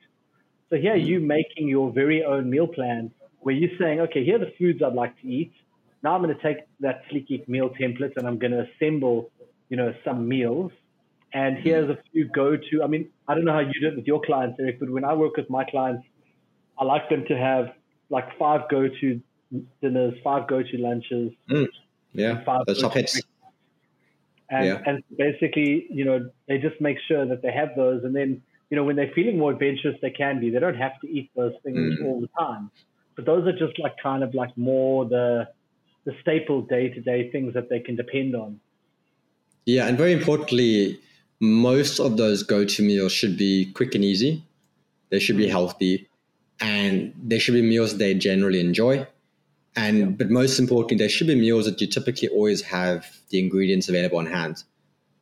So 0.70 0.76
here 0.76 0.96
you 0.96 1.20
making 1.20 1.68
your 1.68 1.92
very 1.92 2.24
own 2.24 2.48
meal 2.50 2.66
plan 2.66 3.10
where 3.40 3.54
you're 3.54 3.76
saying, 3.78 4.00
okay, 4.00 4.24
here 4.24 4.36
are 4.36 4.44
the 4.44 4.52
foods 4.58 4.82
I'd 4.82 4.94
like 4.94 5.20
to 5.20 5.28
eat. 5.28 5.52
Now 6.06 6.14
I'm 6.14 6.22
going 6.22 6.36
to 6.36 6.40
take 6.40 6.58
that 6.78 7.02
Sleekgeek 7.10 7.48
meal 7.48 7.68
template 7.70 8.12
and 8.16 8.28
I'm 8.28 8.38
going 8.38 8.52
to 8.52 8.64
assemble, 8.70 9.32
you 9.68 9.76
know, 9.76 9.92
some 10.04 10.28
meals. 10.28 10.70
And 11.32 11.58
here's 11.58 11.90
a 11.90 11.98
few 12.12 12.28
go-to. 12.28 12.84
I 12.84 12.86
mean, 12.86 13.08
I 13.26 13.34
don't 13.34 13.44
know 13.44 13.52
how 13.52 13.58
you 13.58 13.72
do 13.80 13.88
it 13.88 13.96
with 13.96 14.06
your 14.06 14.22
clients, 14.24 14.56
Eric, 14.60 14.78
but 14.78 14.88
when 14.88 15.04
I 15.04 15.14
work 15.14 15.36
with 15.36 15.50
my 15.50 15.64
clients, 15.64 16.06
I 16.78 16.84
like 16.84 17.08
them 17.10 17.24
to 17.26 17.36
have 17.36 17.72
like 18.08 18.38
five 18.38 18.68
go-to 18.70 19.20
dinners, 19.82 20.14
five 20.22 20.46
go-to 20.46 20.78
lunches. 20.78 21.32
Mm. 21.50 21.66
Yeah, 22.12 22.44
five 22.44 22.66
the 22.66 22.76
top 22.76 22.94
hits. 22.94 23.20
And, 24.48 24.64
yeah. 24.64 24.82
and 24.86 25.02
basically, 25.18 25.88
you 25.90 26.04
know, 26.04 26.30
they 26.46 26.58
just 26.58 26.80
make 26.80 26.98
sure 27.08 27.26
that 27.26 27.42
they 27.42 27.50
have 27.50 27.70
those. 27.74 28.04
And 28.04 28.14
then, 28.14 28.42
you 28.70 28.76
know, 28.76 28.84
when 28.84 28.94
they're 28.94 29.10
feeling 29.12 29.38
more 29.38 29.50
adventurous, 29.50 29.96
they 30.02 30.10
can 30.10 30.38
be. 30.38 30.50
They 30.50 30.60
don't 30.60 30.76
have 30.76 31.00
to 31.00 31.08
eat 31.10 31.32
those 31.34 31.54
things 31.64 31.98
mm. 31.98 32.04
all 32.04 32.20
the 32.20 32.30
time. 32.38 32.70
But 33.16 33.24
those 33.24 33.44
are 33.48 33.58
just 33.58 33.76
like 33.80 33.96
kind 34.00 34.22
of 34.22 34.34
like 34.34 34.56
more 34.56 35.04
the 35.04 35.48
the 36.06 36.14
staple 36.22 36.62
day 36.62 36.88
to 36.88 37.00
day 37.00 37.30
things 37.30 37.52
that 37.52 37.68
they 37.68 37.80
can 37.80 37.96
depend 37.96 38.34
on. 38.34 38.60
Yeah, 39.66 39.88
and 39.88 39.98
very 39.98 40.12
importantly, 40.12 40.98
most 41.40 41.98
of 41.98 42.16
those 42.16 42.42
go 42.44 42.64
to 42.64 42.82
meals 42.82 43.12
should 43.12 43.36
be 43.36 43.70
quick 43.74 43.94
and 43.94 44.04
easy. 44.04 44.42
They 45.10 45.18
should 45.18 45.36
be 45.36 45.46
mm. 45.46 45.50
healthy, 45.50 46.08
and 46.60 47.12
they 47.22 47.38
should 47.38 47.54
be 47.54 47.62
meals 47.62 47.98
they 47.98 48.14
generally 48.14 48.60
enjoy. 48.60 49.06
And 49.74 49.98
yeah. 49.98 50.04
but 50.06 50.30
most 50.30 50.58
importantly, 50.58 50.96
they 50.96 51.08
should 51.08 51.26
be 51.26 51.34
meals 51.34 51.66
that 51.66 51.80
you 51.80 51.88
typically 51.88 52.28
always 52.28 52.62
have 52.62 53.04
the 53.30 53.40
ingredients 53.40 53.88
available 53.88 54.18
on 54.18 54.26
hand. 54.26 54.62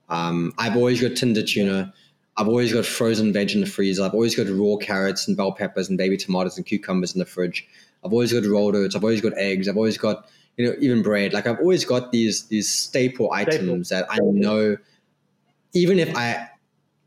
Um, 0.09 0.53
I've 0.59 0.77
always 0.77 1.01
got 1.01 1.17
tinned 1.17 1.39
tuna. 1.49 1.93
I've 2.37 2.49
always 2.49 2.73
got 2.73 2.85
frozen 2.85 3.33
veg 3.33 3.53
in 3.53 3.61
the 3.61 3.67
freezer. 3.67 4.05
I've 4.05 4.13
always 4.13 4.35
got 4.35 4.49
raw 4.49 4.77
carrots 4.77 5.27
and 5.27 5.37
bell 5.37 5.53
peppers 5.53 5.89
and 5.89 5.97
baby 5.97 6.17
tomatoes 6.17 6.57
and 6.57 6.67
cucumbers 6.67 7.15
in 7.15 7.21
the 7.21 7.27
fridge. 7.27 7.67
I've 8.05 8.13
always 8.13 8.33
got 8.33 8.45
rolled 8.45 8.77
oats. 8.77 8.95
I've 8.95 9.05
always 9.05 9.23
got 9.23 9.33
eggs. 9.39 9.69
I've 9.69 9.77
always 9.77 9.97
got 9.97 10.29
you 10.57 10.67
know 10.67 10.75
even 10.81 11.03
bread. 11.03 11.33
Like 11.33 11.47
I've 11.47 11.59
always 11.59 11.85
got 11.85 12.13
these 12.13 12.45
these 12.47 12.69
staple 12.69 13.33
items 13.33 13.89
staple. 13.89 14.07
that 14.07 14.07
I 14.11 14.19
know, 14.23 14.77
even 15.73 15.99
if 15.99 16.15
I 16.17 16.49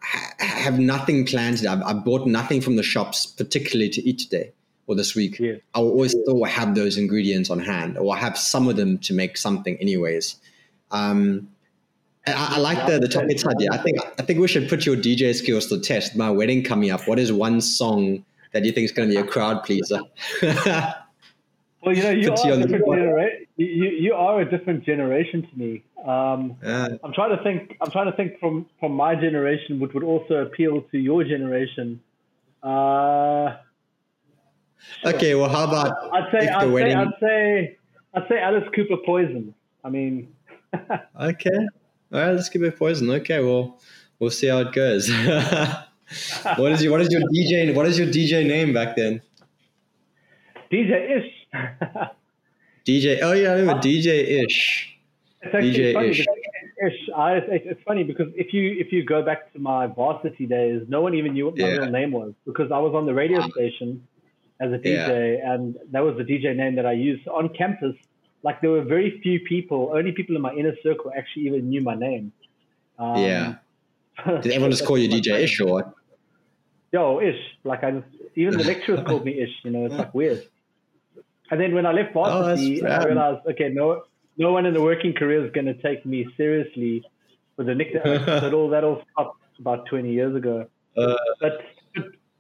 ha- 0.02 0.34
have 0.40 0.80
nothing 0.80 1.26
planned 1.26 1.58
today, 1.58 1.70
I've, 1.70 1.84
I've 1.84 2.06
bought 2.06 2.28
nothing 2.28 2.62
from 2.62 2.76
the 2.76 2.84
shops 2.84 3.26
particularly 3.26 3.90
to 3.90 4.02
eat 4.08 4.20
today 4.20 4.54
or 4.88 4.96
this 4.96 5.16
week, 5.16 5.38
yeah. 5.40 5.56
I 5.76 5.80
will 5.80 5.92
always 5.92 6.12
still 6.12 6.44
have 6.46 6.74
those 6.74 6.98
ingredients 6.98 7.50
on 7.50 7.60
hand, 7.60 7.98
or 7.98 8.16
I 8.16 8.20
have 8.20 8.38
some 8.38 8.68
of 8.68 8.78
them 8.78 8.98
to 9.00 9.14
make 9.14 9.38
something, 9.38 9.76
anyways. 9.78 10.38
Um, 10.92 11.50
I, 12.26 12.56
I, 12.56 12.60
like 12.60 12.88
the 12.88 12.98
the 12.98 13.08
top 13.08 13.26
hits 13.26 13.46
idea. 13.46 13.70
I 13.72 13.78
think 13.78 14.00
I 14.18 14.24
think 14.24 14.40
we 14.40 14.48
should 14.48 14.70
put 14.70 14.86
your 14.86 14.96
DJ 14.96 15.36
skills 15.36 15.68
to 15.68 15.78
the 15.78 15.84
test. 15.84 16.16
My 16.16 16.32
wedding 16.32 16.64
coming 16.64 16.90
up. 16.90 17.08
What 17.08 17.20
is 17.20 17.32
one 17.32 17.62
song 17.62 18.26
that 18.54 18.64
you 18.64 18.72
think 18.72 18.86
is 18.86 18.92
going 18.94 19.10
to 19.10 19.16
be 19.16 19.20
a 19.20 19.26
crowd 19.26 19.64
pleaser? 19.64 20.00
well, 21.88 21.96
you 21.96 22.04
know, 22.04 22.10
you 22.10 22.32
are, 22.32 22.54
a 22.54 22.58
different 22.58 22.86
genera- 22.86 23.30
you, 23.56 23.66
you 23.66 24.14
are 24.14 24.42
a 24.42 24.50
different 24.50 24.84
generation 24.84 25.48
to 25.50 25.58
me. 25.58 25.84
Um, 26.06 26.58
yeah. 26.64 26.90
I'm 27.04 27.14
trying 27.14 27.36
to 27.36 27.44
think. 27.44 27.78
I'm 27.82 27.92
trying 27.92 28.10
to 28.12 28.16
think 28.16 28.40
from 28.40 28.66
from 28.80 28.94
my 28.94 29.16
generation, 29.16 29.80
which 29.80 29.94
would 29.94 30.04
also 30.04 30.36
appeal 30.46 30.82
to 30.92 30.98
your 30.98 31.24
generation. 31.24 32.02
Uh, 32.64 33.58
Okay, 35.06 35.36
well, 35.36 35.50
how 35.50 35.66
about 35.66 35.96
I'd 36.14 36.32
say 36.32 36.48
I'd 36.48 36.74
say, 36.74 36.94
I'd 36.94 37.08
say 37.20 37.78
I'd 38.14 38.28
say 38.30 38.40
Alice 38.40 38.68
Cooper 38.76 38.98
Poison. 39.06 39.54
I 39.84 39.90
mean, 39.90 40.34
okay, 41.20 41.58
all 42.12 42.20
right, 42.20 42.32
let's 42.32 42.50
give 42.50 42.64
it 42.64 42.78
Poison. 42.78 43.10
Okay, 43.10 43.44
well, 43.44 43.80
we'll 44.20 44.32
see 44.32 44.48
how 44.48 44.60
it 44.60 44.74
goes. 44.74 45.10
what 46.58 46.72
is 46.72 46.84
your 46.84 46.92
what 46.92 47.02
is 47.02 47.12
your 47.12 47.22
DJ 47.22 47.74
what 47.74 47.86
is 47.86 47.98
your 47.98 48.08
DJ 48.08 48.46
name 48.46 48.74
back 48.74 48.96
then? 48.96 49.22
DJ 50.72 51.18
Ish. 51.18 51.34
DJ. 52.86 53.20
Oh 53.22 53.34
yeah, 53.34 53.50
I 53.50 53.54
remember 53.54 53.82
DJ 53.82 54.44
Ish. 54.46 54.98
It's 55.42 55.54
DJ 55.54 55.94
funny 55.94 56.10
Ish. 56.10 56.20
Ish. 56.20 57.10
I, 57.16 57.34
it's, 57.48 57.82
funny 57.86 58.04
because 58.04 58.28
if 58.36 58.54
you 58.54 58.76
if 58.80 58.92
you 58.92 59.04
go 59.04 59.24
back 59.24 59.52
to 59.54 59.60
my 59.60 59.88
varsity 59.88 60.46
days, 60.46 60.84
no 60.88 61.02
one 61.02 61.14
even 61.16 61.34
knew 61.34 61.46
what 61.46 61.58
my 61.58 61.68
yeah. 61.68 61.76
real 61.78 61.92
name 61.92 62.12
was 62.12 62.34
because 62.46 62.72
I 62.72 62.80
was 62.80 62.94
on 62.96 63.06
the 63.06 63.14
radio 63.14 63.42
station 63.50 64.08
as 64.60 64.72
a 64.72 64.78
DJ, 64.78 65.38
yeah. 65.38 65.54
and 65.54 65.76
that 65.92 66.02
was 66.02 66.18
the 66.18 66.24
DJ 66.24 66.56
name 66.56 66.76
that 66.76 66.86
I 66.86 66.94
used 66.94 67.28
on 67.28 67.50
campus. 67.50 67.96
Like 68.44 68.62
there 68.62 68.70
were 68.70 68.84
very 68.84 69.20
few 69.22 69.40
people, 69.42 69.92
only 69.94 70.12
people 70.12 70.36
in 70.36 70.42
my 70.42 70.54
inner 70.54 70.76
circle 70.82 71.12
actually 71.16 71.48
even 71.48 71.70
knew 71.70 71.82
my 71.82 71.96
name. 71.96 72.32
Um, 73.00 73.18
yeah. 73.18 73.56
Did 74.26 74.48
everyone 74.48 74.72
just 74.72 74.86
call 74.86 74.98
you 74.98 75.10
DJ 75.10 75.44
Ish 75.44 75.60
or 75.60 75.68
what? 75.68 75.94
Yo, 76.92 77.20
Ish. 77.20 77.40
Like 77.64 77.84
I 77.84 77.92
just, 77.92 78.08
even 78.36 78.58
the 78.58 78.64
lecturers 78.64 79.06
called 79.06 79.26
me 79.26 79.42
Ish. 79.42 79.54
You 79.64 79.72
know, 79.72 79.86
it's 79.86 79.96
like 79.96 80.14
weird. 80.14 80.48
And 81.50 81.60
then 81.60 81.74
when 81.74 81.86
I 81.86 81.92
left 81.92 82.16
oh, 82.16 82.24
varsity, 82.24 82.84
oh, 82.84 82.88
I 82.88 83.06
realized, 83.06 83.46
okay, 83.52 83.70
no, 83.70 84.04
no 84.38 84.52
one 84.52 84.66
in 84.66 84.74
the 84.74 84.82
working 84.82 85.14
career 85.14 85.46
is 85.46 85.52
going 85.52 85.66
to 85.66 85.76
take 85.82 86.06
me 86.06 86.28
seriously 86.38 87.04
with 87.56 87.68
the 87.68 87.76
nickname. 87.76 88.04
that 88.26 88.54
all 88.54 88.70
that 88.70 88.84
all 88.84 89.02
stopped 89.12 89.42
about 89.60 89.86
20 89.88 90.12
years 90.12 90.36
ago. 90.36 90.68
Uh, 90.98 91.16
but 91.40 91.60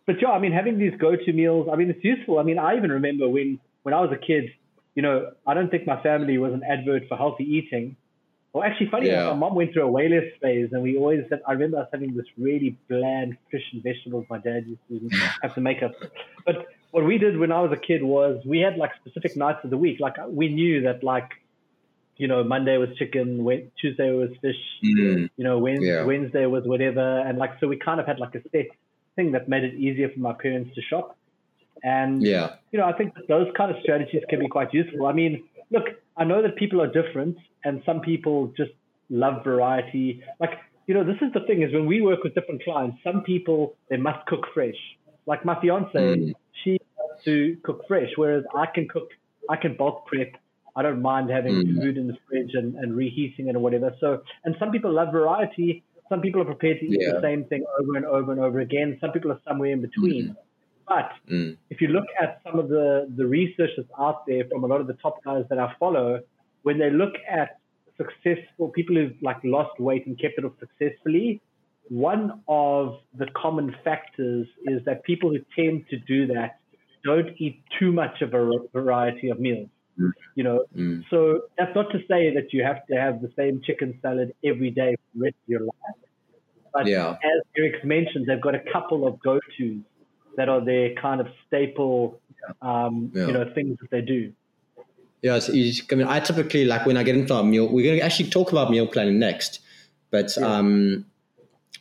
but 0.05 0.21
yeah, 0.21 0.29
I 0.29 0.39
mean, 0.39 0.51
having 0.51 0.79
these 0.79 0.93
go-to 0.97 1.33
meals, 1.33 1.67
I 1.71 1.75
mean, 1.75 1.89
it's 1.89 2.03
useful. 2.03 2.39
I 2.39 2.43
mean, 2.43 2.57
I 2.57 2.77
even 2.77 2.91
remember 2.91 3.27
when 3.27 3.59
when 3.83 3.93
I 3.93 4.01
was 4.01 4.11
a 4.11 4.17
kid, 4.17 4.51
you 4.95 5.01
know, 5.01 5.31
I 5.45 5.53
don't 5.53 5.69
think 5.69 5.85
my 5.85 6.01
family 6.01 6.37
was 6.37 6.53
an 6.53 6.63
advert 6.63 7.03
for 7.07 7.17
healthy 7.17 7.43
eating. 7.43 7.95
Well, 8.53 8.63
actually, 8.63 8.89
funny 8.89 9.07
yeah. 9.07 9.23
enough, 9.23 9.33
my 9.33 9.39
mom 9.47 9.55
went 9.55 9.73
through 9.73 9.87
a 9.87 9.91
waitlist 9.91 10.39
phase, 10.41 10.69
and 10.71 10.81
we 10.81 10.97
always 10.97 11.21
said, 11.29 11.41
I 11.47 11.51
remember 11.51 11.77
us 11.77 11.89
having 11.91 12.15
this 12.15 12.25
really 12.37 12.77
bland 12.89 13.37
fish 13.51 13.61
and 13.73 13.83
vegetables 13.83 14.25
my 14.29 14.39
dad 14.39 14.65
used 14.65 14.81
to 14.89 15.17
have 15.43 15.53
to 15.55 15.61
make 15.61 15.83
us. 15.83 15.91
But 16.45 16.65
what 16.91 17.05
we 17.05 17.17
did 17.17 17.37
when 17.37 17.51
I 17.51 17.61
was 17.61 17.71
a 17.71 17.77
kid 17.77 18.03
was 18.03 18.41
we 18.45 18.59
had 18.59 18.77
like 18.77 18.91
specific 19.01 19.35
nights 19.35 19.59
of 19.63 19.69
the 19.69 19.77
week. 19.77 19.99
Like 19.99 20.15
we 20.27 20.49
knew 20.49 20.81
that 20.83 21.03
like, 21.03 21.31
you 22.15 22.27
know, 22.27 22.43
Monday 22.43 22.77
was 22.77 22.89
chicken, 22.97 23.45
Tuesday 23.79 24.11
was 24.11 24.29
fish, 24.41 24.55
mm. 24.83 25.29
you 25.35 25.43
know, 25.43 25.59
Wednesday, 25.59 25.87
yeah. 25.87 26.03
Wednesday 26.03 26.45
was 26.45 26.63
whatever, 26.65 27.19
and 27.19 27.37
like 27.37 27.51
so 27.59 27.67
we 27.67 27.77
kind 27.77 27.99
of 27.99 28.07
had 28.07 28.19
like 28.19 28.33
a 28.35 28.41
set 28.51 28.67
thing 29.15 29.33
that 29.33 29.47
made 29.47 29.63
it 29.63 29.75
easier 29.75 30.09
for 30.09 30.19
my 30.19 30.33
parents 30.33 30.73
to 30.75 30.81
shop. 30.81 31.17
And 31.83 32.23
yeah, 32.23 32.55
you 32.71 32.79
know, 32.79 32.85
I 32.85 32.93
think 32.93 33.13
those 33.27 33.47
kind 33.55 33.69
of 33.69 33.77
strategies 33.83 34.23
can 34.29 34.39
be 34.39 34.47
quite 34.47 34.73
useful. 34.73 35.05
I 35.05 35.13
mean, 35.13 35.43
look, 35.69 35.85
I 36.15 36.23
know 36.23 36.41
that 36.41 36.55
people 36.55 36.81
are 36.81 36.87
different, 36.87 37.37
and 37.63 37.83
some 37.85 38.01
people 38.01 38.53
just 38.57 38.71
love 39.09 39.43
variety. 39.43 40.23
Like, 40.39 40.51
you 40.87 40.95
know, 40.95 41.03
this 41.03 41.17
is 41.21 41.31
the 41.33 41.41
thing: 41.41 41.61
is 41.61 41.71
when 41.71 41.85
we 41.85 42.01
work 42.01 42.23
with 42.23 42.33
different 42.33 42.63
clients, 42.63 42.97
some 43.03 43.21
people 43.21 43.75
they 43.89 43.97
must 43.97 44.25
cook 44.25 44.47
fresh. 44.53 44.79
Like 45.27 45.45
my 45.45 45.59
fiance, 45.61 45.93
mm. 45.93 46.33
To 47.25 47.57
cook 47.63 47.83
fresh, 47.87 48.09
whereas 48.15 48.43
I 48.55 48.65
can 48.65 48.87
cook, 48.87 49.09
I 49.49 49.55
can 49.55 49.75
bulk 49.75 50.05
prep. 50.05 50.33
I 50.75 50.83
don't 50.83 51.01
mind 51.01 51.29
having 51.29 51.55
mm. 51.55 51.81
food 51.81 51.97
in 51.97 52.07
the 52.07 52.17
fridge 52.27 52.51
and, 52.53 52.75
and 52.75 52.95
reheating 52.95 53.47
it 53.47 53.55
or 53.55 53.59
whatever. 53.59 53.95
So, 53.99 54.21
and 54.45 54.55
some 54.59 54.71
people 54.71 54.93
love 54.93 55.11
variety, 55.11 55.83
some 56.09 56.21
people 56.21 56.41
are 56.41 56.45
prepared 56.45 56.79
to 56.79 56.85
eat 56.85 56.99
yeah. 57.01 57.13
the 57.13 57.21
same 57.21 57.45
thing 57.45 57.65
over 57.79 57.95
and 57.95 58.05
over 58.05 58.31
and 58.31 58.39
over 58.41 58.59
again. 58.59 58.97
Some 59.01 59.11
people 59.11 59.31
are 59.31 59.39
somewhere 59.47 59.71
in 59.71 59.81
between. 59.81 60.29
Mm. 60.29 60.35
But 60.87 61.11
mm. 61.29 61.57
if 61.69 61.81
you 61.81 61.89
look 61.89 62.05
at 62.21 62.41
some 62.45 62.59
of 62.59 62.69
the, 62.69 63.11
the 63.15 63.25
research 63.25 63.71
that's 63.75 63.89
out 63.99 64.25
there 64.25 64.43
from 64.49 64.63
a 64.63 64.67
lot 64.67 64.79
of 64.79 64.87
the 64.87 64.93
top 64.93 65.23
guys 65.23 65.43
that 65.49 65.59
I 65.59 65.73
follow, 65.79 66.21
when 66.63 66.77
they 66.77 66.89
look 66.89 67.13
at 67.29 67.59
successful 67.97 68.69
people 68.69 68.95
who've 68.95 69.15
like 69.21 69.37
lost 69.43 69.79
weight 69.79 70.05
and 70.05 70.19
kept 70.19 70.37
it 70.37 70.45
off 70.45 70.53
successfully, 70.59 71.41
one 71.89 72.41
of 72.47 72.99
the 73.17 73.27
common 73.35 73.75
factors 73.83 74.47
is 74.65 74.83
that 74.85 75.03
people 75.03 75.29
who 75.29 75.39
tend 75.55 75.85
to 75.89 75.97
do 75.97 76.27
that 76.27 76.59
don't 77.07 77.29
eat 77.37 77.63
too 77.79 77.91
much 77.91 78.21
of 78.21 78.33
a 78.33 78.43
variety 78.73 79.29
of 79.29 79.39
meals. 79.39 79.69
Mm. 79.99 80.11
You 80.35 80.43
know, 80.43 80.65
mm. 80.75 81.03
so 81.09 81.17
that's 81.57 81.73
not 81.73 81.87
to 81.91 81.99
say 82.11 82.33
that 82.35 82.53
you 82.53 82.63
have 82.63 82.85
to 82.87 82.95
have 82.95 83.21
the 83.21 83.31
same 83.35 83.61
chicken 83.65 83.97
salad 84.01 84.33
every 84.43 84.69
day 84.69 84.91
for 84.95 85.17
the 85.17 85.23
rest 85.25 85.35
of 85.43 85.49
your 85.49 85.61
life. 85.61 85.99
But 86.73 86.85
yeah. 86.85 87.11
as 87.11 87.39
Eric's 87.57 87.83
mentioned, 87.83 88.27
they've 88.27 88.41
got 88.49 88.53
a 88.53 88.63
couple 88.71 89.07
of 89.07 89.19
go-tos 89.19 89.81
that 90.35 90.49
are 90.49 90.63
their 90.63 90.93
kind 90.93 91.19
of 91.19 91.27
staple, 91.47 92.19
um, 92.61 93.11
yeah. 93.15 93.25
you 93.27 93.33
know, 93.33 93.51
things 93.55 93.77
that 93.81 93.89
they 93.89 94.01
do. 94.01 94.31
Yeah, 95.23 95.37
it's 95.37 95.49
easy. 95.49 95.83
I 95.91 95.95
mean, 95.95 96.07
I 96.07 96.19
typically 96.19 96.65
like 96.65 96.85
when 96.85 96.95
I 96.95 97.03
get 97.03 97.15
into 97.15 97.33
our 97.33 97.43
meal. 97.43 97.67
We're 97.67 97.83
going 97.83 97.99
to 97.99 98.05
actually 98.05 98.29
talk 98.29 98.51
about 98.51 98.69
meal 98.69 98.85
planning 98.85 99.17
next, 99.17 99.61
but 100.11 100.37
yeah. 100.37 100.45
um, 100.45 101.05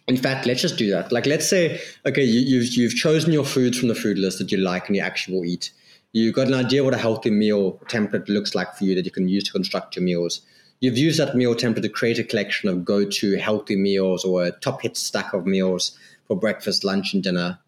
in 0.09 0.16
fact, 0.16 0.46
let's 0.46 0.62
just 0.62 0.76
do 0.76 0.90
that. 0.90 1.11
Like, 1.11 1.26
let's 1.26 1.48
say, 1.48 1.80
okay, 2.04 2.24
you, 2.24 2.40
you've 2.40 2.72
you've 2.74 2.94
chosen 2.94 3.32
your 3.32 3.44
foods 3.44 3.78
from 3.78 3.88
the 3.88 3.94
food 3.94 4.18
list 4.18 4.38
that 4.38 4.52
you 4.52 4.59
like 4.59 4.86
and 4.86 4.96
you 4.96 5.02
actually 5.02 5.36
will 5.36 5.44
eat 5.44 5.72
You've 6.16 6.34
got 6.34 6.46
an 6.46 6.54
idea 6.54 6.82
what 6.82 6.94
a 6.94 6.96
healthy 6.96 7.30
meal 7.30 7.78
template 7.88 8.26
looks 8.26 8.54
like 8.54 8.74
for 8.74 8.84
you 8.84 8.94
that 8.94 9.04
you 9.04 9.11
can 9.11 9.28
use 9.28 9.44
to 9.44 9.52
construct 9.52 9.96
your 9.96 10.02
meals. 10.02 10.40
You've 10.80 10.96
used 10.96 11.20
that 11.20 11.36
meal 11.36 11.54
template 11.54 11.82
to 11.82 11.90
create 11.90 12.18
a 12.18 12.24
collection 12.24 12.70
of 12.70 12.86
go 12.86 13.04
to 13.04 13.36
healthy 13.36 13.76
meals 13.76 14.24
or 14.24 14.44
a 14.44 14.50
top 14.50 14.80
hit 14.80 14.96
stack 14.96 15.34
of 15.34 15.44
meals 15.44 15.98
for 16.26 16.34
breakfast, 16.34 16.84
lunch, 16.84 17.12
and 17.12 17.22
dinner. 17.22 17.59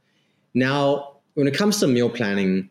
Now, 0.55 1.17
when 1.35 1.47
it 1.47 1.55
comes 1.55 1.79
to 1.81 1.87
meal 1.87 2.09
planning, 2.09 2.71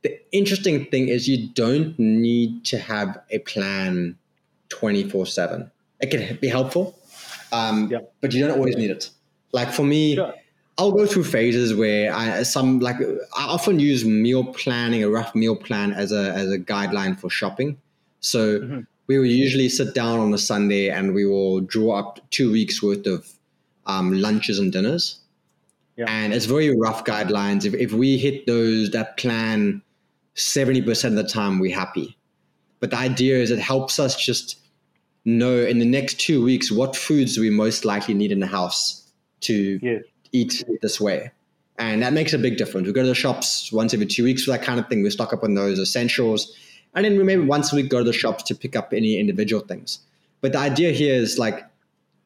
the 0.00 0.18
interesting 0.32 0.86
thing 0.86 1.08
is 1.08 1.28
you 1.28 1.48
don't 1.48 1.98
need 1.98 2.64
to 2.64 2.78
have 2.78 3.20
a 3.30 3.40
plan 3.40 4.16
24 4.70 5.26
7 5.26 5.70
it 6.00 6.10
can 6.10 6.38
be 6.40 6.48
helpful 6.48 6.98
um, 7.52 7.88
Yeah. 7.90 7.98
but 8.20 8.32
you 8.32 8.40
don't 8.46 8.56
always 8.56 8.76
need 8.76 8.90
it 8.90 9.10
like 9.52 9.72
for 9.72 9.84
me 9.84 10.14
Sure. 10.16 10.34
I'll 10.78 10.92
go 10.92 11.04
through 11.04 11.24
phases 11.24 11.74
where 11.74 12.10
I 12.14 12.42
some 12.42 12.78
like 12.80 12.96
I 13.36 13.44
often 13.44 13.78
use 13.80 14.02
meal 14.04 14.44
planning, 14.44 15.02
a 15.04 15.10
rough 15.10 15.34
meal 15.34 15.54
plan 15.54 15.92
as 15.92 16.10
a 16.10 16.32
as 16.32 16.50
a 16.50 16.58
guideline 16.58 17.18
for 17.20 17.28
shopping. 17.28 17.76
So 18.20 18.60
Mhm. 18.60 18.86
we 19.06 19.18
will 19.18 19.26
usually 19.26 19.68
sit 19.68 19.94
down 19.94 20.20
on 20.20 20.32
a 20.32 20.38
Sunday 20.38 20.88
and 20.88 21.12
we 21.12 21.26
will 21.26 21.60
draw 21.60 21.98
up 21.98 22.20
two 22.30 22.50
weeks 22.50 22.82
worth 22.82 23.06
of 23.06 23.28
um, 23.86 24.12
lunches 24.22 24.58
and 24.58 24.72
dinners. 24.72 25.18
Yeah. 25.98 26.06
And 26.08 26.32
it's 26.32 26.46
very 26.46 26.70
rough 26.74 27.04
guidelines. 27.04 27.66
If 27.66 27.74
if 27.74 27.92
we 27.92 28.16
hit 28.16 28.46
those 28.46 28.90
that 28.92 29.18
plan 29.18 29.82
seventy 30.34 30.80
percent 30.80 31.18
of 31.18 31.22
the 31.26 31.30
time, 31.30 31.58
we're 31.58 31.76
happy. 31.76 32.16
But 32.78 32.90
the 32.92 32.96
idea 32.98 33.36
is 33.42 33.50
it 33.50 33.58
helps 33.58 33.98
us 33.98 34.16
just 34.16 34.56
know 35.24 35.56
in 35.58 35.78
the 35.78 35.84
next 35.84 36.18
two 36.20 36.42
weeks 36.42 36.70
what 36.70 36.96
foods 36.96 37.38
we 37.38 37.50
most 37.50 37.84
likely 37.84 38.14
need 38.14 38.32
in 38.32 38.40
the 38.40 38.46
house 38.46 39.06
to 39.42 39.78
Yes. 39.82 40.02
eat 40.32 40.64
this 40.82 41.00
way. 41.00 41.30
And 41.78 42.02
that 42.02 42.12
makes 42.12 42.32
a 42.32 42.38
big 42.38 42.56
difference. 42.58 42.86
We 42.86 42.92
go 42.92 43.02
to 43.02 43.08
the 43.08 43.14
shops 43.14 43.72
once 43.72 43.94
every 43.94 44.06
two 44.06 44.24
weeks 44.24 44.44
for 44.44 44.50
that 44.50 44.62
kind 44.62 44.78
of 44.78 44.88
thing. 44.88 45.02
We 45.02 45.10
stock 45.10 45.32
up 45.32 45.42
on 45.42 45.54
those 45.54 45.78
essentials. 45.78 46.52
And 46.94 47.04
then 47.04 47.16
we 47.16 47.24
maybe 47.24 47.42
once 47.42 47.72
a 47.72 47.76
week 47.76 47.88
go 47.88 47.98
to 47.98 48.04
the 48.04 48.12
shops 48.12 48.42
to 48.44 48.54
pick 48.54 48.76
up 48.76 48.92
any 48.92 49.18
individual 49.18 49.62
things. 49.62 49.98
But 50.40 50.52
the 50.52 50.58
idea 50.58 50.92
here 50.92 51.14
is 51.14 51.38
like 51.38 51.64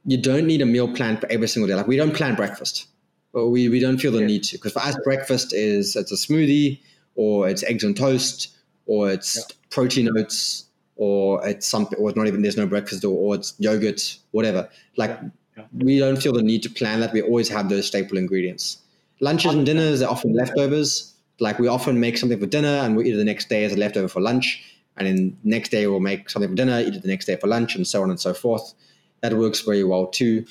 you 0.06 0.16
don't 0.16 0.46
need 0.46 0.60
a 0.62 0.66
meal 0.66 0.92
plan 0.92 1.16
for 1.18 1.30
every 1.30 1.48
single 1.48 1.68
day. 1.68 1.74
Like 1.74 1.86
we 1.86 1.96
don't 1.96 2.14
plan 2.14 2.34
breakfast. 2.34 2.86
But 3.32 3.48
we, 3.48 3.68
we 3.68 3.80
don't 3.80 3.98
feel 3.98 4.12
the 4.12 4.20
need 4.20 4.44
to. 4.44 4.56
Because 4.56 4.72
for 4.72 4.80
us 4.80 4.96
breakfast 5.04 5.52
is 5.52 5.96
it's 5.96 6.12
a 6.12 6.16
smoothie 6.16 6.80
or 7.16 7.48
it's 7.48 7.62
eggs 7.64 7.84
and 7.84 7.96
toast 7.96 8.48
or 8.86 9.10
it's 9.10 9.36
Yeah. 9.36 9.42
protein 9.70 10.08
oats 10.16 10.64
or 10.96 11.46
it's 11.46 11.66
something 11.66 11.98
or 11.98 12.08
it's 12.08 12.16
not 12.16 12.26
even 12.26 12.42
there's 12.42 12.56
no 12.56 12.66
breakfast 12.66 13.04
or, 13.04 13.16
or 13.16 13.34
it's 13.34 13.54
yogurt, 13.58 14.16
whatever. 14.30 14.68
Like 14.96 15.10
Yeah. 15.10 15.28
Yeah. 15.56 15.64
we 15.72 15.98
don't 15.98 16.20
feel 16.20 16.32
the 16.32 16.42
need 16.42 16.62
to 16.64 16.70
plan 16.70 17.00
that. 17.00 17.12
We 17.12 17.22
always 17.22 17.48
have 17.48 17.68
those 17.68 17.86
staple 17.86 18.18
ingredients. 18.18 18.78
Lunches 19.20 19.54
and 19.54 19.64
dinners 19.64 20.02
are 20.02 20.10
often 20.10 20.34
leftovers. 20.34 21.12
Like 21.40 21.58
we 21.58 21.68
often 21.68 22.00
make 22.00 22.18
something 22.18 22.38
for 22.38 22.46
dinner 22.46 22.68
and 22.68 22.96
we 22.96 23.06
eat 23.06 23.14
it 23.14 23.18
the 23.18 23.24
next 23.24 23.48
day 23.48 23.64
as 23.64 23.72
a 23.72 23.76
leftover 23.76 24.08
for 24.08 24.20
lunch. 24.20 24.62
And 24.96 25.06
then 25.06 25.36
next 25.42 25.70
day 25.70 25.86
we'll 25.86 26.00
make 26.00 26.30
something 26.30 26.48
for 26.50 26.54
dinner, 26.56 26.80
eat 26.80 26.94
it 26.94 27.02
the 27.02 27.08
next 27.08 27.26
day 27.26 27.36
for 27.36 27.48
lunch, 27.48 27.74
and 27.74 27.86
so 27.86 28.02
on 28.02 28.10
and 28.10 28.20
so 28.20 28.32
forth. 28.34 28.74
That 29.20 29.34
works 29.34 29.60
very 29.60 29.82
well 29.84 30.06
too. 30.06 30.44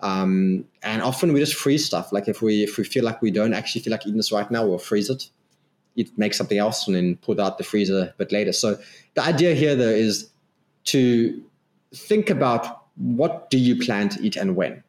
Um, 0.00 0.64
and 0.82 1.02
often 1.02 1.32
we 1.32 1.40
just 1.40 1.54
freeze 1.54 1.84
stuff. 1.84 2.12
Like 2.12 2.26
if 2.28 2.40
we 2.40 2.62
if 2.62 2.78
we 2.78 2.84
feel 2.84 3.04
like 3.04 3.20
we 3.20 3.30
don't 3.30 3.52
actually 3.52 3.82
feel 3.82 3.90
like 3.90 4.06
eating 4.06 4.16
this 4.16 4.32
right 4.32 4.50
now, 4.50 4.66
we'll 4.66 4.78
freeze 4.78 5.10
it. 5.10 5.28
Eat 5.96 6.16
make 6.16 6.34
something 6.34 6.58
else 6.58 6.86
and 6.86 6.94
then 6.96 7.16
pull 7.16 7.40
out 7.40 7.58
the 7.58 7.64
freezer 7.64 8.12
a 8.14 8.14
bit 8.16 8.32
later. 8.32 8.52
So 8.52 8.78
the 9.14 9.22
idea 9.22 9.54
here 9.54 9.74
though 9.74 9.88
is 9.88 10.30
to 10.84 11.42
think 11.94 12.30
about 12.30 12.82
what 12.96 13.50
do 13.50 13.58
you 13.58 13.76
plan 13.76 14.08
to 14.10 14.20
eat 14.22 14.36
and 14.36 14.54
when, 14.56 14.82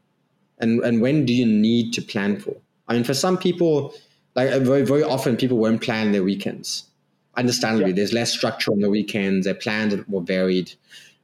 and 0.60 0.80
and 0.82 1.02
when 1.02 1.26
do 1.26 1.34
you 1.34 1.46
need 1.46 1.94
to 1.94 2.02
plan 2.02 2.40
for. 2.40 2.56
I 2.88 2.94
mean, 2.94 3.04
for 3.04 3.14
some 3.14 3.38
people, 3.38 3.94
like 4.36 4.52
uh, 4.52 4.60
very 4.60 4.84
very 4.84 5.04
often, 5.04 5.38
people 5.38 5.58
won't 5.58 5.82
plan 5.82 6.12
their 6.12 6.24
weekends. 6.24 6.84
Understandably, 7.36 7.90
Yeah. 7.92 7.96
there's 7.96 8.14
less 8.14 8.32
structure 8.32 8.72
on 8.72 8.80
the 8.82 8.90
weekends. 8.90 9.46
Their 9.46 9.56
plans 9.56 9.94
are 9.94 10.04
more 10.08 10.22
varied. 10.22 10.74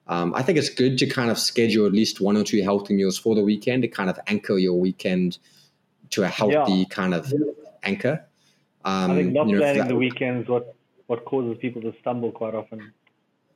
Um, 0.08 0.34
I 0.34 0.42
think 0.42 0.58
it's 0.58 0.70
good 0.70 0.98
to 1.00 1.06
kind 1.06 1.30
of 1.30 1.38
schedule 1.38 1.86
at 1.86 1.92
least 1.92 2.22
one 2.22 2.38
or 2.38 2.44
two 2.44 2.64
healthy 2.64 2.94
meals 2.94 3.18
for 3.18 3.36
the 3.36 3.44
weekend 3.44 3.82
to 3.84 3.90
kind 3.90 4.10
of 4.10 4.18
anchor 4.28 4.58
your 4.58 4.80
weekend 4.80 5.38
to 6.12 6.24
a 6.24 6.30
healthy 6.30 6.74
Yeah. 6.74 6.86
kind 6.90 7.14
of 7.14 7.34
anchor. 7.84 8.26
Um, 8.88 9.12
I 9.12 9.16
think 9.16 9.34
not 9.34 9.48
you 9.48 9.56
know, 9.56 9.60
planning 9.60 9.82
that- 9.82 9.90
the 9.90 9.96
weekends 9.96 10.48
what 10.48 10.74
what 11.08 11.26
causes 11.26 11.58
people 11.60 11.82
to 11.82 11.94
stumble 12.02 12.32
quite 12.32 12.54
often. 12.54 12.94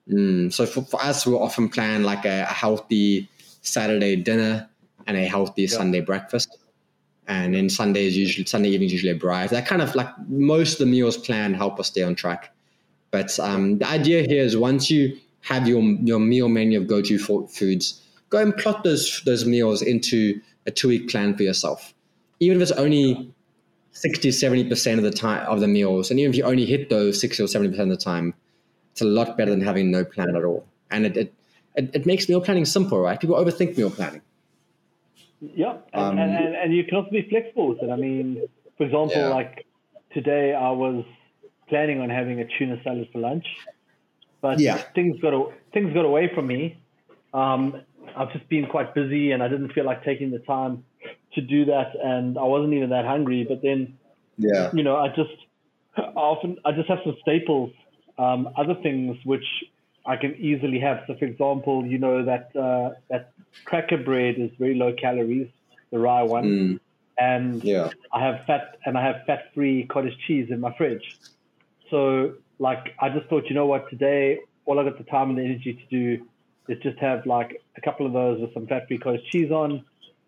Mm, 0.09 0.51
so 0.51 0.65
for, 0.65 0.81
for 0.83 1.01
us, 1.01 1.25
we'll 1.25 1.41
often 1.41 1.69
plan 1.69 2.03
like 2.03 2.25
a, 2.25 2.41
a 2.41 2.53
healthy 2.63 3.29
Saturday 3.61 4.15
dinner 4.15 4.69
and 5.05 5.17
a 5.17 5.25
healthy 5.25 5.67
Sunday 5.67 6.01
breakfast. 6.01 6.57
And 7.27 7.53
then 7.53 7.69
Sunday 7.69 8.07
is 8.07 8.17
usually 8.17 8.45
Sunday 8.45 8.69
evening 8.69 8.87
is 8.87 8.93
usually 8.93 9.11
a 9.11 9.19
braai. 9.19 9.49
That 9.49 9.65
kind 9.67 9.81
of 9.81 9.93
like 9.95 10.09
most 10.27 10.73
of 10.73 10.79
the 10.79 10.85
meals 10.85 11.17
planned 11.17 11.55
help 11.55 11.79
us 11.79 11.87
stay 11.87 12.03
on 12.03 12.15
track. 12.15 12.53
But 13.11 13.37
um, 13.39 13.77
the 13.77 13.87
idea 13.87 14.23
here 14.23 14.43
is 14.43 14.57
once 14.57 14.89
you 14.89 15.17
have 15.41 15.67
your 15.67 15.81
your 15.81 16.19
meal 16.19 16.49
menu 16.49 16.79
of 16.79 16.87
go 16.87 17.01
to 17.01 17.17
foods, 17.47 18.01
go 18.29 18.39
and 18.39 18.55
plot 18.57 18.83
those 18.83 19.21
those 19.25 19.45
meals 19.45 19.81
into 19.81 20.41
a 20.65 20.71
two 20.71 20.87
week 20.87 21.09
plan 21.09 21.35
for 21.37 21.43
yourself. 21.43 21.93
Even 22.39 22.57
if 22.57 22.69
it's 22.69 22.79
only 22.79 23.31
60 23.93 24.31
70 24.31 24.69
percent 24.69 24.97
of 24.97 25.03
the 25.03 25.11
time 25.11 25.45
of 25.47 25.59
the 25.59 25.67
meals, 25.67 26.11
and 26.11 26.19
even 26.19 26.31
if 26.31 26.37
you 26.37 26.43
only 26.43 26.65
hit 26.65 26.89
those 26.89 27.19
60 27.19 27.43
or 27.43 27.47
70 27.47 27.71
percent 27.71 27.91
of 27.91 27.97
the 27.97 28.03
time, 28.03 28.33
it's 28.91 29.01
a 29.01 29.05
lot 29.05 29.37
better 29.37 29.51
than 29.51 29.61
having 29.61 29.91
no 29.91 30.03
plan 30.05 30.35
at 30.35 30.43
all. 30.43 30.65
And 30.89 31.05
it, 31.05 31.17
it, 31.17 31.33
it, 31.75 31.89
it 31.93 32.05
makes 32.05 32.27
meal 32.27 32.41
planning 32.41 32.65
simple, 32.65 32.99
right? 32.99 33.19
People 33.19 33.35
overthink 33.35 33.77
meal 33.77 33.89
planning. 33.89 34.21
Yeah, 35.41 35.77
and, 35.93 36.01
Um, 36.03 36.17
and, 36.19 36.31
and, 36.35 36.55
and 36.55 36.73
you 36.73 36.83
can 36.83 36.97
also 36.97 37.09
be 37.09 37.27
flexible 37.29 37.69
with 37.69 37.81
it. 37.81 37.89
I 37.89 37.95
mean, 37.95 38.47
for 38.77 38.85
example, 38.85 39.21
Yeah. 39.21 39.29
like 39.29 39.65
today 40.13 40.53
I 40.53 40.69
was 40.71 41.03
planning 41.67 41.99
on 41.99 42.09
having 42.09 42.39
a 42.41 42.45
tuna 42.57 42.81
salad 42.83 43.07
for 43.11 43.19
lunch, 43.19 43.45
but 44.41 44.59
Yeah. 44.59 44.83
things 44.93 45.19
got 45.21 45.33
things 45.73 45.93
got 45.93 46.05
away 46.05 46.29
from 46.33 46.47
me. 46.47 46.77
Um, 47.33 47.81
I've 48.15 48.31
just 48.33 48.47
been 48.49 48.67
quite 48.67 48.93
busy, 48.93 49.31
and 49.31 49.41
I 49.41 49.47
didn't 49.47 49.71
feel 49.73 49.85
like 49.85 50.03
taking 50.03 50.31
the 50.31 50.39
time 50.39 50.83
to 51.33 51.41
do 51.41 51.65
that, 51.65 51.93
and 52.03 52.37
I 52.37 52.43
wasn't 52.43 52.73
even 52.73 52.89
that 52.89 53.05
hungry. 53.05 53.45
But 53.47 53.61
then 53.61 53.97
Yeah. 54.37 54.71
you 54.73 54.83
know, 54.83 54.97
I 54.97 55.09
just 55.09 55.35
I 55.97 56.01
often 56.15 56.57
I 56.65 56.71
just 56.71 56.89
have 56.89 56.99
some 57.03 57.15
staples, 57.21 57.71
um, 58.17 58.49
other 58.57 58.75
things 58.81 59.17
which 59.25 59.45
I 60.05 60.15
can 60.15 60.35
easily 60.35 60.79
have. 60.79 60.99
So, 61.07 61.15
for 61.17 61.25
example, 61.25 61.85
you 61.85 61.97
know 61.97 62.25
that 62.25 62.55
uh, 62.55 62.95
that 63.09 63.31
cracker 63.65 63.97
bread 63.97 64.35
is 64.37 64.51
very 64.57 64.75
low 64.75 64.93
calories, 64.99 65.47
the 65.91 65.99
rye 65.99 66.23
one, 66.23 66.45
Mm, 66.45 66.79
and 67.17 67.63
yeah. 67.63 67.89
I 68.13 68.23
have 68.25 68.45
fat 68.47 68.77
and 68.85 68.97
I 68.97 69.05
have 69.05 69.17
fat 69.27 69.53
free 69.53 69.85
cottage 69.87 70.17
cheese 70.27 70.47
in 70.49 70.59
my 70.59 70.75
fridge. 70.77 71.03
So, 71.89 72.33
like, 72.59 72.93
I 73.01 73.09
just 73.09 73.27
thought, 73.27 73.45
you 73.49 73.55
know 73.55 73.65
what, 73.65 73.89
today 73.89 74.39
all 74.65 74.79
I 74.79 74.83
got 74.83 74.97
the 74.97 75.03
time 75.05 75.29
and 75.29 75.37
the 75.37 75.43
energy 75.43 75.73
to 75.73 75.85
do 76.17 76.25
is 76.67 76.77
just 76.83 76.97
have 76.99 77.25
like 77.25 77.61
a 77.77 77.81
couple 77.81 78.05
of 78.05 78.13
those 78.13 78.39
with 78.39 78.53
some 78.53 78.67
fat 78.67 78.87
free 78.87 78.97
cottage 78.97 79.21
cheese 79.31 79.51
on, 79.51 79.83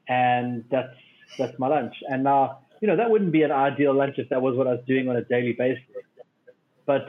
and 0.08 0.66
that's 0.72 0.96
that's 1.38 1.58
my 1.60 1.68
lunch. 1.68 1.96
And 2.10 2.24
now, 2.24 2.60
you 2.82 2.88
know, 2.88 2.98
that 2.98 3.10
wouldn't 3.10 3.32
be 3.32 3.44
an 3.44 3.52
ideal 3.52 3.94
lunch 3.96 4.16
if 4.18 4.30
that 4.30 4.42
was 4.42 4.56
what 4.58 4.68
I 4.68 4.72
was 4.72 4.84
doing 4.88 5.10
on 5.10 5.16
a 5.16 5.24
daily 5.26 5.54
basis. 5.58 5.84
But 6.86 7.08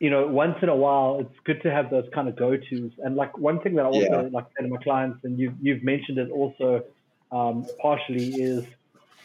you 0.00 0.10
know, 0.10 0.26
once 0.26 0.56
in 0.62 0.68
a 0.68 0.74
while, 0.74 1.20
it's 1.20 1.38
good 1.44 1.62
to 1.62 1.70
have 1.70 1.88
those 1.90 2.04
kind 2.12 2.28
of 2.28 2.36
go-tos. 2.36 2.90
And 2.98 3.14
like 3.14 3.38
one 3.38 3.60
thing 3.60 3.76
that 3.76 3.84
I 3.84 3.88
also 3.88 4.14
Yeah. 4.14 4.22
like 4.32 4.46
say 4.58 4.64
to 4.64 4.68
my 4.68 4.78
clients, 4.82 5.20
and 5.24 5.38
you've 5.38 5.54
you've 5.60 5.84
mentioned 5.84 6.18
it 6.18 6.30
also 6.30 6.82
um, 7.30 7.70
partially, 7.80 8.30
is 8.32 8.64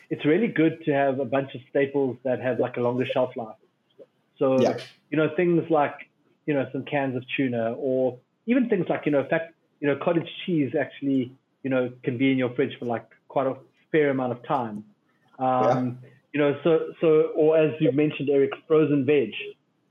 it's 0.09 0.26
really 0.26 0.47
good 0.47 0.84
to 0.86 0.91
have 0.93 1.20
a 1.20 1.26
bunch 1.26 1.55
of 1.55 1.61
staples 1.70 2.18
that 2.24 2.39
have 2.41 2.59
like 2.59 2.78
a 2.78 2.82
longer 2.82 3.05
shelf 3.11 3.32
life. 3.36 3.55
So 4.38 4.61
Yeah. 4.61 4.78
you 5.09 5.18
know 5.18 5.30
things 5.36 5.63
like 5.70 5.95
you 6.45 6.53
know 6.53 6.68
some 6.72 6.86
cans 6.86 7.15
of 7.15 7.24
tuna, 7.36 7.74
or 7.74 8.20
even 8.45 8.70
things 8.70 8.86
like 8.89 9.05
you 9.05 9.11
know 9.11 9.26
fat, 9.30 9.49
you 9.80 9.88
know 9.88 9.97
cottage 10.03 10.30
cheese 10.45 10.74
actually 10.80 11.34
you 11.64 11.70
know 11.70 11.91
can 12.03 12.18
be 12.18 12.32
in 12.32 12.38
your 12.38 12.53
fridge 12.55 12.78
for 12.80 12.86
like 12.86 13.05
quite 13.28 13.47
a 13.47 13.55
fair 13.91 14.10
amount 14.10 14.32
of 14.34 14.43
time. 14.47 14.84
Um, 15.39 15.99
You 16.34 16.39
know, 16.43 16.60
so 16.64 16.72
so 17.01 17.08
or 17.36 17.58
as 17.58 17.72
you've 17.80 17.95
mentioned, 17.95 18.30
Eric, 18.30 18.51
frozen 18.68 19.05
veg. 19.05 19.32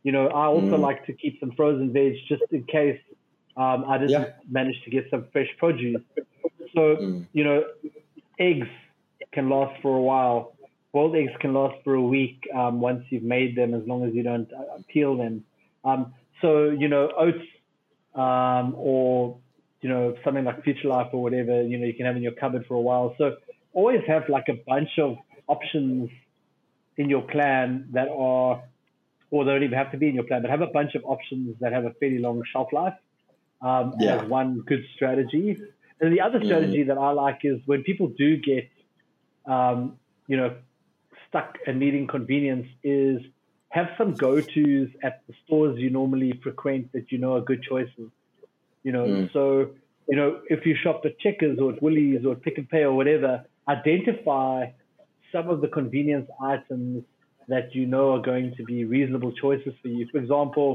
You 0.05 0.12
know, 0.12 0.29
I 0.29 0.47
also 0.47 0.77
Mm. 0.77 0.81
like 0.89 1.05
to 1.07 1.12
keep 1.12 1.41
some 1.41 1.53
frozen 1.59 1.93
veg 1.93 2.12
just 2.29 2.45
in 2.53 2.62
case 2.64 3.01
um, 3.57 3.85
I 3.89 3.99
didn't 3.99 4.12
Yeah. 4.12 4.33
manage 4.49 4.79
to 4.85 4.91
get 4.91 5.05
some 5.11 5.23
fresh 5.33 5.51
produce. 5.59 6.03
So 6.75 6.83
Mm. 6.97 7.27
you 7.33 7.45
know, 7.45 7.64
eggs 8.39 8.69
can 9.33 9.49
last 9.49 9.75
for 9.83 9.97
a 9.97 10.03
while. 10.03 10.57
Boiled 10.93 11.17
eggs 11.17 11.33
can 11.41 11.53
last 11.53 11.77
for 11.85 11.95
a 11.95 12.03
week 12.03 12.39
um, 12.55 12.81
once 12.81 13.03
you've 13.11 13.29
made 13.37 13.57
them, 13.57 13.75
as 13.75 13.85
long 13.87 14.05
as 14.07 14.14
you 14.14 14.23
don't 14.23 14.51
uh, 14.53 14.79
peel 14.93 15.17
them. 15.17 15.45
Um, 15.85 16.14
so 16.43 16.71
you 16.71 16.89
know, 16.89 17.05
oats 17.19 17.47
um, 18.14 18.75
or 18.77 19.39
you 19.83 19.89
know 19.89 20.14
something 20.24 20.45
like 20.45 20.62
Future 20.64 20.89
Life 20.89 21.09
or 21.12 21.22
whatever, 21.22 21.62
you 21.62 21.79
know, 21.79 21.87
you 21.87 21.95
can 21.95 22.07
have 22.07 22.16
in 22.16 22.22
your 22.22 22.33
cupboard 22.33 22.64
for 22.66 22.74
a 22.74 22.81
while. 22.81 23.14
So 23.18 23.37
always 23.72 24.01
have 24.07 24.29
like 24.29 24.49
a 24.49 24.59
bunch 24.66 24.99
of 24.99 25.16
options 25.49 26.11
in 26.97 27.11
your 27.11 27.22
plan 27.22 27.89
that 27.93 28.09
are, 28.09 28.62
or 29.31 29.45
they 29.45 29.51
don't 29.51 29.62
even 29.62 29.77
have 29.77 29.93
to 29.93 29.99
be 29.99 30.09
in 30.09 30.14
your 30.14 30.24
plan, 30.24 30.43
but 30.43 30.51
have 30.51 30.62
a 30.62 30.66
bunch 30.68 30.95
of 30.95 31.05
options 31.05 31.57
that 31.61 31.72
have 31.72 31.85
a 31.85 31.93
fairly 32.01 32.18
long 32.18 32.43
shelf 32.53 32.68
life 32.72 32.95
um, 33.62 33.95
Yeah. 33.99 34.22
as 34.22 34.29
one 34.31 34.61
good 34.66 34.85
strategy. 34.95 35.57
And 36.01 36.12
the 36.12 36.20
other 36.20 36.41
Mm. 36.41 36.47
strategy 36.47 36.83
that 36.85 36.99
I 36.99 37.11
like 37.12 37.41
is 37.45 37.61
when 37.66 37.83
people 37.83 38.09
do 38.09 38.37
get, 38.39 38.68
um, 39.47 39.99
you 40.27 40.37
know, 40.37 40.57
stuck 41.29 41.59
and 41.66 41.79
needing 41.79 42.07
convenience 42.07 42.66
is 42.83 43.20
have 43.70 43.89
some 43.99 44.16
go-tos 44.16 44.89
at 45.03 45.22
the 45.27 45.35
stores 45.45 45.79
you 45.79 45.91
normally 45.91 46.33
frequent 46.43 46.93
that 46.93 47.11
you 47.11 47.18
know 47.18 47.35
are 47.37 47.41
good 47.41 47.62
choices. 47.62 48.11
You 48.87 48.93
know, 48.93 49.07
Mm. 49.07 49.32
so 49.32 49.43
you 50.11 50.16
know 50.18 50.28
if 50.55 50.61
you 50.66 50.74
shop 50.84 50.99
at 51.09 51.18
Checkers 51.24 51.59
or 51.59 51.72
at 51.72 51.82
Woolies 51.82 52.24
or 52.24 52.32
Pick 52.45 52.57
n 52.57 52.66
Pay 52.72 52.84
or 52.91 52.95
whatever, 53.01 53.32
identify 53.76 54.55
some 55.32 55.47
of 55.55 55.59
the 55.61 55.70
convenience 55.78 56.28
items 56.55 57.03
that 57.49 57.74
you 57.74 57.84
know 57.93 58.07
are 58.14 58.22
going 58.32 58.49
to 58.59 58.62
be 58.72 58.78
reasonable 58.97 59.32
choices 59.45 59.74
for 59.82 59.89
you. 59.89 60.07
For 60.12 60.18
example, 60.18 60.68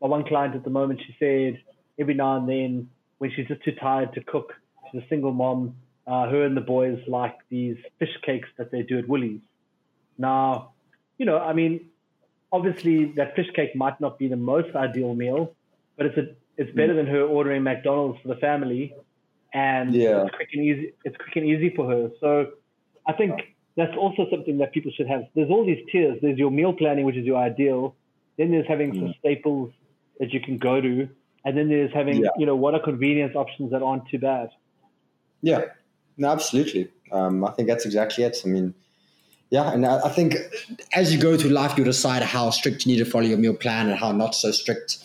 my 0.00 0.08
one 0.16 0.24
client 0.30 0.52
at 0.58 0.64
the 0.64 0.74
moment, 0.80 1.00
she 1.06 1.14
said 1.24 1.52
every 2.02 2.14
now 2.14 2.32
and 2.38 2.48
then 2.54 2.70
when 3.18 3.30
she's 3.32 3.46
just 3.52 3.62
too 3.66 3.76
tired 3.88 4.10
to 4.16 4.20
cook, 4.32 4.48
she's 4.86 5.02
a 5.04 5.08
single 5.12 5.32
mom. 5.32 5.76
Uh, 6.12 6.24
her 6.32 6.42
and 6.48 6.56
the 6.56 6.66
boys 6.76 6.98
like 7.18 7.36
these 7.48 7.76
fish 8.00 8.16
cakes 8.28 8.48
that 8.58 8.68
they 8.72 8.82
do 8.82 8.98
at 8.98 9.06
Woolies. 9.08 9.40
Now, 10.18 10.72
you 11.18 11.26
know, 11.26 11.38
I 11.50 11.52
mean, 11.60 11.74
obviously 12.52 12.96
that 13.18 13.28
fish 13.36 13.50
cake 13.56 13.74
might 13.84 14.00
not 14.00 14.18
be 14.18 14.26
the 14.34 14.42
most 14.54 14.70
ideal 14.76 15.14
meal, 15.14 15.42
but 15.96 16.06
it's 16.06 16.16
a 16.24 16.26
it's 16.56 16.74
better 16.74 16.92
mm. 16.92 16.96
than 16.96 17.06
her 17.06 17.22
ordering 17.22 17.62
McDonald's 17.62 18.20
for 18.22 18.28
the 18.28 18.36
family, 18.36 18.94
and 19.52 19.94
yeah. 19.94 20.24
it's 20.24 20.34
quick 20.34 20.48
and 20.52 20.64
easy. 20.64 20.92
It's 21.04 21.16
quick 21.16 21.36
and 21.36 21.46
easy 21.46 21.74
for 21.74 21.88
her. 21.90 22.10
So, 22.20 22.52
I 23.06 23.12
think 23.12 23.40
that's 23.76 23.96
also 23.96 24.26
something 24.30 24.58
that 24.58 24.72
people 24.72 24.90
should 24.96 25.08
have. 25.08 25.22
There's 25.34 25.50
all 25.50 25.64
these 25.64 25.84
tiers. 25.92 26.18
There's 26.22 26.38
your 26.38 26.50
meal 26.50 26.72
planning, 26.72 27.04
which 27.04 27.16
is 27.16 27.26
your 27.26 27.36
ideal. 27.38 27.94
Then 28.38 28.50
there's 28.50 28.66
having 28.66 28.92
mm. 28.92 29.00
some 29.00 29.14
staples 29.18 29.72
that 30.18 30.32
you 30.32 30.40
can 30.40 30.58
go 30.58 30.80
to, 30.80 31.08
and 31.44 31.56
then 31.56 31.68
there's 31.68 31.92
having 31.92 32.24
yeah. 32.24 32.30
you 32.38 32.46
know 32.46 32.56
what 32.56 32.74
are 32.74 32.80
convenience 32.80 33.34
options 33.36 33.70
that 33.72 33.82
aren't 33.82 34.08
too 34.08 34.18
bad. 34.18 34.48
Yeah, 35.42 35.66
no, 36.16 36.30
absolutely. 36.30 36.88
Um, 37.12 37.44
I 37.44 37.52
think 37.52 37.68
that's 37.68 37.84
exactly 37.84 38.24
it. 38.24 38.38
I 38.44 38.48
mean, 38.48 38.74
yeah, 39.50 39.72
and 39.72 39.86
I, 39.86 40.06
I 40.06 40.08
think 40.08 40.34
as 40.94 41.14
you 41.14 41.20
go 41.20 41.36
through 41.36 41.50
life, 41.50 41.78
you 41.78 41.84
decide 41.84 42.22
how 42.22 42.50
strict 42.50 42.84
you 42.84 42.92
need 42.92 42.98
to 42.98 43.04
follow 43.08 43.24
your 43.24 43.38
meal 43.38 43.54
plan 43.54 43.88
and 43.88 43.98
how 43.98 44.12
not 44.12 44.34
so 44.34 44.50
strict. 44.50 44.98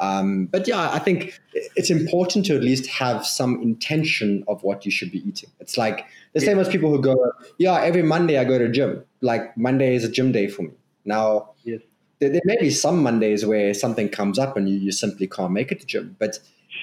Um, 0.00 0.46
but 0.46 0.66
yeah, 0.66 0.90
I 0.90 0.98
think 0.98 1.40
it's 1.76 1.90
important 1.90 2.46
to 2.46 2.56
at 2.56 2.62
least 2.62 2.86
have 2.86 3.24
some 3.24 3.62
intention 3.62 4.44
of 4.48 4.62
what 4.62 4.84
you 4.84 4.90
should 4.90 5.12
be 5.12 5.26
eating. 5.26 5.50
It's 5.60 5.78
like 5.78 6.04
the 6.32 6.40
same 6.40 6.58
as 6.58 6.68
people 6.68 6.90
who 6.90 7.00
go, 7.00 7.32
yeah, 7.58 7.80
every 7.80 8.02
Monday 8.02 8.38
I 8.38 8.44
go 8.44 8.58
to 8.58 8.68
gym. 8.68 9.04
Like 9.20 9.56
Monday 9.56 9.94
is 9.94 10.04
a 10.04 10.10
gym 10.10 10.32
day 10.32 10.48
for 10.48 10.62
me. 10.62 10.72
Now, 11.04 11.50
yes. 11.62 11.80
there, 12.18 12.30
there, 12.30 12.40
may 12.44 12.56
be 12.58 12.70
some 12.70 13.02
Mondays 13.02 13.46
where 13.46 13.72
something 13.72 14.08
comes 14.08 14.38
up 14.38 14.56
and 14.56 14.68
you, 14.68 14.76
you 14.76 14.90
simply 14.90 15.28
can't 15.28 15.52
make 15.52 15.70
it 15.70 15.80
to 15.80 15.86
gym. 15.86 16.16
But 16.18 16.38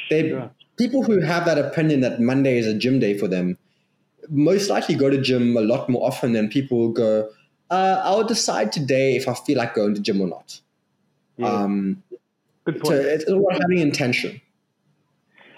they, 0.09 0.39
people 0.78 1.03
who 1.03 1.20
have 1.20 1.45
that 1.45 1.57
opinion 1.57 1.99
that 2.01 2.22
Monday 2.22 2.57
is 2.57 2.66
a 2.66 2.74
gym 2.74 2.99
day 2.99 3.18
for 3.18 3.28
them 3.28 3.57
most 4.30 4.70
likely 4.70 4.95
go 4.95 5.09
to 5.09 5.22
gym 5.22 5.55
a 5.57 5.62
lot 5.62 5.89
more 5.89 6.05
often 6.05 6.34
than 6.34 6.49
people 6.49 6.78
who 6.78 6.93
go, 6.93 7.30
uh, 7.70 8.01
I'll 8.03 8.24
decide 8.24 8.72
today 8.72 9.16
if 9.16 9.28
I 9.28 9.34
feel 9.34 9.57
like 9.57 9.74
going 9.74 9.95
to 9.95 10.01
gym 10.01 10.22
or 10.22 10.28
not. 10.28 10.59
Yeah. 11.38 11.47
Um, 11.47 12.03
Good 12.66 12.80
point. 12.82 12.88
So 12.88 12.93
it's 12.95 13.26
all 13.26 13.39
about 13.39 13.62
having 13.62 13.80
intention. 13.80 14.41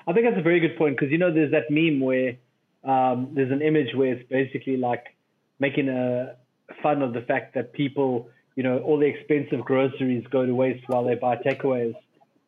I 0.07 0.13
think 0.13 0.25
that's 0.25 0.39
a 0.39 0.43
very 0.43 0.59
good 0.59 0.77
point 0.77 0.97
because 0.97 1.11
you 1.11 1.17
know 1.17 1.31
there's 1.31 1.51
that 1.51 1.69
meme 1.69 1.99
where 1.99 2.37
um, 2.83 3.29
there's 3.33 3.51
an 3.51 3.61
image 3.61 3.95
where 3.95 4.13
it's 4.13 4.29
basically 4.29 4.77
like 4.77 5.15
making 5.59 5.89
a 5.89 6.35
fun 6.81 7.01
of 7.01 7.13
the 7.13 7.21
fact 7.21 7.55
that 7.55 7.73
people, 7.73 8.29
you 8.55 8.63
know, 8.63 8.79
all 8.79 8.97
the 8.97 9.05
expensive 9.05 9.61
groceries 9.61 10.25
go 10.29 10.45
to 10.45 10.53
waste 10.53 10.83
while 10.87 11.03
they 11.03 11.15
buy 11.15 11.37
takeaways. 11.37 11.95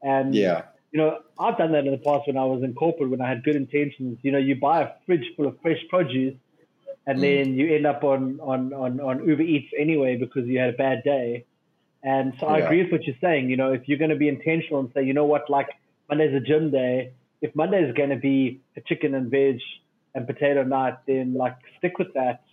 And 0.01 0.35
yeah, 0.35 0.63
you 0.91 1.01
know, 1.01 1.19
I've 1.37 1.57
done 1.57 1.73
that 1.73 1.85
in 1.85 1.91
the 1.91 1.97
past 1.97 2.27
when 2.27 2.37
I 2.37 2.45
was 2.45 2.63
in 2.63 2.73
corporate 2.73 3.09
when 3.09 3.19
I 3.19 3.27
had 3.27 3.43
good 3.43 3.57
intentions. 3.57 4.17
You 4.21 4.31
know, 4.31 4.37
you 4.37 4.55
buy 4.55 4.83
a 4.83 4.89
fridge 5.05 5.25
full 5.35 5.47
of 5.47 5.59
fresh 5.61 5.79
produce 5.89 6.35
and 7.07 7.19
mm. 7.19 7.21
then 7.21 7.55
you 7.55 7.75
end 7.75 7.85
up 7.85 8.03
on, 8.03 8.39
on, 8.41 8.73
on, 8.73 8.99
on 8.99 9.27
Uber 9.27 9.41
Eats 9.43 9.71
anyway 9.77 10.15
because 10.15 10.47
you 10.47 10.59
had 10.59 10.69
a 10.69 10.77
bad 10.77 11.03
day. 11.03 11.45
And 12.05 12.33
so 12.39 12.45
I 12.45 12.59
agree 12.59 12.83
with 12.83 12.91
what 12.91 13.03
you're 13.07 13.15
saying. 13.19 13.49
You 13.49 13.57
know, 13.57 13.73
if 13.73 13.87
you're 13.87 13.97
going 13.97 14.11
to 14.11 14.15
be 14.15 14.29
intentional 14.29 14.79
and 14.79 14.91
say, 14.93 15.03
you 15.03 15.13
know 15.13 15.25
what, 15.25 15.49
like 15.49 15.69
Monday's 16.07 16.35
a 16.35 16.39
gym 16.39 16.69
day, 16.69 17.11
if 17.41 17.55
Monday 17.55 17.81
is 17.83 17.95
going 17.95 18.11
to 18.11 18.15
be 18.15 18.61
a 18.77 18.81
chicken 18.81 19.15
and 19.15 19.31
veg 19.31 19.59
and 20.13 20.27
potato 20.27 20.63
night, 20.63 20.93
then 21.07 21.33
like 21.33 21.57
stick 21.79 21.97
with 21.97 22.13
that, 22.13 22.43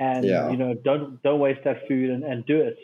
and 0.00 0.24
yeah. 0.24 0.50
you 0.50 0.56
know, 0.56 0.74
don't 0.74 1.22
don't 1.22 1.38
waste 1.38 1.62
that 1.62 1.86
food 1.86 2.10
and, 2.10 2.24
and 2.24 2.44
do 2.44 2.60
it. 2.60 2.76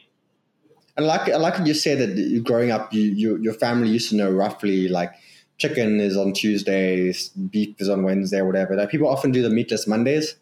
And 0.96 1.04
like 1.04 1.28
I 1.28 1.36
like 1.36 1.66
you 1.66 1.74
said 1.74 1.98
that 1.98 2.44
growing 2.44 2.70
up, 2.70 2.92
you, 2.92 3.02
you 3.02 3.36
your 3.38 3.54
family 3.54 3.88
used 3.88 4.08
to 4.10 4.16
know 4.16 4.30
roughly 4.30 4.88
like 4.88 5.12
chicken 5.58 5.98
is 5.98 6.16
on 6.16 6.32
Tuesdays, 6.32 7.30
beef 7.30 7.74
is 7.80 7.88
on 7.88 8.04
Wednesday, 8.04 8.38
or 8.38 8.46
whatever. 8.46 8.76
Like 8.76 8.90
people 8.90 9.08
often 9.08 9.32
do 9.32 9.42
the 9.42 9.50
meatless 9.50 9.88
Mondays, 9.88 10.36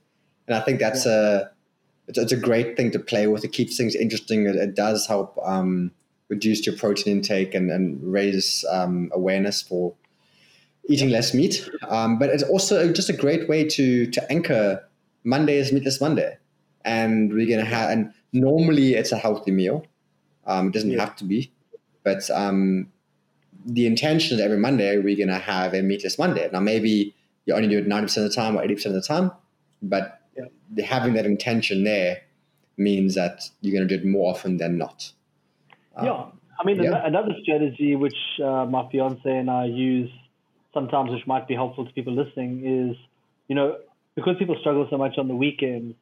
and 0.47 0.55
I 0.55 0.61
think 0.61 0.81
that's 0.81 1.07
yeah. 1.07 1.13
a 1.13 1.45
it's, 2.09 2.19
it's, 2.19 2.33
a 2.33 2.37
great 2.37 2.77
thing 2.77 2.91
to 2.93 2.99
play 2.99 3.27
with. 3.27 3.45
It 3.45 3.53
keeps 3.53 3.77
things 3.77 3.95
interesting. 3.95 4.47
It, 4.47 4.57
it 4.57 4.75
does 4.75 5.07
help 5.07 5.39
um, 5.45 5.91
reduce 6.29 6.67
your 6.67 6.77
protein 6.77 7.19
intake 7.19 7.55
and, 7.55 7.71
and 7.71 8.01
raise 8.03 8.65
um, 8.71 9.11
awareness 9.13 9.63
for 9.63 9.95
eating 10.89 11.11
less 11.11 11.35
meat. 11.35 11.69
Um, 11.89 12.19
but 12.19 12.31
it's 12.31 12.43
also 12.43 12.93
just 12.93 13.09
a 13.09 13.13
great 13.13 13.49
way 13.49 13.65
to 13.65 14.11
to 14.11 14.33
anchor 14.33 14.89
Monday 15.25 15.57
is 15.57 15.73
meatless 15.73 16.01
Monday, 16.01 16.39
and 16.85 17.33
we're 17.33 17.49
gonna 17.49 17.69
have. 17.69 17.91
And 17.91 18.13
normally 18.33 18.95
it's 18.95 19.13
a 19.13 19.17
healthy 19.17 19.51
meal. 19.51 19.85
Um, 20.47 20.69
it 20.69 20.73
doesn't 20.75 20.91
yeah. 20.91 21.01
have 21.01 21.17
to 21.17 21.25
be, 21.25 21.53
but 22.05 22.29
um, 22.31 22.93
the 23.65 23.87
intention 23.87 24.37
is 24.37 24.45
every 24.45 24.59
Monday 24.59 24.99
we're 24.99 25.17
gonna 25.17 25.39
have 25.39 25.75
a 25.75 25.83
meatless 25.83 26.19
Monday. 26.19 26.49
Now 26.53 26.61
maybe 26.61 27.15
you 27.45 27.55
only 27.55 27.69
do 27.69 27.79
it 27.79 27.89
ninety 27.89 28.07
percent 28.07 28.27
of 28.27 28.33
the 28.33 28.37
time 28.37 28.57
or 28.57 28.63
eighty 28.63 28.75
percent 28.75 28.95
of 28.95 29.03
the 29.03 29.09
time, 29.09 29.33
but 29.83 30.21
having 30.85 31.15
that 31.15 31.27
intention 31.27 31.85
there 31.85 32.23
means 32.77 33.15
that 33.15 33.49
you're 33.61 33.75
going 33.75 33.87
to 33.87 33.97
do 33.97 34.03
it 34.03 34.07
more 34.07 34.31
often 34.31 34.59
than 34.59 34.79
not. 34.79 35.13
Um, 35.97 36.07
yeah. 36.07 36.25
I 36.59 36.65
mean, 36.65 36.83
yeah. 36.83 37.07
another 37.07 37.33
strategy 37.43 37.97
which 37.97 38.17
uh, 38.43 38.65
my 38.67 38.89
fiance 38.91 39.21
and 39.25 39.51
I 39.51 39.67
use 39.67 40.11
sometimes, 40.73 41.11
which 41.11 41.27
might 41.27 41.47
be 41.47 41.55
helpful 41.55 41.87
to 41.87 41.93
people 41.93 42.15
listening, 42.15 42.65
is 42.65 42.97
you 43.49 43.55
know 43.55 43.77
because 44.15 44.37
people 44.39 44.57
struggle 44.61 44.87
so 44.91 44.97
much 44.97 45.19
on 45.19 45.29
the 45.29 45.37
weekend 45.37 45.95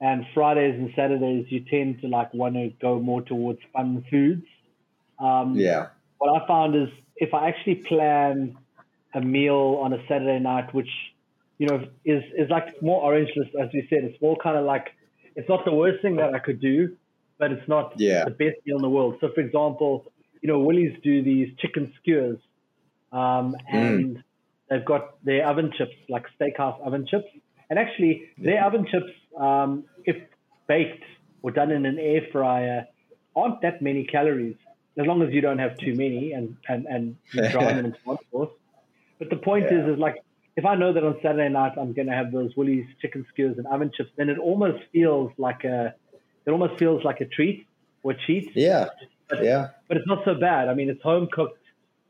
and 0.00 0.26
Fridays 0.34 0.74
and 0.74 0.92
Saturdays, 0.94 1.46
you 1.48 1.60
tend 1.60 2.00
to 2.00 2.08
like 2.08 2.32
want 2.34 2.54
to 2.56 2.70
go 2.80 2.98
more 2.98 3.22
towards 3.22 3.60
fun 3.72 4.04
foods. 4.10 4.44
Um, 5.18 5.54
yeah. 5.56 5.88
What 6.18 6.42
I 6.42 6.46
found 6.46 6.74
is 6.74 6.88
if 7.16 7.32
I 7.32 7.48
actually 7.48 7.76
plan 7.76 8.58
a 9.14 9.20
meal 9.20 9.80
on 9.80 9.92
a 9.92 9.98
Saturday 10.08 10.40
night, 10.40 10.74
which 10.74 10.90
you 11.58 11.66
know, 11.66 11.86
is 12.04 12.22
is 12.36 12.50
like 12.50 12.82
more 12.82 13.02
orange 13.02 13.30
list, 13.36 13.50
as 13.60 13.68
we 13.72 13.86
said. 13.88 14.04
It's 14.04 14.20
more 14.20 14.36
kind 14.42 14.56
of 14.56 14.64
like 14.64 14.88
it's 15.36 15.48
not 15.48 15.64
the 15.64 15.74
worst 15.74 16.02
thing 16.02 16.16
that 16.16 16.34
I 16.34 16.38
could 16.38 16.60
do, 16.60 16.96
but 17.38 17.52
it's 17.52 17.68
not 17.68 17.94
yeah. 17.96 18.24
the 18.24 18.30
best 18.30 18.56
meal 18.66 18.76
in 18.76 18.82
the 18.82 18.88
world. 18.88 19.16
So, 19.20 19.30
for 19.34 19.40
example, 19.40 20.12
you 20.40 20.48
know, 20.48 20.58
Woolies 20.58 20.96
do 21.02 21.22
these 21.22 21.48
chicken 21.58 21.92
skewers, 22.00 22.38
um, 23.12 23.56
hmm. 23.70 23.76
and 23.76 24.16
mm. 24.16 24.22
they've 24.68 24.84
got 24.84 25.24
their 25.24 25.46
oven 25.46 25.72
chips, 25.76 25.94
like 26.08 26.24
steakhouse 26.38 26.80
oven 26.84 27.06
chips. 27.06 27.26
And 27.70 27.78
actually, 27.78 28.30
their 28.38 28.54
yeah. 28.54 28.66
oven 28.66 28.86
chips, 28.90 29.10
um, 29.38 29.84
if 30.04 30.16
baked 30.66 31.02
or 31.42 31.50
done 31.50 31.70
in 31.70 31.86
an 31.86 31.98
air 31.98 32.22
fryer, 32.30 32.86
aren't 33.34 33.62
that 33.62 33.82
many 33.82 34.04
calories, 34.04 34.56
as 34.98 35.06
long 35.06 35.22
as 35.22 35.32
you 35.32 35.40
don't 35.40 35.58
have 35.58 35.76
too 35.78 35.94
many 35.94 36.32
and 36.32 36.56
and 36.68 36.86
and 36.86 37.16
dry 37.50 37.72
them 37.72 37.86
in 37.86 37.96
of 38.06 38.18
course. 38.30 38.50
But 39.18 39.30
the 39.30 39.36
point 39.36 39.66
yeah. 39.70 39.78
is, 39.78 39.94
is 39.94 39.98
like 39.98 40.16
if 40.56 40.64
I 40.64 40.74
know 40.76 40.92
that 40.92 41.02
on 41.02 41.16
Saturday 41.22 41.48
night 41.48 41.72
I'm 41.78 41.92
going 41.92 42.06
to 42.06 42.14
have 42.14 42.32
those 42.32 42.54
Woolies 42.56 42.86
chicken 43.00 43.26
skewers 43.32 43.58
and 43.58 43.66
oven 43.66 43.90
chips, 43.94 44.10
then 44.16 44.28
it 44.28 44.38
almost 44.38 44.84
feels 44.92 45.32
like 45.36 45.64
a, 45.64 45.94
it 46.46 46.50
almost 46.50 46.78
feels 46.78 47.04
like 47.04 47.20
a 47.20 47.26
treat 47.26 47.66
or 48.02 48.14
cheat. 48.26 48.52
Yeah. 48.54 48.86
But, 49.28 49.42
yeah. 49.42 49.68
But 49.88 49.96
it's 49.96 50.06
not 50.06 50.24
so 50.24 50.34
bad. 50.34 50.68
I 50.68 50.74
mean, 50.74 50.88
it's 50.88 51.02
home 51.02 51.28
cooked. 51.32 51.58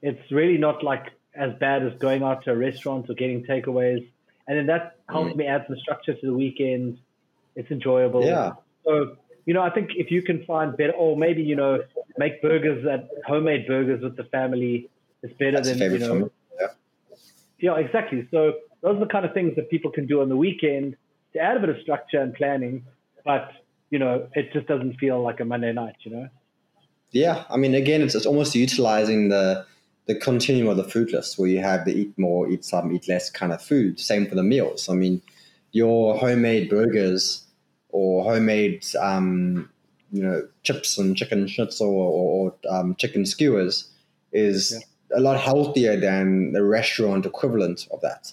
It's 0.02 0.30
really 0.30 0.58
not 0.58 0.82
like 0.82 1.06
as 1.34 1.52
bad 1.58 1.84
as 1.86 1.98
going 1.98 2.22
out 2.22 2.44
to 2.44 2.52
a 2.52 2.56
restaurant 2.56 3.08
or 3.08 3.14
getting 3.14 3.44
takeaways. 3.44 4.06
And 4.46 4.58
then 4.58 4.66
that 4.66 4.96
helps 5.08 5.32
mm. 5.32 5.36
me 5.36 5.46
add 5.46 5.64
some 5.66 5.76
structure 5.78 6.14
to 6.14 6.26
the 6.26 6.34
weekend. 6.34 6.98
It's 7.56 7.70
enjoyable. 7.70 8.24
Yeah. 8.24 8.52
So, 8.84 9.16
you 9.46 9.54
know, 9.54 9.62
I 9.62 9.70
think 9.70 9.90
if 9.96 10.10
you 10.10 10.20
can 10.22 10.44
find 10.44 10.76
better, 10.76 10.92
or 10.92 11.16
maybe, 11.16 11.42
you 11.42 11.56
know, 11.56 11.82
make 12.18 12.42
burgers 12.42 12.84
at 12.86 13.08
homemade 13.26 13.66
burgers 13.66 14.02
with 14.02 14.16
the 14.16 14.24
family, 14.24 14.90
it's 15.22 15.32
better 15.38 15.52
That's 15.52 15.78
than, 15.78 15.92
you 15.92 15.98
know, 15.98 16.30
yeah, 17.58 17.76
exactly. 17.76 18.26
So 18.30 18.54
those 18.82 18.96
are 18.96 19.00
the 19.00 19.06
kind 19.06 19.24
of 19.24 19.32
things 19.32 19.56
that 19.56 19.70
people 19.70 19.90
can 19.90 20.06
do 20.06 20.20
on 20.20 20.28
the 20.28 20.36
weekend 20.36 20.96
to 21.32 21.38
add 21.40 21.56
a 21.56 21.60
bit 21.60 21.68
of 21.68 21.76
structure 21.82 22.20
and 22.20 22.34
planning, 22.34 22.84
but 23.24 23.50
you 23.90 23.98
know, 23.98 24.28
it 24.34 24.52
just 24.52 24.66
doesn't 24.66 24.98
feel 24.98 25.22
like 25.22 25.40
a 25.40 25.44
Monday 25.44 25.72
night, 25.72 25.96
you 26.00 26.10
know? 26.10 26.28
Yeah. 27.10 27.44
I 27.48 27.56
mean, 27.56 27.74
again, 27.74 28.02
it's, 28.02 28.14
it's 28.14 28.26
almost 28.26 28.54
utilizing 28.54 29.28
the, 29.28 29.64
the 30.06 30.16
continuum 30.16 30.68
of 30.68 30.76
the 30.76 30.90
food 30.90 31.12
list 31.12 31.38
where 31.38 31.48
you 31.48 31.60
have 31.60 31.84
the 31.84 31.94
eat 31.94 32.18
more, 32.18 32.48
eat 32.48 32.64
some, 32.64 32.92
eat 32.92 33.08
less 33.08 33.30
kind 33.30 33.52
of 33.52 33.62
food. 33.62 34.00
Same 34.00 34.26
for 34.26 34.34
the 34.34 34.42
meals. 34.42 34.88
I 34.88 34.94
mean, 34.94 35.22
your 35.70 36.18
homemade 36.18 36.68
burgers 36.68 37.44
or 37.90 38.24
homemade, 38.24 38.84
um, 39.00 39.70
you 40.10 40.22
know, 40.22 40.42
chips 40.64 40.98
and 40.98 41.16
chicken 41.16 41.46
schnitzel 41.46 41.88
or, 41.88 42.52
or 42.68 42.74
um, 42.74 42.96
chicken 42.96 43.24
skewers 43.24 43.88
is 44.32 44.72
yeah 44.72 44.80
a 45.14 45.20
lot 45.20 45.38
healthier 45.40 45.98
than 45.98 46.52
the 46.52 46.62
restaurant 46.62 47.26
equivalent 47.26 47.86
of 47.90 48.00
that. 48.02 48.32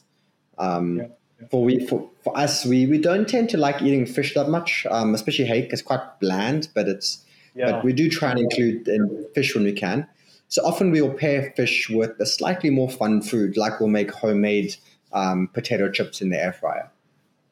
Um, 0.57 0.97
yeah, 0.97 1.03
yeah. 1.39 1.47
For 1.49 1.63
we 1.63 1.86
for, 1.86 2.09
for 2.23 2.38
us, 2.38 2.65
we, 2.65 2.86
we 2.86 2.99
don't 2.99 3.27
tend 3.27 3.49
to 3.49 3.57
like 3.57 3.82
eating 3.82 4.05
fish 4.05 4.34
that 4.36 4.49
much, 4.49 4.86
um, 4.89 5.15
especially 5.15 5.45
hake. 5.45 5.73
It's 5.73 5.82
quite 5.82 6.19
bland, 6.19 6.69
but 6.75 6.88
it's 6.88 7.25
yeah. 7.55 7.71
but 7.71 7.84
we 7.84 7.93
do 7.93 8.09
try 8.09 8.32
and 8.32 8.39
include 8.39 8.88
in 8.88 9.25
fish 9.34 9.55
when 9.55 9.63
we 9.63 9.73
can. 9.73 10.07
So 10.49 10.61
often 10.65 10.91
we'll 10.91 11.13
pair 11.13 11.53
fish 11.55 11.89
with 11.89 12.19
a 12.19 12.25
slightly 12.25 12.69
more 12.69 12.89
fun 12.89 13.21
food, 13.21 13.55
like 13.55 13.79
we'll 13.79 13.89
make 13.89 14.11
homemade 14.11 14.75
um, 15.13 15.47
potato 15.47 15.89
chips 15.89 16.21
in 16.21 16.29
the 16.29 16.38
air 16.41 16.53
fryer, 16.53 16.91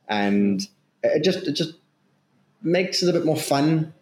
and 0.07 0.67
it 1.01 1.23
just 1.23 1.47
it 1.47 1.53
just 1.53 1.75
makes 2.61 3.01
it 3.01 3.09
a 3.09 3.13
bit 3.13 3.25
more 3.25 3.37
fun. 3.37 3.93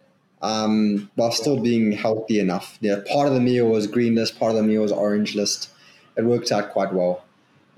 Um, 0.42 1.10
while 1.14 1.32
still 1.32 1.60
being 1.60 1.92
healthy 1.92 2.38
enough. 2.40 2.78
Yeah, 2.80 3.00
part 3.10 3.28
of 3.28 3.34
the 3.34 3.40
meal 3.40 3.68
was 3.68 3.86
green 3.86 4.14
list, 4.14 4.38
part 4.38 4.50
of 4.50 4.56
the 4.56 4.62
meal 4.62 4.82
was 4.82 4.92
orange 4.92 5.34
list. 5.34 5.70
It 6.16 6.24
worked 6.24 6.50
out 6.52 6.72
quite 6.72 6.92
well. 6.92 7.24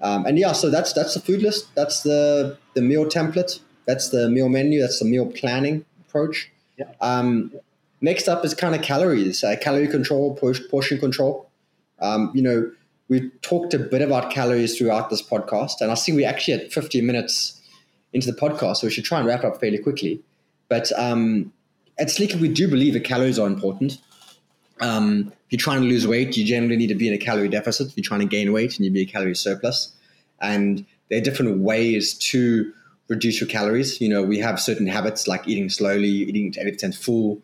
Um, 0.02 0.24
and 0.26 0.38
yeah, 0.38 0.52
so 0.52 0.70
that's 0.70 0.92
that's 0.92 1.14
the 1.14 1.20
food 1.20 1.42
list. 1.42 1.74
That's 1.74 2.02
the 2.02 2.58
the 2.74 2.82
meal 2.82 3.04
template. 3.04 3.60
That's 3.86 4.10
the 4.10 4.28
meal 4.28 4.48
menu. 4.48 4.80
That's 4.80 4.98
the 4.98 5.04
meal 5.04 5.26
planning 5.26 5.84
approach. 6.06 6.50
Yeah. 6.78 6.86
Um, 7.00 7.52
next 8.00 8.28
up 8.28 8.44
is 8.44 8.54
kind 8.54 8.74
of 8.74 8.82
calories, 8.82 9.44
uh, 9.44 9.56
calorie 9.60 9.88
control, 9.88 10.34
portion 10.34 10.98
control. 10.98 11.50
Um, 12.00 12.30
you 12.34 12.42
know, 12.42 12.70
we 13.08 13.28
talked 13.42 13.74
a 13.74 13.78
bit 13.78 14.00
about 14.00 14.30
calories 14.30 14.78
throughout 14.78 15.10
this 15.10 15.22
podcast, 15.22 15.80
and 15.80 15.90
I 15.90 15.94
see 15.94 16.12
we 16.12 16.24
actually 16.24 16.54
at 16.54 16.72
15 16.72 17.04
minutes 17.04 17.60
into 18.12 18.30
the 18.30 18.38
podcast, 18.38 18.76
so 18.76 18.86
we 18.86 18.90
should 18.90 19.04
try 19.04 19.18
and 19.18 19.26
wrap 19.26 19.44
up 19.44 19.60
fairly 19.60 19.78
quickly. 19.78 20.22
But 20.68 20.90
um, 20.96 21.52
at 22.00 22.08
Sleekgeek, 22.08 22.40
we 22.40 22.48
do 22.48 22.66
believe 22.66 22.94
that 22.94 23.04
calories 23.04 23.38
are 23.38 23.46
important. 23.46 23.98
Um, 24.80 25.32
if 25.44 25.52
you're 25.52 25.58
trying 25.58 25.82
to 25.82 25.86
lose 25.86 26.06
weight, 26.06 26.36
you 26.36 26.44
generally 26.46 26.76
need 26.76 26.88
to 26.88 26.94
be 26.94 27.06
in 27.06 27.12
a 27.12 27.18
calorie 27.18 27.50
deficit. 27.50 27.88
If 27.88 27.96
you're 27.96 28.04
trying 28.04 28.20
to 28.20 28.26
gain 28.26 28.52
weight, 28.52 28.78
you 28.78 28.84
need 28.84 28.88
to 28.88 28.94
be 28.94 29.02
a 29.02 29.06
calorie 29.06 29.36
surplus. 29.36 29.92
And 30.40 30.86
there 31.10 31.18
are 31.18 31.22
different 31.22 31.58
ways 31.58 32.14
to 32.14 32.72
reduce 33.08 33.40
your 33.40 33.48
calories. 33.48 34.00
You 34.00 34.08
know, 34.08 34.22
we 34.22 34.38
have 34.38 34.58
certain 34.58 34.86
habits 34.86 35.28
like 35.28 35.46
eating 35.46 35.68
slowly, 35.68 36.08
eating 36.08 36.52
to 36.52 36.64
80% 36.64 36.94
full, 36.96 37.42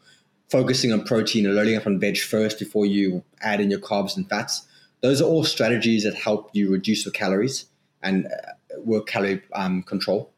focusing 0.48 0.92
on 0.92 1.04
protein 1.04 1.44
and 1.44 1.54
loading 1.54 1.76
up 1.76 1.86
on 1.86 2.00
veg 2.00 2.18
first 2.18 2.58
before 2.58 2.86
you 2.86 3.22
add 3.42 3.60
in 3.60 3.70
your 3.70 3.80
carbs 3.80 4.16
and 4.16 4.26
fats. 4.28 4.66
Those 5.02 5.20
are 5.20 5.24
all 5.24 5.44
strategies 5.44 6.04
that 6.04 6.14
help 6.14 6.48
you 6.54 6.70
reduce 6.70 7.04
your 7.04 7.12
calories 7.12 7.66
and 8.02 8.26
uh, 8.26 8.80
work 8.80 9.06
calorie 9.06 9.42
um, 9.52 9.82
control. 9.82 10.32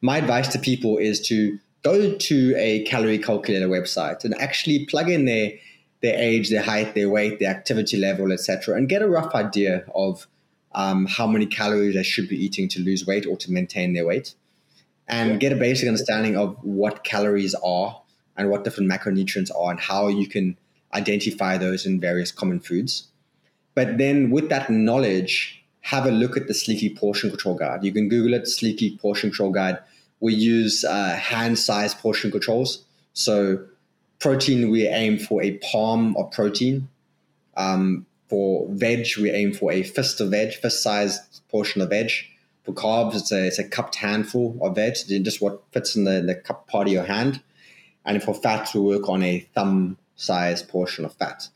My 0.00 0.16
advice 0.16 0.48
to 0.48 0.58
people 0.58 0.96
is 0.96 1.20
to 1.28 1.58
go 1.82 2.14
to 2.14 2.54
a 2.56 2.84
calorie 2.84 3.18
calculator 3.18 3.68
website 3.68 4.24
and 4.24 4.34
actually 4.40 4.86
plug 4.86 5.08
in 5.08 5.24
their 5.24 5.52
their 6.00 6.16
age, 6.16 6.48
their 6.50 6.62
height, 6.62 6.94
their 6.94 7.08
weight, 7.08 7.40
their 7.40 7.50
activity 7.50 7.96
level, 7.96 8.30
etc., 8.30 8.76
and 8.76 8.88
get 8.88 9.02
a 9.02 9.08
rough 9.08 9.34
idea 9.34 9.84
of 9.96 10.28
um, 10.72 11.06
how 11.06 11.26
many 11.26 11.44
calories 11.44 11.94
they 11.94 12.04
should 12.04 12.28
be 12.28 12.36
eating 12.36 12.68
to 12.68 12.80
lose 12.80 13.04
weight 13.04 13.26
or 13.26 13.36
to 13.36 13.50
maintain 13.50 13.94
their 13.94 14.06
weight, 14.06 14.34
and 15.08 15.30
yeah. 15.30 15.36
get 15.36 15.52
a 15.52 15.56
basic 15.56 15.88
understanding 15.88 16.36
of 16.36 16.56
what 16.62 17.02
calories 17.02 17.54
are 17.64 18.00
and 18.36 18.48
what 18.48 18.62
different 18.62 18.90
macronutrients 18.90 19.50
are 19.56 19.72
and 19.72 19.80
how 19.80 20.06
you 20.06 20.28
can 20.28 20.56
identify 20.94 21.58
those 21.58 21.84
in 21.84 21.98
various 21.98 22.30
common 22.30 22.60
foods. 22.60 23.08
But 23.74 23.98
then, 23.98 24.30
with 24.30 24.48
that 24.50 24.70
knowledge, 24.70 25.64
have 25.80 26.06
a 26.06 26.10
look 26.10 26.36
at 26.36 26.46
the 26.46 26.52
Sleekgeek 26.52 26.96
Portion 26.96 27.30
Control 27.30 27.56
Guide. 27.56 27.82
You 27.82 27.92
can 27.92 28.08
Google 28.08 28.34
it, 28.34 28.42
Sleekgeek 28.42 29.00
Portion 29.00 29.30
Control 29.30 29.50
Guide 29.50 29.78
we 30.20 30.34
use 30.34 30.84
uh, 30.84 31.16
hand 31.16 31.58
sized 31.58 31.98
portion 31.98 32.30
controls. 32.30 32.84
So, 33.12 33.64
protein, 34.18 34.70
we 34.70 34.86
aim 34.86 35.18
for 35.18 35.42
a 35.42 35.58
palm 35.58 36.16
of 36.16 36.30
protein. 36.30 36.88
Um, 37.56 38.06
for 38.28 38.66
veg, 38.70 39.06
we 39.18 39.30
aim 39.30 39.52
for 39.52 39.72
a 39.72 39.82
fist 39.82 40.20
of 40.20 40.30
veg, 40.30 40.54
fist 40.54 40.82
sized 40.82 41.20
portion 41.48 41.80
of 41.80 41.90
veg. 41.90 42.10
For 42.64 42.72
carbs, 42.72 43.16
it's 43.16 43.32
a, 43.32 43.46
it's 43.46 43.58
a 43.58 43.64
cupped 43.64 43.94
handful 43.94 44.58
of 44.60 44.74
veg, 44.74 44.94
just 44.94 45.40
what 45.40 45.62
fits 45.72 45.96
in 45.96 46.04
the, 46.04 46.20
the 46.20 46.34
cup 46.34 46.68
part 46.68 46.86
of 46.86 46.92
your 46.92 47.04
hand. 47.04 47.40
And 48.04 48.22
for 48.22 48.34
fat, 48.34 48.70
we 48.74 48.80
work 48.80 49.08
on 49.08 49.22
a 49.22 49.40
thumb 49.54 49.96
sized 50.16 50.68
portion 50.68 51.04
of 51.04 51.14
fat. 51.14 51.48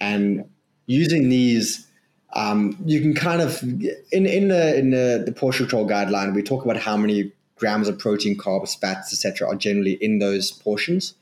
And 0.00 0.48
using 0.86 1.28
these, 1.28 1.86
um, 2.32 2.76
you 2.84 3.00
can 3.00 3.14
kind 3.14 3.40
of 3.40 3.62
in 3.62 4.26
in 4.26 4.48
the 4.48 4.76
in 4.76 4.90
the, 4.90 5.22
the 5.24 5.32
portion 5.32 5.66
control 5.66 5.88
guideline, 5.88 6.34
we 6.34 6.42
talk 6.42 6.64
about 6.64 6.76
how 6.76 6.96
many 6.96 7.32
grams 7.58 7.88
of 7.88 7.98
protein, 7.98 8.36
carbs, 8.36 8.78
fats, 8.78 9.12
etc., 9.12 9.48
are 9.48 9.56
generally 9.56 9.92
in 10.00 10.18
those 10.18 10.50
portions. 10.50 11.14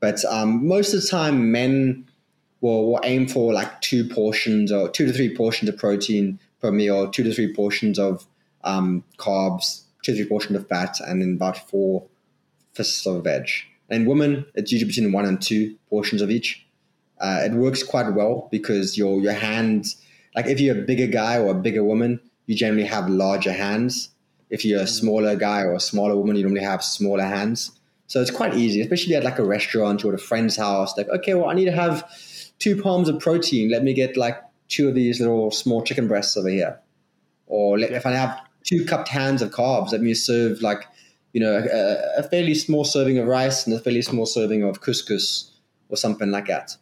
But 0.00 0.24
um, 0.26 0.66
most 0.66 0.92
of 0.92 1.02
the 1.02 1.08
time, 1.08 1.50
men 1.52 2.06
will, 2.60 2.92
will, 2.92 3.00
aim 3.04 3.26
for 3.26 3.52
like 3.52 3.80
two 3.80 4.08
portions 4.08 4.70
or 4.70 4.88
two 4.88 5.06
to 5.06 5.12
three 5.12 5.34
portions 5.34 5.68
of 5.68 5.76
protein 5.76 6.38
per 6.60 6.70
meal, 6.70 7.10
two 7.10 7.22
to 7.22 7.32
three 7.32 7.52
portions 7.52 7.98
of 7.98 8.26
um, 8.64 9.04
carbs, 9.18 9.82
two 10.02 10.12
to 10.12 10.18
three 10.18 10.28
portions 10.28 10.58
of 10.58 10.68
fat, 10.68 10.98
and 11.00 11.22
then 11.22 11.34
about 11.34 11.68
four 11.68 12.04
fists 12.74 13.06
of 13.06 13.24
veg. 13.24 13.48
And 13.88 14.06
women, 14.06 14.44
it's 14.54 14.72
usually 14.72 14.88
between 14.88 15.12
one 15.12 15.24
and 15.24 15.40
two 15.40 15.76
portions 15.88 16.20
of 16.20 16.30
each. 16.30 16.66
Uh, 17.20 17.40
it 17.44 17.52
works 17.52 17.82
quite 17.82 18.12
well 18.12 18.48
because 18.50 18.98
your 18.98 19.20
your 19.20 19.32
hands, 19.32 19.96
like 20.34 20.46
if 20.46 20.60
you're 20.60 20.78
a 20.78 20.82
bigger 20.82 21.06
guy 21.06 21.38
or 21.38 21.52
a 21.52 21.54
bigger 21.54 21.82
woman, 21.82 22.20
you 22.46 22.54
generally 22.54 22.86
have 22.86 23.08
larger 23.08 23.52
hands 23.52 24.10
if 24.50 24.64
you're 24.64 24.80
a 24.80 24.84
mm. 24.84 24.88
smaller 24.88 25.36
guy 25.36 25.62
or 25.62 25.74
a 25.74 25.80
smaller 25.80 26.16
woman, 26.16 26.36
you 26.36 26.42
normally 26.42 26.64
have 26.64 26.82
smaller 26.82 27.24
hands. 27.24 27.72
So 28.06 28.20
it's 28.20 28.30
quite 28.30 28.54
easy, 28.54 28.80
especially 28.80 29.14
at 29.16 29.24
like 29.24 29.38
a 29.38 29.44
restaurant 29.44 30.04
or 30.04 30.14
at 30.14 30.20
a 30.20 30.22
friend's 30.22 30.56
house. 30.56 30.96
Like, 30.96 31.08
okay, 31.08 31.34
well, 31.34 31.48
I 31.48 31.54
need 31.54 31.64
to 31.64 31.72
have 31.72 32.08
two 32.58 32.80
palms 32.80 33.08
of 33.08 33.18
protein. 33.18 33.70
Let 33.70 33.82
me 33.82 33.92
get 33.92 34.16
like 34.16 34.40
two 34.68 34.88
of 34.88 34.94
these 34.94 35.18
little 35.20 35.50
small 35.50 35.82
chicken 35.82 36.06
breasts 36.06 36.36
over 36.36 36.48
here. 36.48 36.78
Or 37.46 37.78
let, 37.78 37.90
if 37.90 38.06
I 38.06 38.12
have 38.12 38.40
two 38.64 38.84
cupped 38.84 39.08
hands 39.08 39.42
of 39.42 39.50
carbs, 39.50 39.92
let 39.92 40.00
me 40.00 40.14
serve 40.14 40.62
like, 40.62 40.84
you 41.32 41.40
know, 41.40 41.56
a, 41.56 42.20
a 42.20 42.22
fairly 42.22 42.54
small 42.54 42.84
serving 42.84 43.18
of 43.18 43.26
rice 43.26 43.66
and 43.66 43.74
a 43.76 43.80
fairly 43.80 44.02
small 44.02 44.26
serving 44.26 44.62
of 44.62 44.80
couscous 44.80 45.50
or 45.88 45.96
something 45.96 46.30
like 46.30 46.46
that. 46.46 46.76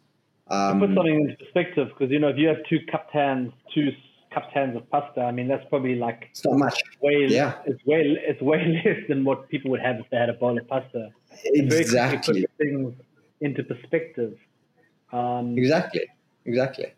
Um, 0.47 0.79
put 0.79 0.93
something 0.93 1.21
into 1.21 1.35
perspective, 1.37 1.87
because 1.89 2.11
you 2.11 2.19
know, 2.19 2.27
if 2.29 2.37
you 2.37 2.47
have 2.47 2.57
two 2.69 2.79
cupped 2.91 3.11
hands, 3.11 3.51
two 3.73 3.89
cupped 4.35 4.51
hands 4.51 4.75
of 4.75 4.87
pasta. 4.91 5.21
I 5.21 5.31
mean, 5.31 5.47
that's 5.47 5.65
probably 5.69 5.95
like 5.95 6.27
it's 6.29 6.45
not 6.45 6.57
much. 6.57 6.83
Way, 7.01 7.27
yeah, 7.29 7.53
it's 7.65 7.83
way 7.85 8.01
it's 8.29 8.41
way 8.41 8.81
less 8.85 8.99
than 9.07 9.23
what 9.23 9.47
people 9.49 9.71
would 9.71 9.81
have 9.81 9.97
if 9.99 10.09
they 10.11 10.17
had 10.17 10.29
a 10.29 10.33
bowl 10.33 10.57
of 10.57 10.67
pasta. 10.67 11.09
Exactly. 11.45 12.45
Things 12.57 12.93
into 13.41 13.63
perspective. 13.63 14.37
Um, 15.11 15.57
exactly. 15.57 16.05
Exactly. 16.45 16.93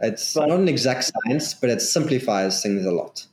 It's 0.00 0.34
but, 0.34 0.48
not 0.48 0.60
an 0.60 0.68
exact 0.68 1.10
science, 1.10 1.54
but 1.54 1.70
it 1.70 1.80
simplifies 1.80 2.62
things 2.62 2.86
a 2.86 2.92
lot. 2.92 3.26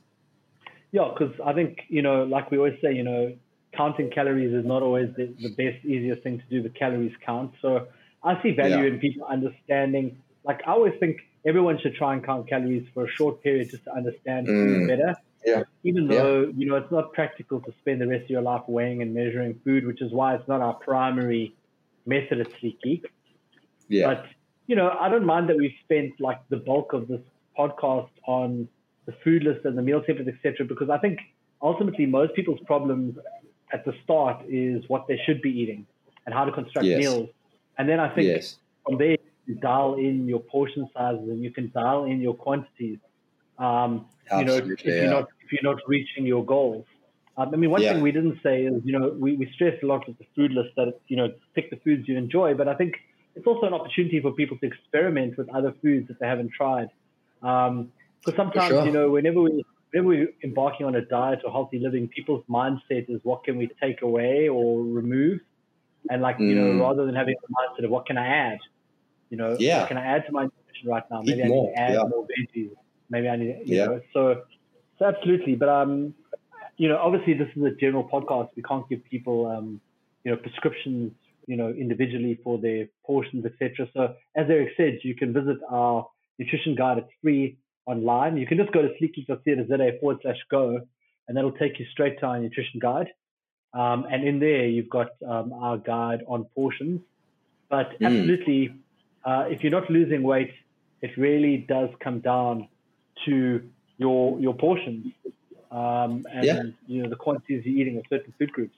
Yeah, 0.90 1.10
because 1.12 1.34
I 1.44 1.52
think 1.52 1.82
you 1.88 2.02
know, 2.02 2.24
like 2.24 2.50
we 2.50 2.58
always 2.58 2.78
say, 2.82 2.92
you 2.94 3.04
know, 3.04 3.34
counting 3.76 4.10
calories 4.10 4.54
is 4.54 4.64
not 4.64 4.82
always 4.82 5.10
the, 5.16 5.26
the 5.38 5.50
best, 5.50 5.84
easiest 5.84 6.22
thing 6.22 6.38
to 6.38 6.44
do. 6.50 6.62
The 6.62 6.70
calories 6.70 7.14
count. 7.24 7.52
So 7.60 7.86
I 8.24 8.42
see 8.42 8.52
value 8.52 8.84
yeah. 8.84 8.92
in 8.94 8.98
people 8.98 9.26
understanding. 9.26 10.16
Like 10.44 10.60
I 10.66 10.72
always 10.72 10.94
think 10.98 11.18
everyone 11.48 11.78
should 11.80 11.94
try 11.94 12.12
and 12.12 12.24
count 12.24 12.46
calories 12.46 12.86
for 12.92 13.06
a 13.06 13.10
short 13.10 13.42
period 13.42 13.70
just 13.70 13.84
to 13.84 13.92
understand 13.94 14.46
mm. 14.46 14.66
food 14.66 14.88
better. 14.88 15.16
Yeah. 15.44 15.62
Even 15.82 16.08
though, 16.08 16.42
yeah. 16.42 16.52
you 16.56 16.66
know, 16.68 16.76
it's 16.76 16.92
not 16.92 17.12
practical 17.14 17.60
to 17.60 17.72
spend 17.80 18.00
the 18.02 18.06
rest 18.06 18.24
of 18.24 18.30
your 18.30 18.42
life 18.42 18.62
weighing 18.66 19.00
and 19.02 19.14
measuring 19.14 19.58
food, 19.64 19.86
which 19.86 20.02
is 20.02 20.12
why 20.12 20.34
it's 20.34 20.46
not 20.46 20.60
our 20.60 20.74
primary 20.74 21.54
method 22.04 22.40
at 22.40 22.48
Sleekgeek. 22.60 23.04
Yeah. 23.88 24.08
But, 24.08 24.26
you 24.66 24.76
know, 24.76 24.94
I 25.00 25.08
don't 25.08 25.24
mind 25.24 25.48
that 25.48 25.56
we've 25.56 25.78
spent 25.84 26.20
like 26.20 26.40
the 26.50 26.58
bulk 26.58 26.92
of 26.92 27.08
this 27.08 27.22
podcast 27.58 28.10
on 28.26 28.68
the 29.06 29.12
food 29.24 29.44
list 29.44 29.64
and 29.64 29.78
the 29.78 29.82
meal 29.82 30.02
template, 30.02 30.28
etc., 30.28 30.66
because 30.66 30.90
I 30.90 30.98
think 30.98 31.18
ultimately 31.62 32.04
most 32.04 32.34
people's 32.34 32.60
problems 32.66 33.16
at 33.72 33.84
the 33.86 33.94
start 34.04 34.44
is 34.48 34.84
what 34.88 35.06
they 35.08 35.18
should 35.24 35.40
be 35.40 35.50
eating 35.50 35.86
and 36.26 36.34
how 36.34 36.44
to 36.44 36.52
construct 36.52 36.86
yes. 36.86 36.98
meals. 36.98 37.30
And 37.78 37.88
then 37.88 38.00
I 38.00 38.08
think 38.14 38.26
yes. 38.26 38.56
from 38.84 38.98
there 38.98 39.16
dial 39.56 39.94
in 39.94 40.26
your 40.28 40.40
portion 40.40 40.88
sizes 40.94 41.28
and 41.28 41.42
you 41.42 41.50
can 41.50 41.70
dial 41.74 42.04
in 42.04 42.20
your 42.20 42.34
quantities. 42.34 42.98
Um, 43.58 44.06
you 44.36 44.44
know, 44.44 44.56
if 44.56 44.84
you're 44.84 45.10
not 45.10 45.28
if 45.44 45.52
you're 45.52 45.74
not 45.74 45.80
reaching 45.86 46.26
your 46.26 46.44
goals. 46.44 46.84
Um, 47.36 47.50
I 47.52 47.56
mean, 47.56 47.70
one 47.70 47.82
yeah. 47.82 47.92
thing 47.92 48.02
we 48.02 48.12
didn't 48.12 48.40
say 48.42 48.64
is, 48.64 48.82
you 48.84 48.98
know, 48.98 49.14
we, 49.16 49.36
we 49.36 49.50
stressed 49.54 49.82
a 49.82 49.86
lot 49.86 50.06
with 50.08 50.18
the 50.18 50.26
food 50.34 50.50
list 50.52 50.70
that, 50.76 50.98
you 51.06 51.16
know, 51.16 51.32
pick 51.54 51.70
the 51.70 51.76
foods 51.76 52.08
you 52.08 52.18
enjoy, 52.18 52.54
but 52.54 52.66
I 52.66 52.74
think 52.74 52.94
it's 53.36 53.46
also 53.46 53.66
an 53.66 53.74
opportunity 53.74 54.20
for 54.20 54.32
people 54.32 54.58
to 54.58 54.66
experiment 54.66 55.38
with 55.38 55.48
other 55.54 55.72
foods 55.80 56.08
that 56.08 56.18
they 56.18 56.26
haven't 56.26 56.50
tried. 56.52 56.88
Because 57.40 57.68
um, 57.70 57.90
sometimes, 58.36 58.70
sure. 58.70 58.84
you 58.84 58.90
know, 58.90 59.10
whenever 59.10 59.40
we 59.40 59.64
whenever 59.92 60.08
we're 60.08 60.28
embarking 60.42 60.86
on 60.86 60.96
a 60.96 61.00
diet 61.00 61.40
or 61.44 61.52
healthy 61.52 61.78
living, 61.78 62.08
people's 62.08 62.44
mindset 62.50 63.08
is 63.08 63.20
what 63.22 63.44
can 63.44 63.56
we 63.56 63.70
take 63.80 64.02
away 64.02 64.48
or 64.48 64.82
remove, 64.82 65.40
and 66.10 66.20
like 66.20 66.38
mm. 66.38 66.48
you 66.48 66.54
know, 66.56 66.72
mm. 66.72 66.80
rather 66.80 67.06
than 67.06 67.14
having 67.14 67.36
a 67.36 67.52
mindset 67.52 67.84
of 67.84 67.90
what 67.90 68.06
can 68.06 68.18
I 68.18 68.26
add, 68.26 68.58
you 69.30 69.36
know, 69.36 69.56
yeah. 69.58 69.86
can 69.86 69.96
I 69.96 70.04
add 70.04 70.26
to 70.26 70.32
my 70.32 70.44
nutrition 70.44 70.88
right 70.88 71.02
now? 71.10 71.22
Maybe 71.22 71.40
Eat 71.40 71.44
I 71.44 71.48
more. 71.48 71.66
need 71.66 71.74
to 71.74 71.80
add 71.80 71.94
yeah. 71.94 72.02
more 72.04 72.26
veggies. 72.26 72.70
Maybe 73.10 73.28
I 73.28 73.36
need, 73.36 73.46
you 73.64 73.76
yeah. 73.76 73.84
know, 73.86 74.00
so, 74.12 74.42
so 74.98 75.04
absolutely. 75.04 75.54
But, 75.54 75.68
um, 75.68 76.14
you 76.76 76.88
know, 76.88 76.98
obviously 76.98 77.34
this 77.34 77.48
is 77.56 77.62
a 77.62 77.70
general 77.70 78.08
podcast. 78.08 78.50
We 78.56 78.62
can't 78.62 78.88
give 78.88 79.04
people, 79.04 79.46
um, 79.46 79.80
you 80.24 80.30
know, 80.30 80.36
prescriptions, 80.36 81.12
you 81.46 81.56
know, 81.56 81.70
individually 81.70 82.38
for 82.44 82.58
their 82.58 82.88
portions, 83.04 83.44
etc. 83.44 83.88
So 83.94 84.14
as 84.36 84.46
Eric 84.48 84.70
said, 84.76 84.98
you 85.02 85.14
can 85.14 85.32
visit 85.32 85.56
our 85.70 86.06
nutrition 86.38 86.74
guide. 86.74 86.98
It's 86.98 87.10
free 87.22 87.56
online. 87.86 88.36
You 88.36 88.46
can 88.46 88.58
just 88.58 88.70
go 88.72 88.82
to 88.82 88.88
sleekgeek.co.za 89.00 89.98
forward 90.00 90.18
slash 90.22 90.36
go, 90.50 90.80
and 91.26 91.36
that'll 91.36 91.52
take 91.52 91.78
you 91.78 91.86
straight 91.90 92.20
to 92.20 92.26
our 92.26 92.38
nutrition 92.38 92.78
guide. 92.80 93.08
Um, 93.74 94.06
and 94.10 94.26
in 94.26 94.38
there, 94.38 94.66
you've 94.66 94.90
got 94.90 95.08
um, 95.26 95.52
our 95.52 95.78
guide 95.78 96.20
on 96.26 96.44
portions. 96.54 97.00
But 97.70 97.98
mm. 98.00 98.78
Uh, 99.28 99.44
if 99.48 99.62
you're 99.62 99.76
not 99.80 99.90
losing 99.90 100.22
weight, 100.22 100.52
it 101.02 101.10
really 101.18 101.58
does 101.58 101.90
come 102.00 102.20
down 102.20 102.66
to 103.26 103.62
your 103.98 104.40
your 104.40 104.54
portions 104.54 105.12
um, 105.70 106.26
and 106.32 106.44
yeah. 106.44 106.62
you 106.86 107.02
know 107.02 107.10
the 107.10 107.16
quantities 107.16 107.62
you're 107.66 107.78
eating 107.80 107.98
of 107.98 108.04
certain 108.08 108.32
food 108.38 108.52
groups. 108.52 108.76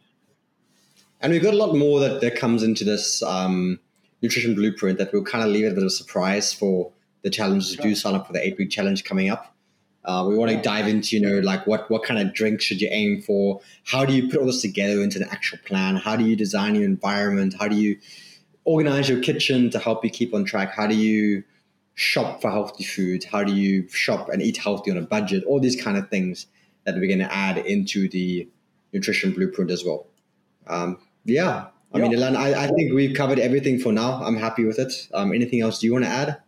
and 1.21 1.33
we've 1.33 1.43
got 1.43 1.55
a 1.55 1.57
lot 1.65 1.77
more 1.77 2.01
that, 2.01 2.21
that 2.21 2.35
comes 2.37 2.63
into 2.63 2.85
this 2.85 3.23
um, 3.23 3.79
nutrition 4.23 4.55
blueprint 4.55 4.99
that 4.99 5.13
we'll 5.13 5.23
kind 5.23 5.45
of 5.45 5.51
leave 5.51 5.67
it 5.67 5.73
a 5.73 5.75
bit 5.75 5.85
of 5.85 5.93
a 5.95 5.97
surprise 6.03 6.53
for 6.53 6.91
the 7.23 7.31
challengers 7.31 7.75
who 7.75 7.83
do 7.83 7.95
sign 7.95 8.15
up 8.15 8.27
for 8.27 8.33
the 8.33 8.45
eight 8.45 8.59
week 8.59 8.71
challenge 8.71 9.05
coming 9.05 9.29
up. 9.29 9.55
Uh, 10.05 10.25
we 10.27 10.35
want 10.35 10.51
to 10.51 10.61
dive 10.63 10.89
into, 10.89 11.15
you 11.15 11.23
know, 11.23 11.39
like 11.41 11.65
what 11.67 11.89
what 11.91 12.03
kind 12.03 12.19
of 12.19 12.35
drinks 12.35 12.65
should 12.65 12.81
you 12.81 12.89
aim 12.91 13.21
for? 13.21 13.61
How 13.85 14.05
do 14.05 14.13
you 14.15 14.29
put 14.29 14.41
all 14.41 14.47
this 14.47 14.63
together 14.63 15.01
into 15.03 15.19
an 15.23 15.29
actual 15.31 15.59
plan? 15.65 15.97
How 15.97 16.17
do 16.17 16.25
you 16.25 16.35
design 16.35 16.75
your 16.75 16.85
environment? 16.85 17.55
How 17.61 17.69
do 17.69 17.77
you 17.77 17.99
organize 18.71 19.09
your 19.09 19.21
kitchen 19.21 19.69
to 19.71 19.79
help 19.79 20.05
you 20.05 20.11
keep 20.11 20.33
on 20.33 20.45
track? 20.45 20.73
How 20.75 20.87
do 20.87 20.95
you 20.95 21.43
shop 21.95 22.41
for 22.41 22.51
healthy 22.51 22.85
food? 22.85 23.25
How 23.25 23.43
do 23.43 23.53
you 23.53 23.89
shop 23.89 24.29
and 24.29 24.41
eat 24.41 24.57
healthy 24.57 24.93
on 24.93 24.97
a 24.97 25.03
budget? 25.03 25.43
All 25.45 25.59
these 25.59 25.81
kind 25.81 25.99
of 25.99 26.09
things 26.09 26.47
that 26.85 26.95
we're 26.95 27.09
going 27.09 27.19
to 27.19 27.35
add 27.35 27.59
into 27.59 28.09
the 28.09 28.49
nutrition 28.93 29.33
blueprint 29.33 29.73
as 29.73 29.85
well. 29.85 30.07
Um, 30.69 30.99
yeah, 31.25 31.67
I 31.93 31.99
yeah. 31.99 32.03
mean, 32.03 32.15
Elan, 32.15 32.37
I, 32.37 32.65
I, 32.65 32.67
think 32.69 32.93
we've 32.93 33.17
covered 33.17 33.41
everything 33.41 33.81
for 33.81 33.93
now. 33.93 34.23
I'm 34.23 34.37
happy 34.37 34.65
with 34.65 34.79
it. 34.79 34.93
Um, 35.13 35.33
anything 35.33 35.61
else 35.61 35.81
do 35.81 35.87
you 35.87 35.93
want 35.93 36.05
to 36.05 36.11
add? 36.11 36.41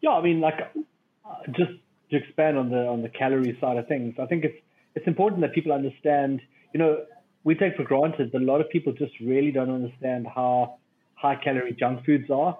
Yeah, 0.00 0.10
I 0.10 0.22
mean, 0.22 0.40
like 0.40 0.54
uh, 0.74 1.34
just 1.52 1.72
to 2.10 2.16
expand 2.16 2.56
on 2.56 2.70
the 2.70 2.86
on 2.86 3.02
the 3.02 3.08
calorie 3.10 3.56
side 3.60 3.76
of 3.76 3.86
things, 3.86 4.14
I 4.18 4.26
think 4.26 4.44
it's 4.44 4.58
it's 4.94 5.06
important 5.06 5.42
that 5.42 5.52
people 5.52 5.72
understand. 5.72 6.40
You 6.72 6.80
know, 6.80 7.04
we 7.44 7.54
take 7.54 7.76
for 7.76 7.84
granted 7.84 8.32
that 8.32 8.38
a 8.38 8.44
lot 8.44 8.60
of 8.60 8.70
people 8.70 8.92
just 8.92 9.12
really 9.20 9.52
don't 9.52 9.70
understand 9.70 10.26
how 10.26 10.78
high 11.16 11.36
calorie 11.36 11.74
junk 11.74 12.04
foods 12.04 12.30
are. 12.30 12.58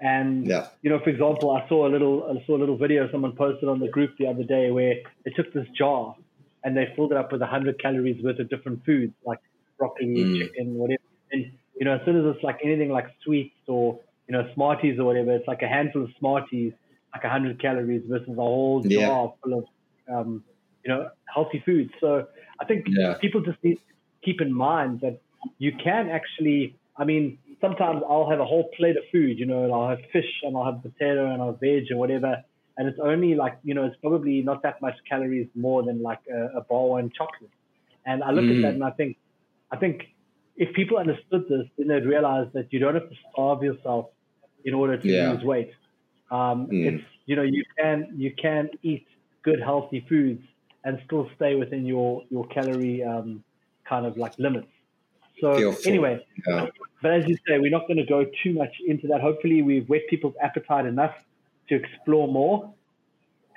And 0.00 0.46
yeah. 0.46 0.68
you 0.82 0.90
know, 0.90 0.98
for 0.98 1.10
example, 1.10 1.50
I 1.50 1.68
saw 1.68 1.86
a 1.86 1.90
little 1.90 2.24
I 2.24 2.44
saw 2.46 2.56
a 2.56 2.60
little 2.60 2.76
video 2.76 3.10
someone 3.12 3.32
posted 3.36 3.68
on 3.68 3.80
the 3.80 3.88
group 3.88 4.16
the 4.18 4.26
other 4.26 4.44
day 4.44 4.70
where 4.70 4.94
they 5.24 5.30
took 5.30 5.52
this 5.52 5.66
jar 5.76 6.16
and 6.64 6.76
they 6.76 6.92
filled 6.96 7.12
it 7.12 7.18
up 7.18 7.32
with 7.32 7.40
100 7.40 7.80
calories 7.80 8.22
worth 8.22 8.38
of 8.38 8.48
different 8.48 8.84
foods 8.84 9.12
like 9.24 9.38
broccoli, 9.78 10.06
mm. 10.06 10.38
chicken, 10.38 10.74
whatever. 10.74 11.02
And 11.32 11.52
you 11.78 11.84
know, 11.84 11.94
as 11.94 12.00
soon 12.04 12.18
as 12.18 12.34
it's 12.34 12.42
like 12.42 12.60
anything 12.64 12.90
like 12.90 13.06
sweets 13.24 13.54
or 13.66 14.00
you 14.26 14.32
know 14.32 14.48
Smarties 14.54 14.98
or 14.98 15.04
whatever, 15.04 15.32
it's 15.32 15.46
like 15.46 15.62
a 15.62 15.68
handful 15.68 16.02
of 16.04 16.10
Smarties, 16.18 16.72
like 17.12 17.22
100 17.22 17.60
calories 17.60 18.02
versus 18.08 18.28
a 18.28 18.34
whole 18.34 18.80
jar 18.82 18.90
yeah. 18.90 19.26
full 19.42 19.58
of 19.58 19.64
um, 20.12 20.44
you 20.82 20.90
know 20.90 21.10
healthy 21.32 21.62
foods. 21.64 21.92
So 22.00 22.26
I 22.58 22.64
think 22.64 22.86
yeah. 22.88 23.14
people 23.20 23.42
just 23.42 23.62
need 23.62 23.76
to 23.76 23.82
keep 24.24 24.40
in 24.40 24.52
mind 24.52 25.00
that 25.00 25.20
you 25.58 25.72
can 25.72 26.08
actually. 26.08 26.76
I 26.96 27.04
mean, 27.04 27.38
sometimes 27.60 28.02
I'll 28.08 28.28
have 28.28 28.40
a 28.40 28.44
whole 28.44 28.70
plate 28.76 28.96
of 28.96 29.04
food. 29.12 29.38
You 29.38 29.46
know, 29.46 29.64
and 29.64 29.72
I'll 29.72 29.88
have 29.88 30.00
fish 30.12 30.30
and 30.42 30.56
I'll 30.56 30.64
have 30.64 30.82
potato 30.82 31.32
and 31.32 31.42
I'll 31.42 31.52
have 31.52 31.60
veg 31.60 31.90
or 31.90 31.96
whatever 31.96 32.42
and 32.80 32.88
it's 32.88 32.98
only 32.98 33.34
like 33.34 33.58
you 33.62 33.74
know 33.74 33.84
it's 33.84 33.96
probably 34.00 34.40
not 34.40 34.62
that 34.62 34.80
much 34.80 34.94
calories 35.06 35.46
more 35.54 35.82
than 35.82 36.00
like 36.02 36.20
a, 36.32 36.58
a 36.58 36.60
bar 36.62 36.98
and 36.98 37.12
chocolate. 37.12 37.50
And 38.06 38.24
I 38.24 38.30
look 38.30 38.46
mm. 38.46 38.56
at 38.56 38.62
that 38.62 38.74
and 38.74 38.82
I 38.82 38.90
think, 38.90 39.18
I 39.70 39.76
think 39.76 40.04
if 40.56 40.74
people 40.74 40.96
understood 40.96 41.44
this, 41.46 41.66
then 41.76 41.88
they'd 41.88 42.06
realize 42.06 42.46
that 42.54 42.72
you 42.72 42.78
don't 42.78 42.94
have 42.94 43.08
to 43.10 43.16
starve 43.30 43.62
yourself 43.62 44.06
in 44.64 44.72
order 44.72 44.96
to 44.96 45.06
yeah. 45.06 45.32
lose 45.32 45.44
weight. 45.44 45.72
Um, 46.30 46.68
mm. 46.68 46.86
It's 46.86 47.04
you 47.26 47.36
know 47.36 47.42
you 47.42 47.64
can 47.78 48.14
you 48.16 48.32
can 48.34 48.70
eat 48.82 49.06
good 49.42 49.60
healthy 49.60 50.04
foods 50.08 50.42
and 50.84 50.98
still 51.04 51.28
stay 51.36 51.56
within 51.56 51.84
your 51.84 52.22
your 52.30 52.46
calorie 52.46 53.04
um, 53.04 53.44
kind 53.86 54.06
of 54.06 54.16
like 54.16 54.38
limits. 54.38 54.72
So 55.40 55.74
anyway, 55.86 56.24
yeah. 56.46 56.66
but 57.02 57.12
as 57.12 57.26
you 57.26 57.36
say, 57.46 57.58
we're 57.58 57.70
not 57.70 57.86
going 57.86 57.96
to 57.98 58.06
go 58.06 58.26
too 58.42 58.52
much 58.52 58.74
into 58.86 59.06
that. 59.08 59.20
Hopefully, 59.20 59.62
we've 59.62 59.88
whet 59.88 60.02
people's 60.08 60.34
appetite 60.42 60.86
enough 60.86 61.14
to 61.68 61.76
explore 61.76 62.28
more. 62.28 62.72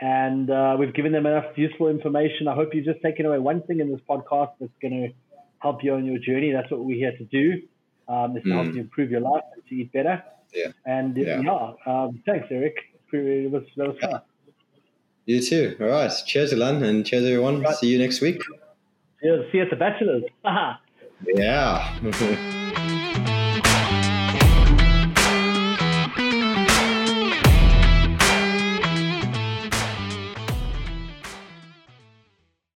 And 0.01 0.49
uh, 0.49 0.75
we've 0.77 0.93
given 0.93 1.11
them 1.11 1.25
enough 1.25 1.45
useful 1.55 1.87
information. 1.87 2.47
I 2.47 2.55
hope 2.55 2.73
you've 2.73 2.85
just 2.85 3.01
taken 3.01 3.25
away 3.25 3.39
one 3.39 3.61
thing 3.61 3.79
in 3.79 3.91
this 3.91 4.01
podcast 4.09 4.51
that's 4.59 4.71
going 4.81 5.01
to 5.01 5.13
help 5.59 5.83
you 5.83 5.93
on 5.93 6.05
your 6.05 6.17
journey. 6.17 6.51
That's 6.51 6.69
what 6.71 6.83
we're 6.83 6.97
here 6.97 7.15
to 7.17 7.23
do, 7.25 7.61
um, 8.07 8.35
is 8.35 8.43
to 8.43 8.49
mm. 8.49 8.53
help 8.53 8.75
you 8.75 8.81
improve 8.81 9.11
your 9.11 9.21
life 9.21 9.43
and 9.53 9.65
to 9.67 9.75
eat 9.75 9.93
better. 9.93 10.21
Yeah. 10.53 10.71
And 10.85 11.15
yeah, 11.15 11.39
yeah 11.39 11.73
um, 11.85 12.21
thanks, 12.25 12.47
Eric. 12.51 12.75
It 13.11 13.51
was, 13.51 13.63
that 13.77 13.87
was 13.89 13.97
fun. 13.99 14.21
You 15.25 15.41
too. 15.41 15.77
All 15.79 15.87
right. 15.87 16.11
Cheers, 16.25 16.51
Elan, 16.51 16.83
and 16.83 17.05
cheers, 17.05 17.23
everyone. 17.23 17.61
Right. 17.61 17.75
See 17.75 17.87
you 17.87 17.99
next 17.99 18.19
week. 18.19 18.41
Yeah, 19.21 19.37
see 19.51 19.59
you 19.59 19.63
at 19.63 19.69
the 19.69 19.77
Bachelors. 19.77 20.23
yeah. 21.27 22.59